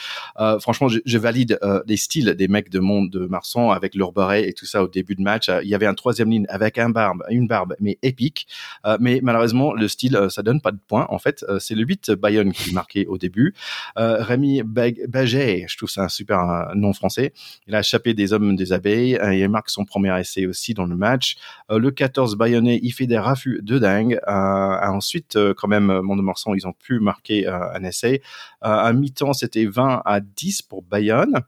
franchement, 0.60 0.90
je, 0.90 1.00
je 1.04 1.18
valide 1.18 1.58
les 1.88 1.98
styles 1.98 2.36
des 2.36 2.48
mecs 2.48 2.70
de 2.70 2.80
monde 2.80 3.10
de 3.10 3.26
Marsan 3.26 3.72
avec 3.72 3.96
leur 3.96 4.12
barret 4.12 4.48
et 4.48 4.54
tout 4.54 4.68
ça 4.68 4.84
au 4.84 4.88
début 4.88 5.16
de 5.16 5.24
match. 5.24 5.50
il 5.64 5.70
y 5.70 5.74
avait 5.74 5.88
un 5.88 5.96
troisième 5.96 6.30
ligne 6.30 6.46
avec 6.50 6.78
un 6.78 6.90
barbe, 6.92 7.24
une 7.32 7.48
barbe, 7.48 7.76
mais 7.80 7.98
épique. 8.04 8.48
Euh, 8.92 8.98
mais 9.00 9.20
malheureusement, 9.24 9.74
le 9.74 9.88
style, 9.88 10.16
euh, 10.16 10.30
ça 10.30 10.44
donne 10.44 10.62
pas 10.62 10.72
de 10.72 10.80
points. 10.88 11.08
En 11.10 11.20
fait, 11.20 11.44
euh, 11.50 11.60
c'est 11.60 11.76
le 11.76 11.84
8 11.84 12.12
Bayonne 12.12 12.52
qui 12.52 12.70
est 12.70 12.74
marqué 12.74 13.06
au 13.08 13.18
début. 13.18 13.54
Rémi 13.96 14.62
Baget, 14.64 15.66
je 15.68 15.78
trouve 15.78 15.90
ça 15.90 16.04
un 16.04 16.10
super 16.10 16.72
nom 16.76 16.94
français. 16.94 17.34
Il 17.68 17.76
a 17.76 17.80
échappé 17.80 18.14
des 18.14 18.34
hommes 18.34 18.56
des 18.56 18.74
abeilles 18.74 19.20
et 19.22 19.40
il 19.40 19.50
marque 19.50 19.70
son 19.70 19.86
premier 19.86 20.18
essai 20.20 20.46
aussi 20.46 20.74
dans 20.74 20.86
le 20.86 20.96
match. 20.96 21.36
le 21.70 21.92
14 21.92 22.36
Bayonnais, 22.36 22.80
il 22.82 22.92
fait 22.92 23.08
des 23.08 23.18
raffus 23.18 23.60
de 23.62 23.80
dingue. 23.80 24.20
ensuite, 24.28 25.38
quand 25.58 25.68
même, 25.68 26.02
mon 26.02 26.16
Morson, 26.16 26.54
ils 26.54 26.68
ont 26.68 26.74
pu 26.74 27.00
marquer 27.00 27.48
un 27.48 27.84
essai. 27.84 28.22
à 28.62 28.92
mi-temps, 28.94 29.34
c'était 29.34 29.66
20 29.66 30.02
à 30.06 30.20
10 30.20 30.62
pour 30.64 30.84
Bayonne. 30.84 31.42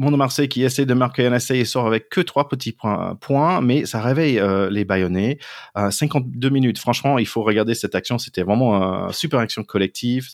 Mont 0.00 0.16
Marseille 0.16 0.48
qui 0.48 0.62
essaie 0.62 0.86
de 0.86 0.94
marquer 0.94 1.26
un 1.26 1.34
essai 1.34 1.58
et 1.58 1.66
sort 1.66 1.86
avec 1.86 2.08
que 2.08 2.22
trois 2.22 2.48
petits 2.48 2.72
points, 2.72 3.60
mais 3.60 3.84
ça 3.84 4.00
réveille 4.00 4.38
euh, 4.38 4.70
les 4.70 4.86
Bayonnais. 4.86 5.38
52 5.76 6.48
minutes, 6.48 6.78
franchement, 6.78 7.18
il 7.18 7.26
faut 7.26 7.42
regarder 7.42 7.74
cette 7.74 7.94
action. 7.94 8.16
C'était 8.16 8.42
vraiment 8.42 8.82
une 8.82 9.12
super 9.12 9.40
action 9.40 9.62
collective. 9.62 10.28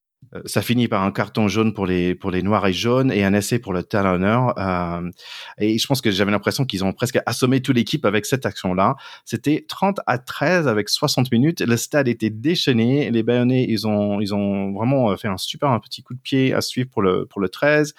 Ça 0.44 0.62
finit 0.62 0.88
par 0.88 1.02
un 1.02 1.12
carton 1.12 1.48
jaune 1.48 1.72
pour 1.72 1.86
les 1.86 2.14
pour 2.14 2.30
les 2.30 2.42
noirs 2.42 2.66
et 2.66 2.72
jaunes 2.72 3.12
et 3.12 3.24
un 3.24 3.32
essai 3.34 3.58
pour 3.58 3.72
le 3.72 3.82
talonneur. 3.82 4.54
Euh, 4.58 5.10
et 5.58 5.78
je 5.78 5.86
pense 5.86 6.00
que 6.00 6.10
j'avais 6.10 6.30
l'impression 6.30 6.64
qu'ils 6.64 6.84
ont 6.84 6.92
presque 6.92 7.18
assommé 7.26 7.60
toute 7.60 7.76
l'équipe 7.76 8.04
avec 8.04 8.26
cette 8.26 8.46
action-là. 8.46 8.96
C'était 9.24 9.64
30 9.68 10.00
à 10.06 10.18
13 10.18 10.68
avec 10.68 10.88
60 10.88 11.30
minutes. 11.32 11.60
Le 11.60 11.76
stade 11.76 12.08
était 12.08 12.30
déchaîné. 12.30 13.10
Les 13.10 13.22
Bayonnais, 13.22 13.66
ils 13.68 13.86
ont 13.86 14.20
ils 14.20 14.34
ont 14.34 14.72
vraiment 14.72 15.10
euh, 15.10 15.16
fait 15.16 15.28
un 15.28 15.36
super 15.38 15.70
un 15.70 15.80
petit 15.80 16.02
coup 16.02 16.14
de 16.14 16.20
pied 16.20 16.52
à 16.54 16.60
suivre 16.60 16.88
pour 16.90 17.02
le 17.02 17.26
pour 17.26 17.40
le 17.40 17.48
13. 17.48 17.94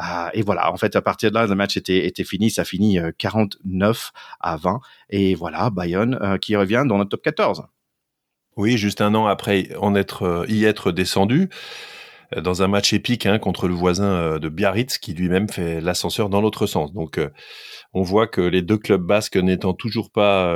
Euh, 0.00 0.04
et 0.34 0.42
voilà, 0.42 0.72
en 0.72 0.76
fait, 0.76 0.96
à 0.96 1.02
partir 1.02 1.30
de 1.30 1.34
là, 1.36 1.46
le 1.46 1.54
match 1.54 1.76
était 1.76 2.06
était 2.06 2.24
fini. 2.24 2.50
Ça 2.50 2.64
finit 2.64 2.98
49 3.18 4.12
à 4.40 4.56
20. 4.56 4.80
Et 5.10 5.34
voilà, 5.34 5.70
Bayonne 5.70 6.38
qui 6.40 6.56
revient 6.56 6.84
dans 6.86 6.98
le 6.98 7.04
top 7.04 7.22
14. 7.22 7.64
Oui, 8.58 8.76
juste 8.76 9.00
un 9.00 9.14
an 9.14 9.26
après 9.26 9.68
en 9.80 9.94
être, 9.94 10.24
euh, 10.24 10.44
y 10.48 10.64
être 10.64 10.90
descendu, 10.90 11.48
euh, 12.36 12.40
dans 12.40 12.60
un 12.64 12.66
match 12.66 12.92
épique 12.92 13.24
hein, 13.24 13.38
contre 13.38 13.68
le 13.68 13.74
voisin 13.74 14.12
euh, 14.12 14.38
de 14.40 14.48
Biarritz, 14.48 14.98
qui 14.98 15.14
lui-même 15.14 15.48
fait 15.48 15.80
l'ascenseur 15.80 16.28
dans 16.28 16.40
l'autre 16.40 16.66
sens. 16.66 16.92
Donc, 16.92 17.20
on 17.94 18.02
voit 18.02 18.26
que 18.26 18.40
les 18.40 18.62
deux 18.62 18.76
clubs 18.76 19.00
basques 19.00 19.36
n'étant 19.36 19.74
toujours 19.74 20.10
pas 20.10 20.52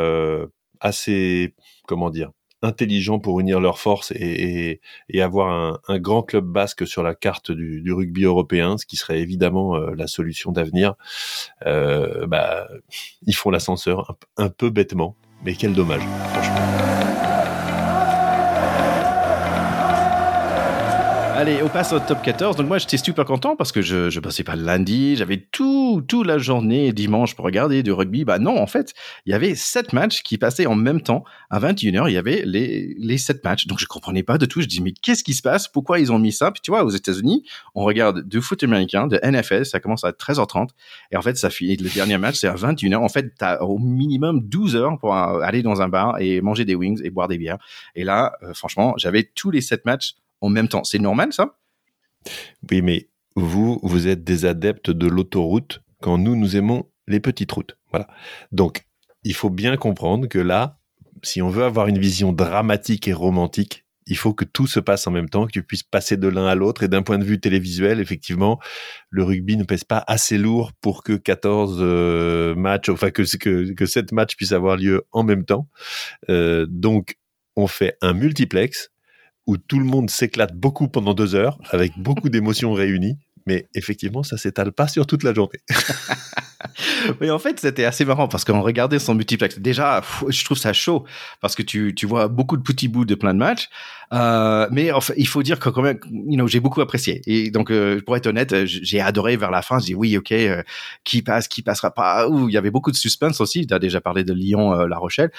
assez, 0.81 1.55
comment 1.87 2.11
dire, 2.11 2.33
intelligents 2.61 3.21
pour 3.21 3.39
unir 3.39 3.61
leurs 3.61 3.79
forces 3.79 4.13
et, 4.17 4.81
avoir 5.21 5.81
un, 5.89 5.99
grand 5.99 6.23
club 6.25 6.45
basque 6.45 6.87
sur 6.87 7.05
la 7.05 7.15
carte 7.15 7.53
du, 7.53 7.93
rugby 7.93 8.25
européen, 8.25 8.79
ce 8.79 8.87
qui 8.87 8.97
serait 8.97 9.21
évidemment 9.21 9.77
la 9.79 10.09
solution 10.09 10.51
d'avenir, 10.53 10.95
bah, 11.65 12.69
ils 13.27 13.35
font 13.35 13.51
l'ascenseur 13.51 14.17
un 14.37 14.49
peu 14.49 14.71
bêtement. 14.71 15.17
mais 15.45 15.55
quel 15.55 15.73
dommage, 15.73 16.03
franchement. 16.33 16.92
Allez, 21.43 21.61
on 21.61 21.69
passe 21.69 21.93
au 21.93 21.99
top 21.99 22.23
14. 22.23 22.57
Donc 22.57 22.69
moi, 22.69 22.79
j'étais 22.79 22.99
super 22.99 23.25
content 23.25 23.57
parce 23.57 23.73
que 23.73 23.83
je, 23.83 24.11
je 24.11 24.21
passais 24.21 24.45
pas 24.45 24.55
le 24.55 24.63
lundi, 24.63 25.17
j'avais 25.17 25.39
tout, 25.39 26.01
toute 26.07 26.25
la 26.25 26.39
journée 26.39 26.93
dimanche 26.93 27.35
pour 27.35 27.45
regarder 27.45 27.83
du 27.83 27.91
rugby. 27.91 28.25
Bah 28.25 28.39
non, 28.39 28.63
en 28.63 28.69
fait, 28.69 28.95
il 29.27 29.33
y 29.33 29.35
avait 29.35 29.57
sept 29.57 29.93
matchs 29.93 30.23
qui 30.23 30.39
passaient 30.39 30.67
en 30.67 30.77
même 30.77 31.01
temps. 31.01 31.25
À 31.51 31.59
21h, 31.59 32.09
il 32.09 32.13
y 32.13 32.17
avait 32.17 32.45
les, 32.47 32.95
les 32.97 33.19
sept 33.19 33.43
matchs. 33.43 33.67
Donc 33.67 33.81
je 33.81 33.87
comprenais 33.87 34.23
pas 34.23 34.39
de 34.39 34.47
tout. 34.47 34.61
Je 34.61 34.69
dis, 34.69 34.81
mais 34.81 34.93
qu'est-ce 34.93 35.25
qui 35.25 35.35
se 35.35 35.43
passe? 35.43 35.67
Pourquoi 35.67 35.99
ils 35.99 36.13
ont 36.13 36.21
mis 36.21 36.31
ça? 36.31 36.53
Puis 36.53 36.61
tu 36.63 36.71
vois, 36.71 36.85
aux 36.85 36.91
États-Unis, 36.91 37.43
on 37.75 37.83
regarde 37.83 38.23
du 38.23 38.41
foot 38.41 38.63
américain, 38.63 39.09
de 39.09 39.19
NFL, 39.21 39.67
ça 39.67 39.81
commence 39.81 40.05
à 40.05 40.13
13h30. 40.13 40.69
Et 41.11 41.17
en 41.17 41.23
fait, 41.23 41.37
ça 41.37 41.51
finit, 41.51 41.77
le 41.77 41.91
dernier 41.91 42.19
match, 42.19 42.37
c'est 42.37 42.47
à 42.47 42.55
21h. 42.55 42.99
En 42.99 43.09
fait, 43.09 43.35
tu 43.37 43.45
as 43.45 43.65
au 43.65 43.81
minimum 43.81 44.43
12 44.45 44.77
heures 44.77 44.97
pour 44.97 45.17
aller 45.17 45.65
dans 45.65 45.83
un 45.83 45.89
bar 45.89 46.21
et 46.21 46.41
manger 46.41 46.65
des 46.65 46.77
wings 46.77 47.01
et 47.03 47.11
boire 47.11 47.27
des 47.27 47.37
bières. 47.37 47.59
Et 47.97 48.05
là, 48.05 48.35
euh, 48.45 48.55
franchement, 48.55 48.95
j'avais 48.97 49.25
tous 49.25 49.51
les 49.51 49.61
sept 49.61 49.85
matchs 49.87 50.15
en 50.43 50.51
même 50.51 50.69
temps. 50.69 50.85
C'est 50.85 50.99
normal, 50.99 51.33
ça? 51.33 51.57
Oui, 52.71 52.83
mais 52.83 53.09
vous, 53.35 53.81
vous 53.83 54.09
êtes 54.09 54.25
des 54.25 54.45
adeptes 54.45 54.91
de 54.91 55.07
l'autoroute 55.07 55.83
quand 56.03 56.19
nous, 56.19 56.37
nous 56.37 56.57
aimons 56.57 56.85
les 57.07 57.21
petites 57.21 57.51
routes. 57.51 57.79
Voilà. 57.91 58.09
Donc, 58.51 58.87
il 59.25 59.35
faut 59.35 59.51
bien 59.51 59.77
comprendre 59.77 60.27
que 60.27 60.39
là, 60.39 60.79
si 61.23 61.41
on 61.41 61.49
veut 61.49 61.65
avoir 61.65 61.87
une 61.89 61.99
vision 61.99 62.33
dramatique 62.33 63.09
et 63.09 63.13
romantique, 63.13 63.87
il 64.07 64.17
faut 64.17 64.35
que 64.35 64.45
tout 64.45 64.67
se 64.67 64.81
passe 64.81 65.07
en 65.07 65.13
même 65.13 65.29
temps, 65.29 65.47
que 65.47 65.53
tu 65.53 65.63
puisses 65.63 65.85
passer 65.85 66.17
de 66.17 66.27
l'un 66.27 66.47
à 66.47 66.57
l'autre. 66.57 66.83
Et 66.83 66.89
d'un 66.89 67.03
point 67.03 67.19
de 67.19 67.25
vue 67.25 67.39
télévisuel, 67.39 68.01
effectivement, 68.01 68.59
le 69.11 69.23
rugby 69.23 69.57
ne 69.57 69.63
pèse 69.63 69.85
pas 69.85 70.03
assez 70.09 70.39
lourd 70.39 70.73
pour 70.81 71.05
que 71.05 71.13
14 71.13 71.79
euh, 71.81 72.55
matchs, 72.57 72.89
enfin 72.89 73.11
que, 73.11 73.23
que, 73.37 73.73
que 73.73 73.87
7 73.87 74.11
matchs 74.11 74.37
puissent 74.37 74.53
avoir 74.53 74.77
lieu 74.77 75.07
en 75.13 75.23
même 75.23 75.45
temps. 75.45 75.69
Euh, 76.29 76.67
donc, 76.69 77.17
on 77.55 77.69
fait 77.69 77.97
un 78.01 78.13
multiplex 78.13 78.91
où 79.47 79.57
tout 79.57 79.79
le 79.79 79.85
monde 79.85 80.11
s'éclate 80.11 80.55
beaucoup 80.55 80.89
pendant 80.89 81.15
deux 81.15 81.35
heures, 81.35 81.59
avec 81.71 81.93
beaucoup 81.99 82.29
d'émotions 82.31 82.73
réunies. 82.73 83.19
Mais 83.47 83.69
effectivement, 83.75 84.23
ça 84.23 84.37
s'étale 84.37 84.71
pas 84.71 84.87
sur 84.87 85.05
toute 85.07 85.25
la 85.25 85.35
journée. 85.35 85.59
Mais 87.21 87.29
en 87.31 87.41
fait, 87.41 87.59
c'était 87.59 87.85
assez 87.85 88.05
marrant 88.05 88.29
parce 88.29 88.45
qu'on 88.45 88.63
regardait 88.63 89.01
son 89.01 89.17
multiplex. 89.17 89.59
Déjà, 89.59 90.01
je 90.29 90.45
trouve 90.45 90.59
ça 90.59 90.73
chaud 90.73 91.05
parce 91.41 91.57
que 91.57 91.63
tu, 91.63 91.93
tu 91.95 92.07
vois 92.07 92.29
beaucoup 92.29 92.57
de 92.57 92.63
petits 92.63 92.87
bouts 92.87 93.05
de 93.05 93.17
plein 93.17 93.35
de 93.35 93.41
matchs. 93.41 93.69
Euh, 94.13 94.67
mais 94.71 94.93
en 94.93 95.01
fait, 95.01 95.15
il 95.17 95.27
faut 95.27 95.43
dire 95.43 95.59
que 95.59 95.69
quand 95.69 95.83
même, 95.83 95.99
you 96.11 96.37
know, 96.37 96.47
j'ai 96.47 96.61
beaucoup 96.61 96.81
apprécié. 96.81 97.23
Et 97.27 97.51
donc, 97.51 97.71
euh, 97.71 98.01
pour 98.05 98.17
être 98.17 98.27
honnête, 98.27 98.55
j'ai 98.65 99.01
adoré 99.01 99.37
vers 99.37 99.51
la 99.51 99.63
fin. 99.63 99.79
Je 99.79 99.87
dis 99.87 99.95
oui, 99.95 100.17
ok, 100.17 100.33
euh, 100.33 100.63
qui 101.05 101.23
passe, 101.23 101.49
qui 101.49 101.63
passera 101.63 101.91
pas. 101.91 102.29
Ouh, 102.29 102.49
il 102.49 102.53
y 102.53 102.59
avait 102.59 102.71
beaucoup 102.71 102.91
de 102.91 102.97
suspense 102.97 103.41
aussi. 103.41 103.67
Tu 103.67 103.75
as 103.75 103.79
déjà 103.79 104.01
parlé 104.01 104.25
de 104.25 104.33
Lyon, 104.33 104.75
euh, 104.75 104.87
La 104.87 104.99
Rochelle. 104.99 105.31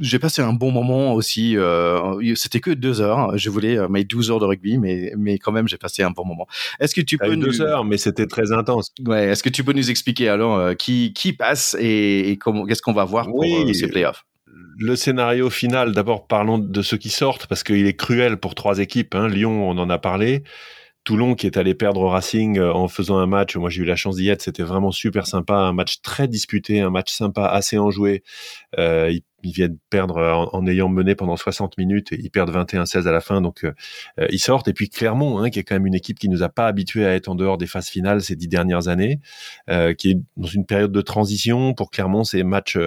j'ai 0.00 0.18
passé 0.18 0.42
un 0.42 0.52
bon 0.52 0.70
moment 0.70 1.14
aussi. 1.14 1.56
C'était 2.34 2.60
que 2.60 2.70
deux 2.70 3.00
heures. 3.00 3.36
Je 3.36 3.50
voulais 3.50 3.88
mes 3.88 4.04
12 4.04 4.30
heures 4.30 4.40
de 4.40 4.44
rugby, 4.44 4.78
mais 4.78 5.12
mais 5.16 5.38
quand 5.38 5.52
même, 5.52 5.68
j'ai 5.68 5.78
passé 5.78 6.02
un 6.02 6.10
bon 6.10 6.24
moment. 6.24 6.46
Est-ce 6.80 6.94
que 6.94 7.00
tu 7.00 7.18
peux 7.18 7.34
nous... 7.34 7.46
deux 7.46 7.60
heures, 7.60 7.84
mais 7.84 7.96
c'était 7.96 8.26
très 8.26 8.52
intense. 8.52 8.92
Ouais. 9.06 9.28
Est-ce 9.28 9.42
que 9.42 9.48
tu 9.48 9.64
peux 9.64 9.72
nous 9.72 9.90
expliquer 9.90 10.28
alors 10.28 10.76
qui 10.76 11.12
qui 11.14 11.32
passe 11.32 11.76
et, 11.78 12.30
et 12.30 12.36
comment 12.36 12.66
qu'est-ce 12.66 12.82
qu'on 12.82 12.92
va 12.92 13.04
voir 13.04 13.26
pour 13.26 13.44
ces 13.72 13.88
playoffs? 13.88 14.24
Le 14.78 14.96
scénario 14.96 15.50
final, 15.50 15.92
d'abord 15.92 16.26
parlons 16.26 16.58
de 16.58 16.82
ceux 16.82 16.96
qui 16.96 17.08
sortent, 17.08 17.46
parce 17.46 17.62
qu'il 17.62 17.86
est 17.86 17.96
cruel 17.96 18.36
pour 18.36 18.54
trois 18.54 18.78
équipes. 18.78 19.14
Hein. 19.14 19.28
Lyon, 19.28 19.68
on 19.68 19.78
en 19.78 19.90
a 19.90 19.98
parlé. 19.98 20.42
Toulon 21.04 21.36
qui 21.36 21.46
est 21.46 21.56
allé 21.56 21.74
perdre 21.74 22.00
au 22.00 22.08
Racing 22.08 22.58
euh, 22.58 22.72
en 22.72 22.88
faisant 22.88 23.18
un 23.18 23.26
match. 23.26 23.56
Moi, 23.56 23.70
j'ai 23.70 23.82
eu 23.82 23.84
la 23.84 23.94
chance 23.94 24.16
d'y 24.16 24.28
être. 24.28 24.42
C'était 24.42 24.64
vraiment 24.64 24.90
super 24.90 25.26
sympa. 25.26 25.54
Un 25.54 25.72
match 25.72 26.00
très 26.02 26.26
disputé, 26.26 26.80
un 26.80 26.90
match 26.90 27.12
sympa, 27.12 27.46
assez 27.46 27.78
enjoué. 27.78 28.24
Euh, 28.76 29.16
viennent 29.52 29.78
perdre 29.90 30.48
en, 30.52 30.66
ayant 30.66 30.88
mené 30.88 31.14
pendant 31.14 31.36
60 31.36 31.78
minutes 31.78 32.12
et 32.12 32.20
ils 32.20 32.30
perdent 32.30 32.54
21-16 32.54 33.06
à 33.06 33.12
la 33.12 33.20
fin. 33.20 33.40
Donc, 33.40 33.64
euh, 33.64 33.72
euh, 34.20 34.26
ils 34.30 34.38
sortent. 34.38 34.68
Et 34.68 34.72
puis 34.72 34.88
Clermont, 34.88 35.38
hein, 35.38 35.50
qui 35.50 35.58
est 35.58 35.62
quand 35.62 35.74
même 35.74 35.86
une 35.86 35.94
équipe 35.94 36.18
qui 36.18 36.28
nous 36.28 36.42
a 36.42 36.48
pas 36.48 36.66
habitués 36.66 37.06
à 37.06 37.14
être 37.14 37.28
en 37.28 37.34
dehors 37.34 37.58
des 37.58 37.66
phases 37.66 37.88
finales 37.88 38.22
ces 38.22 38.36
dix 38.36 38.48
dernières 38.48 38.88
années, 38.88 39.20
euh, 39.70 39.94
qui 39.94 40.10
est 40.12 40.18
dans 40.36 40.46
une 40.46 40.66
période 40.66 40.92
de 40.92 41.00
transition. 41.00 41.74
Pour 41.74 41.90
Clermont, 41.90 42.24
c'est 42.24 42.42
match 42.42 42.78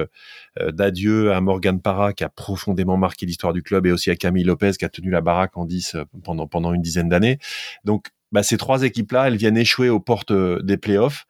d'adieu 0.74 1.34
à 1.34 1.42
Morgan 1.42 1.82
Parra, 1.82 2.14
qui 2.14 2.24
a 2.24 2.30
profondément 2.30 2.98
marqué 2.98 3.26
l'histoire 3.26 3.54
du 3.54 3.64
club, 3.64 3.86
et 3.86 3.92
aussi 3.92 4.10
à 4.10 4.16
Camille 4.16 4.44
Lopez, 4.44 4.72
qui 4.78 4.86
a 4.86 4.90
tenu 4.90 5.10
la 5.10 5.22
baraque 5.22 5.58
en 5.58 5.66
10 5.66 5.98
pendant, 6.24 6.48
pendant 6.48 6.74
une 6.74 6.82
dizaine 6.82 7.10
d'années. 7.10 7.40
Donc, 7.86 8.08
bah, 8.32 8.44
ces 8.44 8.58
trois 8.58 8.84
équipes-là, 8.84 9.28
elles 9.28 9.38
viennent 9.38 9.58
échouer 9.58 9.90
aux 9.90 10.00
portes 10.00 10.34
des 10.34 10.78
playoffs. 10.78 11.26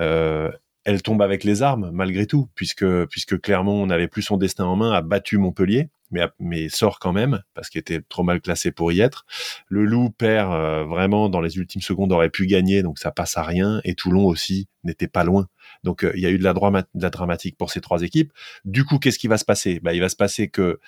Euh, 0.00 0.50
elle 0.88 1.02
tombe 1.02 1.20
avec 1.20 1.44
les 1.44 1.60
armes 1.62 1.90
malgré 1.92 2.26
tout, 2.26 2.48
puisque 2.54 2.86
puisque 3.08 3.38
Clermont 3.38 3.84
n'avait 3.84 4.08
plus 4.08 4.22
son 4.22 4.38
destin 4.38 4.64
en 4.64 4.74
main, 4.74 4.90
a 4.92 5.02
battu 5.02 5.36
Montpellier, 5.36 5.90
mais 6.10 6.22
mais 6.38 6.70
sort 6.70 6.98
quand 6.98 7.12
même 7.12 7.42
parce 7.52 7.68
qu'il 7.68 7.78
était 7.78 8.00
trop 8.08 8.22
mal 8.22 8.40
classé 8.40 8.72
pour 8.72 8.90
y 8.90 9.00
être. 9.00 9.26
Le 9.68 9.84
Loup 9.84 10.08
perd 10.08 10.50
euh, 10.50 10.84
vraiment 10.84 11.28
dans 11.28 11.42
les 11.42 11.58
ultimes 11.58 11.82
secondes, 11.82 12.10
aurait 12.10 12.30
pu 12.30 12.46
gagner, 12.46 12.82
donc 12.82 12.98
ça 12.98 13.10
passe 13.10 13.36
à 13.36 13.42
rien. 13.42 13.82
Et 13.84 13.94
Toulon 13.94 14.24
aussi 14.24 14.66
n'était 14.82 15.08
pas 15.08 15.24
loin. 15.24 15.48
Donc 15.84 16.04
euh, 16.04 16.12
il 16.14 16.22
y 16.22 16.26
a 16.26 16.30
eu 16.30 16.38
de 16.38 16.44
la, 16.44 16.54
de 16.54 17.02
la 17.02 17.10
dramatique 17.10 17.58
pour 17.58 17.70
ces 17.70 17.82
trois 17.82 18.00
équipes. 18.00 18.32
Du 18.64 18.86
coup, 18.86 18.98
qu'est-ce 18.98 19.18
qui 19.18 19.28
va 19.28 19.36
se 19.36 19.44
passer? 19.44 19.80
Bah, 19.80 19.92
il 19.92 20.00
va 20.00 20.08
se 20.08 20.16
passer 20.16 20.48
que 20.48 20.80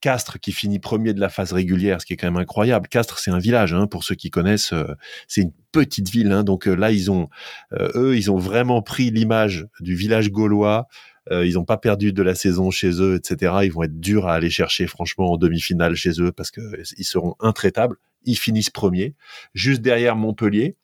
Castres 0.00 0.40
qui 0.40 0.52
finit 0.52 0.78
premier 0.78 1.12
de 1.12 1.20
la 1.20 1.28
phase 1.28 1.52
régulière, 1.52 2.00
ce 2.00 2.06
qui 2.06 2.14
est 2.14 2.16
quand 2.16 2.26
même 2.26 2.40
incroyable. 2.40 2.88
Castres, 2.88 3.18
c'est 3.18 3.30
un 3.30 3.38
village, 3.38 3.74
hein, 3.74 3.86
pour 3.86 4.04
ceux 4.04 4.14
qui 4.14 4.30
connaissent. 4.30 4.72
Euh, 4.72 4.94
c'est 5.28 5.42
une 5.42 5.52
petite 5.72 6.08
ville, 6.10 6.32
hein, 6.32 6.42
donc 6.42 6.66
euh, 6.66 6.74
là 6.74 6.90
ils 6.90 7.10
ont, 7.10 7.28
euh, 7.74 7.90
eux, 7.94 8.16
ils 8.16 8.30
ont 8.30 8.38
vraiment 8.38 8.82
pris 8.82 9.10
l'image 9.10 9.66
du 9.80 9.94
village 9.94 10.30
gaulois. 10.30 10.88
ils 11.30 11.54
n'ont 11.54 11.64
pas 11.64 11.76
perdu 11.76 12.12
de 12.12 12.22
la 12.22 12.34
saison 12.34 12.72
chez 12.72 12.90
eux, 13.00 13.14
etc. 13.14 13.52
Ils 13.62 13.72
vont 13.72 13.84
être 13.84 14.00
durs 14.00 14.26
à 14.26 14.34
aller 14.34 14.50
chercher, 14.50 14.88
franchement, 14.88 15.32
en 15.32 15.36
demi-finale 15.36 15.94
chez 15.94 16.20
eux 16.20 16.32
parce 16.32 16.50
que 16.50 16.60
ils 16.98 17.04
seront 17.04 17.36
intraitables. 17.38 17.96
Ils 18.24 18.36
finissent 18.36 18.70
premier, 18.70 19.14
juste 19.54 19.80
derrière 19.80 20.16
Montpellier, 20.16 20.76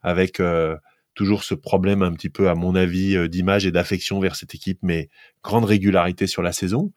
avec 0.00 0.40
toujours 1.14 1.44
ce 1.44 1.54
problème 1.54 2.02
un 2.02 2.12
petit 2.12 2.30
peu, 2.30 2.48
à 2.48 2.54
mon 2.54 2.76
avis, 2.76 3.28
d'image 3.28 3.66
et 3.66 3.72
d'affection 3.72 4.20
vers 4.20 4.36
cette 4.36 4.54
équipe, 4.54 4.78
mais 4.80 5.10
grande 5.44 5.66
régularité 5.66 6.26
sur 6.26 6.40
la 6.40 6.52
saison 6.52 6.92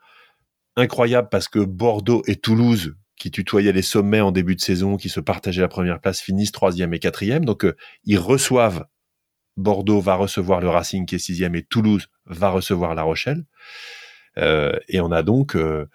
incroyable 0.75 1.29
parce 1.31 1.47
que 1.47 1.59
Bordeaux 1.59 2.23
et 2.27 2.35
Toulouse, 2.35 2.95
qui 3.17 3.31
tutoyaient 3.31 3.71
les 3.71 3.81
sommets 3.81 4.21
en 4.21 4.31
début 4.31 4.55
de 4.55 4.61
saison, 4.61 4.97
qui 4.97 5.09
se 5.09 5.19
partageaient 5.19 5.61
la 5.61 5.67
première 5.67 5.99
place, 5.99 6.19
finissent 6.19 6.51
troisième 6.51 6.93
et 6.93 6.99
quatrième. 6.99 7.45
Donc, 7.45 7.65
euh, 7.65 7.75
ils 8.05 8.19
reçoivent. 8.19 8.85
Bordeaux 9.55 10.01
va 10.01 10.15
recevoir 10.15 10.61
le 10.61 10.69
Racing 10.69 11.05
qui 11.05 11.15
est 11.15 11.19
sixième 11.19 11.55
et 11.55 11.63
Toulouse 11.63 12.07
va 12.25 12.49
recevoir 12.49 12.95
La 12.95 13.03
Rochelle. 13.03 13.45
Euh, 14.39 14.73
et 14.89 14.99
on 14.99 15.11
a 15.11 15.21
donc 15.21 15.55
euh, 15.55 15.85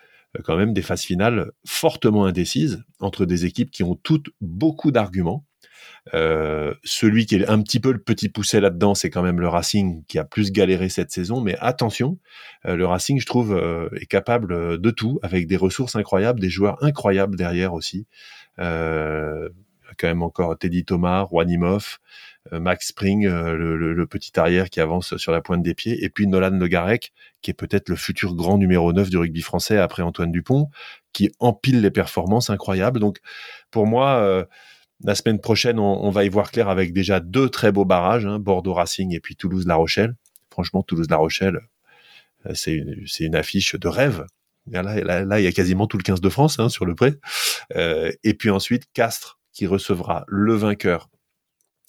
quand 0.45 0.57
même 0.57 0.73
des 0.73 0.83
phases 0.83 1.03
finales 1.03 1.51
fortement 1.67 2.25
indécises 2.25 2.85
entre 3.01 3.27
des 3.27 3.47
équipes 3.47 3.73
qui 3.73 3.83
ont 3.83 3.97
toutes 3.97 4.29
beaucoup 4.41 4.93
d'arguments 4.93 5.45
euh, 6.15 6.75
celui 6.85 7.27
qui 7.27 7.37
est 7.37 7.49
un 7.49 7.63
petit 7.63 7.81
peu 7.81 7.93
le 7.93 7.99
petit 7.99 8.29
poussé 8.29 8.61
là-dedans, 8.61 8.95
c'est 8.95 9.11
quand 9.11 9.23
même 9.23 9.41
le 9.41 9.49
Racing 9.49 10.05
qui 10.07 10.19
a 10.19 10.25
plus 10.25 10.53
galéré 10.53 10.89
cette 10.89 11.11
saison. 11.11 11.41
Mais 11.41 11.57
attention, 11.61 12.19
euh, 12.67 12.77
le 12.77 12.87
Racing, 12.87 13.21
je 13.21 13.27
trouve, 13.27 13.55
euh, 13.55 13.89
est 14.01 14.07
capable 14.07 14.81
de 14.81 14.91
tout, 14.91 15.19
avec 15.23 15.47
des 15.47 15.57
ressources 15.57 15.97
incroyables, 15.97 16.41
des 16.41 16.51
joueurs 16.51 16.83
incroyables 16.83 17.37
derrière 17.37 17.75
aussi. 17.75 18.07
quand 19.97 20.07
même 20.07 20.23
encore 20.23 20.57
Teddy 20.59 20.85
Thomas, 20.85 21.27
Juanimov, 21.31 21.99
Max 22.53 22.89
Spring, 22.89 23.27
le, 23.27 24.07
petit 24.07 24.39
arrière 24.39 24.71
qui 24.71 24.81
avance 24.81 25.17
sur 25.17 25.33
la 25.33 25.41
pointe 25.41 25.63
des 25.63 25.75
pieds, 25.75 26.05
et 26.05 26.09
puis 26.09 26.27
Nolan 26.27 26.51
Le 26.51 26.69
Garec, 26.69 27.13
qui 27.43 27.51
est 27.51 27.55
peut-être 27.55 27.89
le 27.89 27.97
futur 27.97 28.35
grand 28.35 28.59
numéro 28.59 28.93
9 28.93 29.11
du 29.11 29.17
rugby 29.17 29.41
français 29.41 29.79
après 29.79 30.03
Antoine 30.03 30.31
Dupont, 30.31 30.71
qui 31.13 31.31
empile 31.41 31.81
les 31.81 31.91
performances 31.91 32.51
incroyables. 32.51 33.01
Donc, 33.01 33.19
pour 33.71 33.87
moi, 33.87 34.47
la 35.05 35.15
semaine 35.15 35.41
prochaine, 35.41 35.79
on, 35.79 36.11
va 36.11 36.25
y 36.25 36.29
voir 36.29 36.51
clair 36.51 36.69
avec 36.69 36.93
déjà 36.93 37.21
deux 37.21 37.49
très 37.49 37.71
beaux 37.71 37.85
barrages, 37.85 38.27
hein, 38.27 38.39
Bordeaux 38.39 38.75
Racing 38.75 39.15
et 39.15 39.21
puis 39.21 39.37
Toulouse-La 39.37 39.77
Rochelle. 39.77 40.17
Franchement, 40.51 40.83
Toulouse-La 40.83 41.17
Rochelle, 41.17 41.61
euh, 42.47 42.53
c'est 42.55 42.75
une, 42.75 43.35
affiche 43.37 43.77
de 43.77 43.89
rêve. 43.89 44.27
Là, 44.67 45.39
il 45.39 45.45
y 45.45 45.47
a 45.47 45.53
quasiment 45.53 45.87
tout 45.87 45.97
le 45.97 46.03
15 46.03 46.21
de 46.21 46.29
France 46.29 46.59
hein, 46.59 46.69
sur 46.69 46.85
le 46.85 46.95
prêt. 46.95 47.15
Euh, 47.77 48.11
et 48.25 48.35
puis 48.35 48.51
ensuite, 48.51 48.85
Castres 48.93 49.39
qui 49.53 49.67
recevra 49.67 50.25
le 50.27 50.55
vainqueur 50.55 51.09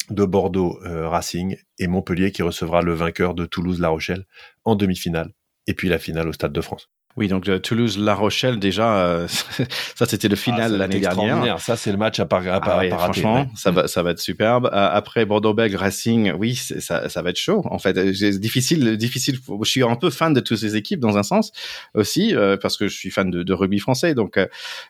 de 0.08 0.24
Bordeaux 0.24 0.80
euh, 0.84 1.08
Racing 1.08 1.56
et 1.78 1.86
Montpellier 1.88 2.32
qui 2.32 2.42
recevra 2.42 2.82
le 2.82 2.94
vainqueur 2.94 3.34
de 3.34 3.44
Toulouse-La 3.44 3.88
Rochelle 3.88 4.24
en 4.64 4.76
demi-finale. 4.76 5.32
Et 5.66 5.74
puis 5.74 5.88
la 5.88 5.98
finale 5.98 6.28
au 6.28 6.32
Stade 6.32 6.52
de 6.52 6.60
France. 6.60 6.88
Oui, 7.20 7.28
donc 7.28 7.48
euh, 7.50 7.58
Toulouse-La 7.58 8.14
Rochelle, 8.14 8.58
déjà, 8.58 8.96
euh, 9.04 9.28
ça 9.94 10.06
c'était 10.06 10.28
le 10.28 10.36
final 10.36 10.72
Ah, 10.74 10.78
l'année 10.78 11.00
dernière. 11.00 11.60
Ça, 11.60 11.76
c'est 11.76 11.92
le 11.92 11.98
match 11.98 12.18
à 12.18 12.24
part, 12.24 12.46
à, 12.46 12.60
Ah 12.62 12.78
ouais, 12.78 12.88
rater, 12.88 13.04
franchement, 13.20 13.40
ouais. 13.42 13.48
ça 13.54 13.70
va, 13.70 13.88
ça 13.88 14.02
va 14.02 14.12
être 14.12 14.20
superbe. 14.20 14.70
Euh, 14.72 14.88
après 14.90 15.26
Bordeaux-Bègles, 15.26 15.76
Racing, 15.76 16.32
oui, 16.38 16.54
ça, 16.54 17.10
ça 17.10 17.20
va 17.20 17.28
être 17.28 17.36
chaud. 17.36 17.62
En 17.70 17.78
fait, 17.78 17.94
Euh, 17.98 18.14
c'est 18.14 18.38
difficile, 18.40 18.96
difficile. 18.96 19.38
Je 19.62 19.68
suis 19.70 19.82
un 19.82 19.96
peu 19.96 20.08
fan 20.08 20.32
de 20.32 20.40
toutes 20.40 20.56
ces 20.56 20.76
équipes 20.76 20.98
dans 21.00 21.18
un 21.18 21.22
sens 21.22 21.52
aussi, 21.94 22.34
euh, 22.34 22.56
parce 22.56 22.78
que 22.78 22.88
je 22.88 22.96
suis 22.96 23.10
fan 23.10 23.30
de, 23.30 23.42
de 23.42 23.52
rugby 23.52 23.80
français. 23.80 24.14
Donc, 24.14 24.38
euh, 24.38 24.46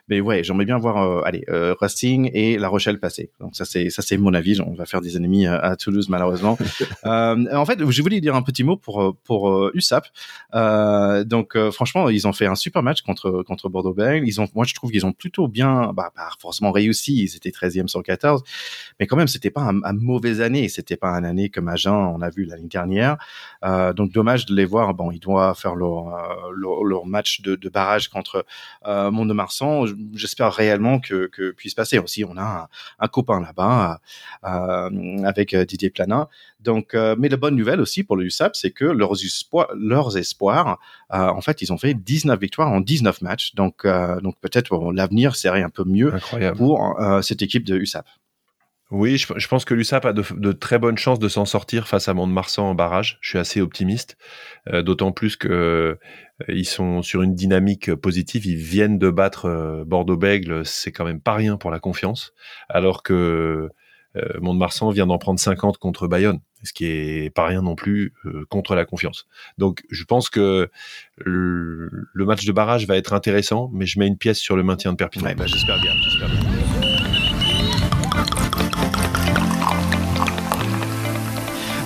mais 0.07 0.21
ouais, 0.21 0.41
j'aimerais 0.41 0.63
bien 0.65 0.77
voir, 0.77 0.97
euh, 1.03 1.21
allez, 1.25 1.43
euh, 1.49 1.75
Racing 1.81 2.31
et 2.33 2.57
La 2.57 2.69
Rochelle 2.69 2.99
passer. 2.99 3.31
Donc 3.41 3.57
ça, 3.57 3.65
c'est, 3.65 3.89
ça 3.89 4.01
c'est 4.01 4.17
mon 4.17 4.33
avis. 4.33 4.61
On 4.61 4.73
va 4.73 4.85
faire 4.85 5.01
des 5.01 5.17
ennemis 5.17 5.47
à, 5.47 5.75
Toulouse 5.75 6.07
malheureusement. 6.07 6.57
euh, 7.05 7.45
en 7.53 7.65
fait, 7.65 7.77
je 7.89 8.01
voulais 8.01 8.21
dire 8.21 8.35
un 8.35 8.41
petit 8.41 8.63
mot 8.63 8.77
pour 8.77 9.17
pour 9.25 9.49
euh, 9.49 9.71
USAP. 9.73 10.07
Euh, 10.55 11.25
donc 11.25 11.57
euh, 11.57 11.71
franchement, 11.71 12.07
ils 12.09 12.20
ont 12.27 12.33
fait 12.33 12.45
un 12.45 12.55
super 12.55 12.83
match 12.83 13.01
contre 13.01 13.43
contre 13.43 13.69
Bordeaux-Bègles. 13.69 14.27
Ils 14.27 14.41
ont, 14.41 14.47
moi 14.55 14.65
je 14.65 14.73
trouve 14.73 14.91
qu'ils 14.91 15.05
ont 15.05 15.13
plutôt 15.13 15.47
bien, 15.47 15.91
bah, 15.93 16.11
pas 16.15 16.29
forcément 16.39 16.71
réussi. 16.71 17.23
Ils 17.23 17.35
étaient 17.35 17.49
13e 17.49 17.87
sur 17.87 18.03
14, 18.03 18.43
mais 18.99 19.07
quand 19.07 19.17
même 19.17 19.27
c'était 19.27 19.51
pas 19.51 19.61
un, 19.61 19.83
un 19.83 19.93
mauvaise 19.93 20.41
année. 20.41 20.69
C'était 20.69 20.97
pas 20.97 21.09
une 21.09 21.25
année 21.25 21.49
comme 21.49 21.67
Agen 21.67 21.93
on 21.93 22.21
a 22.21 22.29
vu 22.29 22.45
l'année 22.45 22.67
dernière. 22.67 23.17
Euh, 23.63 23.93
donc 23.93 24.11
dommage 24.11 24.45
de 24.45 24.55
les 24.55 24.65
voir. 24.65 24.93
Bon, 24.93 25.11
ils 25.11 25.19
doivent 25.19 25.57
faire 25.57 25.75
leur 25.75 26.01
euh, 26.07 26.51
leur, 26.83 27.05
match 27.05 27.41
de, 27.41 27.69
barrage 27.69 28.07
contre 28.09 28.45
euh, 28.85 29.11
Mont-de-Marsan. 29.11 29.85
J'espère 30.13 30.51
réellement 30.53 30.99
que 30.99 31.27
que 31.27 31.51
puisse 31.51 31.73
passer. 31.73 31.99
Aussi, 31.99 32.23
on 32.23 32.37
a 32.37 32.69
un, 32.99 33.07
copain 33.07 33.41
là-bas 33.41 33.99
euh, 34.43 35.23
avec 35.23 35.55
Didier 35.55 35.89
Planin. 35.89 36.27
Donc, 36.61 36.93
euh, 36.93 37.15
mais 37.17 37.29
la 37.29 37.37
bonne 37.37 37.55
nouvelle 37.55 37.81
aussi 37.81 38.03
pour 38.03 38.15
le 38.15 38.25
USAP, 38.25 38.55
c'est 38.55 38.71
que 38.71 38.85
leurs 38.85 39.13
espoirs, 39.23 39.67
leurs 39.75 40.17
espoirs, 40.17 40.79
euh, 41.13 41.17
en 41.17 41.41
fait, 41.41 41.61
ils 41.61 41.73
ont 41.73 41.77
fait 41.77 41.93
19 41.93 42.39
victoires 42.39 42.71
en 42.71 42.81
19 42.81 43.21
matchs. 43.21 43.55
Donc, 43.55 43.85
euh, 43.85 44.19
donc 44.21 44.35
peut-être 44.41 44.69
bon, 44.69 44.91
l'avenir 44.91 45.35
serait 45.35 45.63
un 45.63 45.69
peu 45.69 45.83
mieux 45.83 46.13
Incroyable. 46.13 46.57
pour 46.57 46.95
cette 47.21 47.41
équipe 47.41 47.65
de 47.65 47.77
USAP. 47.77 48.05
Oui, 48.91 49.17
je, 49.17 49.25
je 49.37 49.47
pense 49.47 49.63
que 49.63 49.73
l'USAP 49.73 50.05
a 50.05 50.11
de, 50.11 50.21
de 50.35 50.51
très 50.51 50.77
bonnes 50.77 50.97
chances 50.97 51.17
de 51.17 51.29
s'en 51.29 51.45
sortir 51.45 51.87
face 51.87 52.09
à 52.09 52.13
Mont-de-Marsan 52.13 52.71
en 52.71 52.75
barrage. 52.75 53.19
Je 53.21 53.29
suis 53.29 53.39
assez 53.39 53.61
optimiste, 53.61 54.17
d'autant 54.69 55.13
plus 55.13 55.37
que 55.37 55.97
ils 56.49 56.65
sont 56.65 57.01
sur 57.01 57.21
une 57.21 57.33
dynamique 57.33 57.95
positive. 57.95 58.45
Ils 58.45 58.57
viennent 58.57 58.99
de 58.99 59.09
battre 59.09 59.85
Bordeaux-Bègles, 59.87 60.65
c'est 60.65 60.91
quand 60.91 61.05
même 61.05 61.21
pas 61.21 61.35
rien 61.35 61.55
pour 61.55 61.71
la 61.71 61.79
confiance, 61.79 62.33
alors 62.67 63.01
que 63.01 63.69
euh, 64.15 64.39
Mont-de-Marsan 64.39 64.89
vient 64.91 65.07
d'en 65.07 65.17
prendre 65.17 65.39
50 65.39 65.77
contre 65.77 66.07
Bayonne, 66.07 66.39
ce 66.63 66.73
qui 66.73 66.85
est 66.85 67.33
pas 67.33 67.45
rien 67.45 67.61
non 67.61 67.75
plus 67.75 68.13
euh, 68.25 68.45
contre 68.49 68.75
la 68.75 68.85
confiance. 68.85 69.27
Donc, 69.57 69.83
je 69.89 70.03
pense 70.03 70.29
que 70.29 70.69
le, 71.17 71.89
le 72.13 72.25
match 72.25 72.45
de 72.45 72.51
barrage 72.51 72.87
va 72.87 72.97
être 72.97 73.13
intéressant, 73.13 73.69
mais 73.73 73.85
je 73.85 73.99
mets 73.99 74.07
une 74.07 74.17
pièce 74.17 74.39
sur 74.39 74.55
le 74.55 74.63
maintien 74.63 74.91
de 74.91 74.97
Perpignan. 74.97 75.27
Ouais, 75.27 75.35
bah, 75.35 75.47
j'espère 75.47 75.79
bien, 75.81 75.93
j'espère 76.03 76.29
bien. 76.29 76.61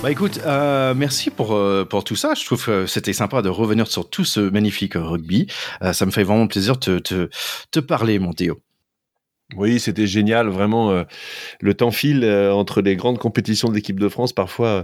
Bah 0.06 0.12
écoute, 0.12 0.40
euh, 0.46 0.94
merci 0.96 1.32
pour 1.32 1.56
euh, 1.56 1.84
pour 1.84 2.04
tout 2.04 2.16
ça. 2.16 2.36
Je 2.36 2.46
trouve 2.46 2.64
que 2.64 2.86
c'était 2.86 3.12
sympa 3.12 3.42
de 3.42 3.50
revenir 3.50 3.88
sur 3.88 4.08
tout 4.08 4.24
ce 4.24 4.40
magnifique 4.40 4.94
rugby. 4.94 5.48
Euh, 5.82 5.94
ça 5.94 6.06
me 6.06 6.12
fait 6.12 6.22
vraiment 6.22 6.46
plaisir 6.46 6.76
de 6.76 7.00
te, 7.00 7.00
te, 7.00 7.30
te 7.72 7.80
parler, 7.80 8.20
mon 8.20 8.32
Théo. 8.32 8.62
Oui, 9.56 9.80
c'était 9.80 10.08
génial, 10.08 10.48
vraiment. 10.48 10.89
euh, 10.91 11.04
le 11.62 11.74
temps 11.76 11.91
file 11.91 12.24
euh, 12.24 12.52
entre 12.54 12.82
les 12.82 12.96
grandes 12.96 13.20
compétitions 13.20 13.70
de 13.70 13.76
l'équipe 13.76 14.00
de 14.00 14.10
France. 14.10 14.34
Parfois, 14.34 14.68
euh, 14.68 14.84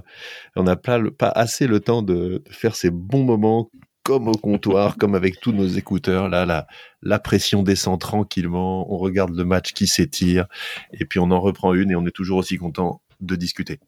on 0.56 0.64
n'a 0.64 0.76
pas, 0.76 1.00
pas 1.18 1.30
assez 1.30 1.66
le 1.66 1.80
temps 1.80 2.04
de, 2.04 2.44
de 2.46 2.52
faire 2.52 2.76
ces 2.76 2.92
bons 2.92 3.24
moments, 3.24 3.72
comme 4.04 4.28
au 4.28 4.34
comptoir, 4.34 4.98
comme 4.98 5.16
avec 5.16 5.40
tous 5.42 5.52
nos 5.52 5.68
écouteurs. 5.68 6.30
Là, 6.30 6.46
la, 6.46 6.68
la 7.02 7.18
pression 7.20 7.64
descend 7.64 8.00
tranquillement. 8.00 8.92
On 8.94 8.98
regarde 8.98 9.36
le 9.36 9.46
match 9.46 9.74
qui 9.74 9.88
s'étire, 9.88 10.46
et 10.94 11.06
puis 11.06 11.20
on 11.20 11.32
en 11.32 11.40
reprend 11.42 11.74
une, 11.74 11.90
et 11.92 11.96
on 11.96 12.06
est 12.06 12.16
toujours 12.16 12.38
aussi 12.38 12.58
content 12.58 13.02
de 13.22 13.36
discuter. 13.36 13.80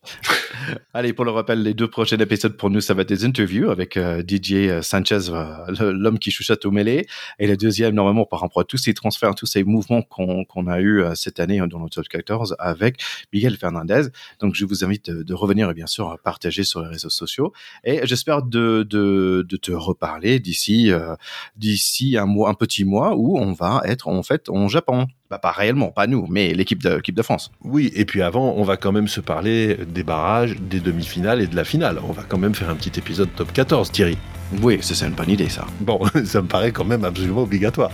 Allez, 0.94 1.14
pour 1.14 1.26
le 1.26 1.32
rappel, 1.32 1.64
les 1.64 1.74
deux 1.74 1.90
prochains 1.90 2.18
épisodes 2.18 2.56
pour 2.56 2.70
nous, 2.70 2.82
ça 2.82 2.94
va 2.94 3.02
être 3.02 3.10
des 3.10 3.26
interviews 3.26 3.70
avec 3.70 3.98
euh, 3.98 4.24
DJ 4.26 4.82
Sanchez, 4.82 5.30
euh, 5.30 5.92
l'homme 5.92 6.20
qui 6.20 6.32
chuchote 6.32 6.66
au 6.66 6.72
mêlé. 6.72 7.08
Et 7.40 7.48
le 7.48 7.58
deuxième, 7.58 7.96
normalement, 7.96 8.26
par 8.26 8.42
rapport 8.42 8.62
à 8.62 8.66
tous 8.66 8.78
ces 8.78 8.94
transferts, 8.94 9.36
tous 9.36 9.46
ces 9.46 9.64
mouvements 9.64 10.02
qu'on 10.02 10.68
a 10.68 10.80
eu 10.80 11.02
euh, 11.02 11.16
cette 11.16 11.40
année 11.40 11.62
euh, 11.62 11.68
dans 11.68 11.84
le 11.84 11.90
top 11.90 12.08
14 12.08 12.56
avec 12.60 13.02
Miguel 13.32 13.58
Fernandez. 13.58 14.04
Donc, 14.40 14.56
je 14.56 14.66
vous 14.66 14.84
invite 14.84 15.10
de, 15.10 15.34
revenir 15.34 15.70
et 15.70 15.74
bien 15.74 15.88
sûr 15.88 16.12
à 16.12 16.18
partager 16.18 16.64
sur 16.64 16.82
les 16.82 16.90
réseaux 16.90 17.10
sociaux. 17.10 17.54
Et 17.84 18.06
j'espère 18.06 18.44
de, 18.44 18.86
de, 18.88 19.46
de 19.48 19.58
te 19.58 19.72
reparler 19.72 20.40
d'ici 20.40 20.92
euh, 20.92 21.16
d'ici 21.56 22.18
un 22.18 22.28
un 22.46 22.54
petit 22.56 22.84
mois 22.84 23.16
où 23.16 23.38
on 23.38 23.54
va 23.54 23.82
être 23.86 24.08
en 24.08 24.24
fait 24.24 24.50
en 24.50 24.68
Japon. 24.68 25.08
Bah, 25.34 25.40
pas 25.40 25.52
réellement, 25.52 25.88
pas 25.88 26.06
nous, 26.06 26.28
mais 26.30 26.54
l'équipe 26.54 26.84
de, 26.84 26.98
l'équipe 26.98 27.16
de 27.16 27.24
France. 27.24 27.52
Oui, 27.64 27.92
et 27.96 28.06
puis 28.06 28.22
avant, 28.22 28.54
on 28.56 28.62
va 28.62 28.78
quand 28.78 28.92
même 28.92 29.08
se 29.08 29.20
parler 29.20 29.80
des 29.88 30.04
barrages, 30.04 30.56
des 30.60 30.80
demi-finales 30.80 31.42
et 31.42 31.48
de 31.48 31.56
la 31.56 31.64
finale. 31.64 31.98
On 32.08 32.12
va 32.12 32.22
quand 32.22 32.38
même 32.38 32.54
faire 32.54 32.70
un 32.70 32.76
petit 32.76 32.92
épisode 33.00 33.30
top 33.36 33.52
14, 33.52 33.92
Thierry. 33.92 34.16
Oui, 34.62 34.78
c'est 34.82 35.04
une 35.04 35.14
bonne 35.14 35.32
idée, 35.32 35.50
ça. 35.50 35.66
Bon, 35.80 36.00
ça 36.26 36.44
me 36.44 36.48
paraît 36.48 36.72
quand 36.72 36.86
même 36.86 37.04
absolument 37.04 37.42
obligatoire. 37.42 37.90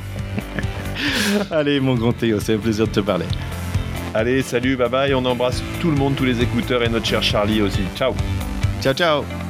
Allez, 1.52 1.80
mon 1.80 1.96
grand 1.96 2.12
Théo, 2.12 2.42
c'est 2.42 2.56
un 2.56 2.58
plaisir 2.58 2.88
de 2.88 2.92
te 2.92 3.00
parler. 3.00 3.26
Allez, 4.14 4.42
salut, 4.42 4.76
bye 4.76 4.90
bye, 4.90 5.14
on 5.14 5.24
embrasse 5.24 5.64
tout 5.80 5.92
le 5.92 5.96
monde, 5.96 6.18
tous 6.18 6.26
les 6.26 6.42
écouteurs 6.42 6.84
et 6.84 6.90
notre 6.90 7.06
cher 7.06 7.24
Charlie 7.24 7.62
aussi. 7.62 7.84
Ciao 7.96 8.14
Ciao, 8.82 8.94
ciao 8.94 9.49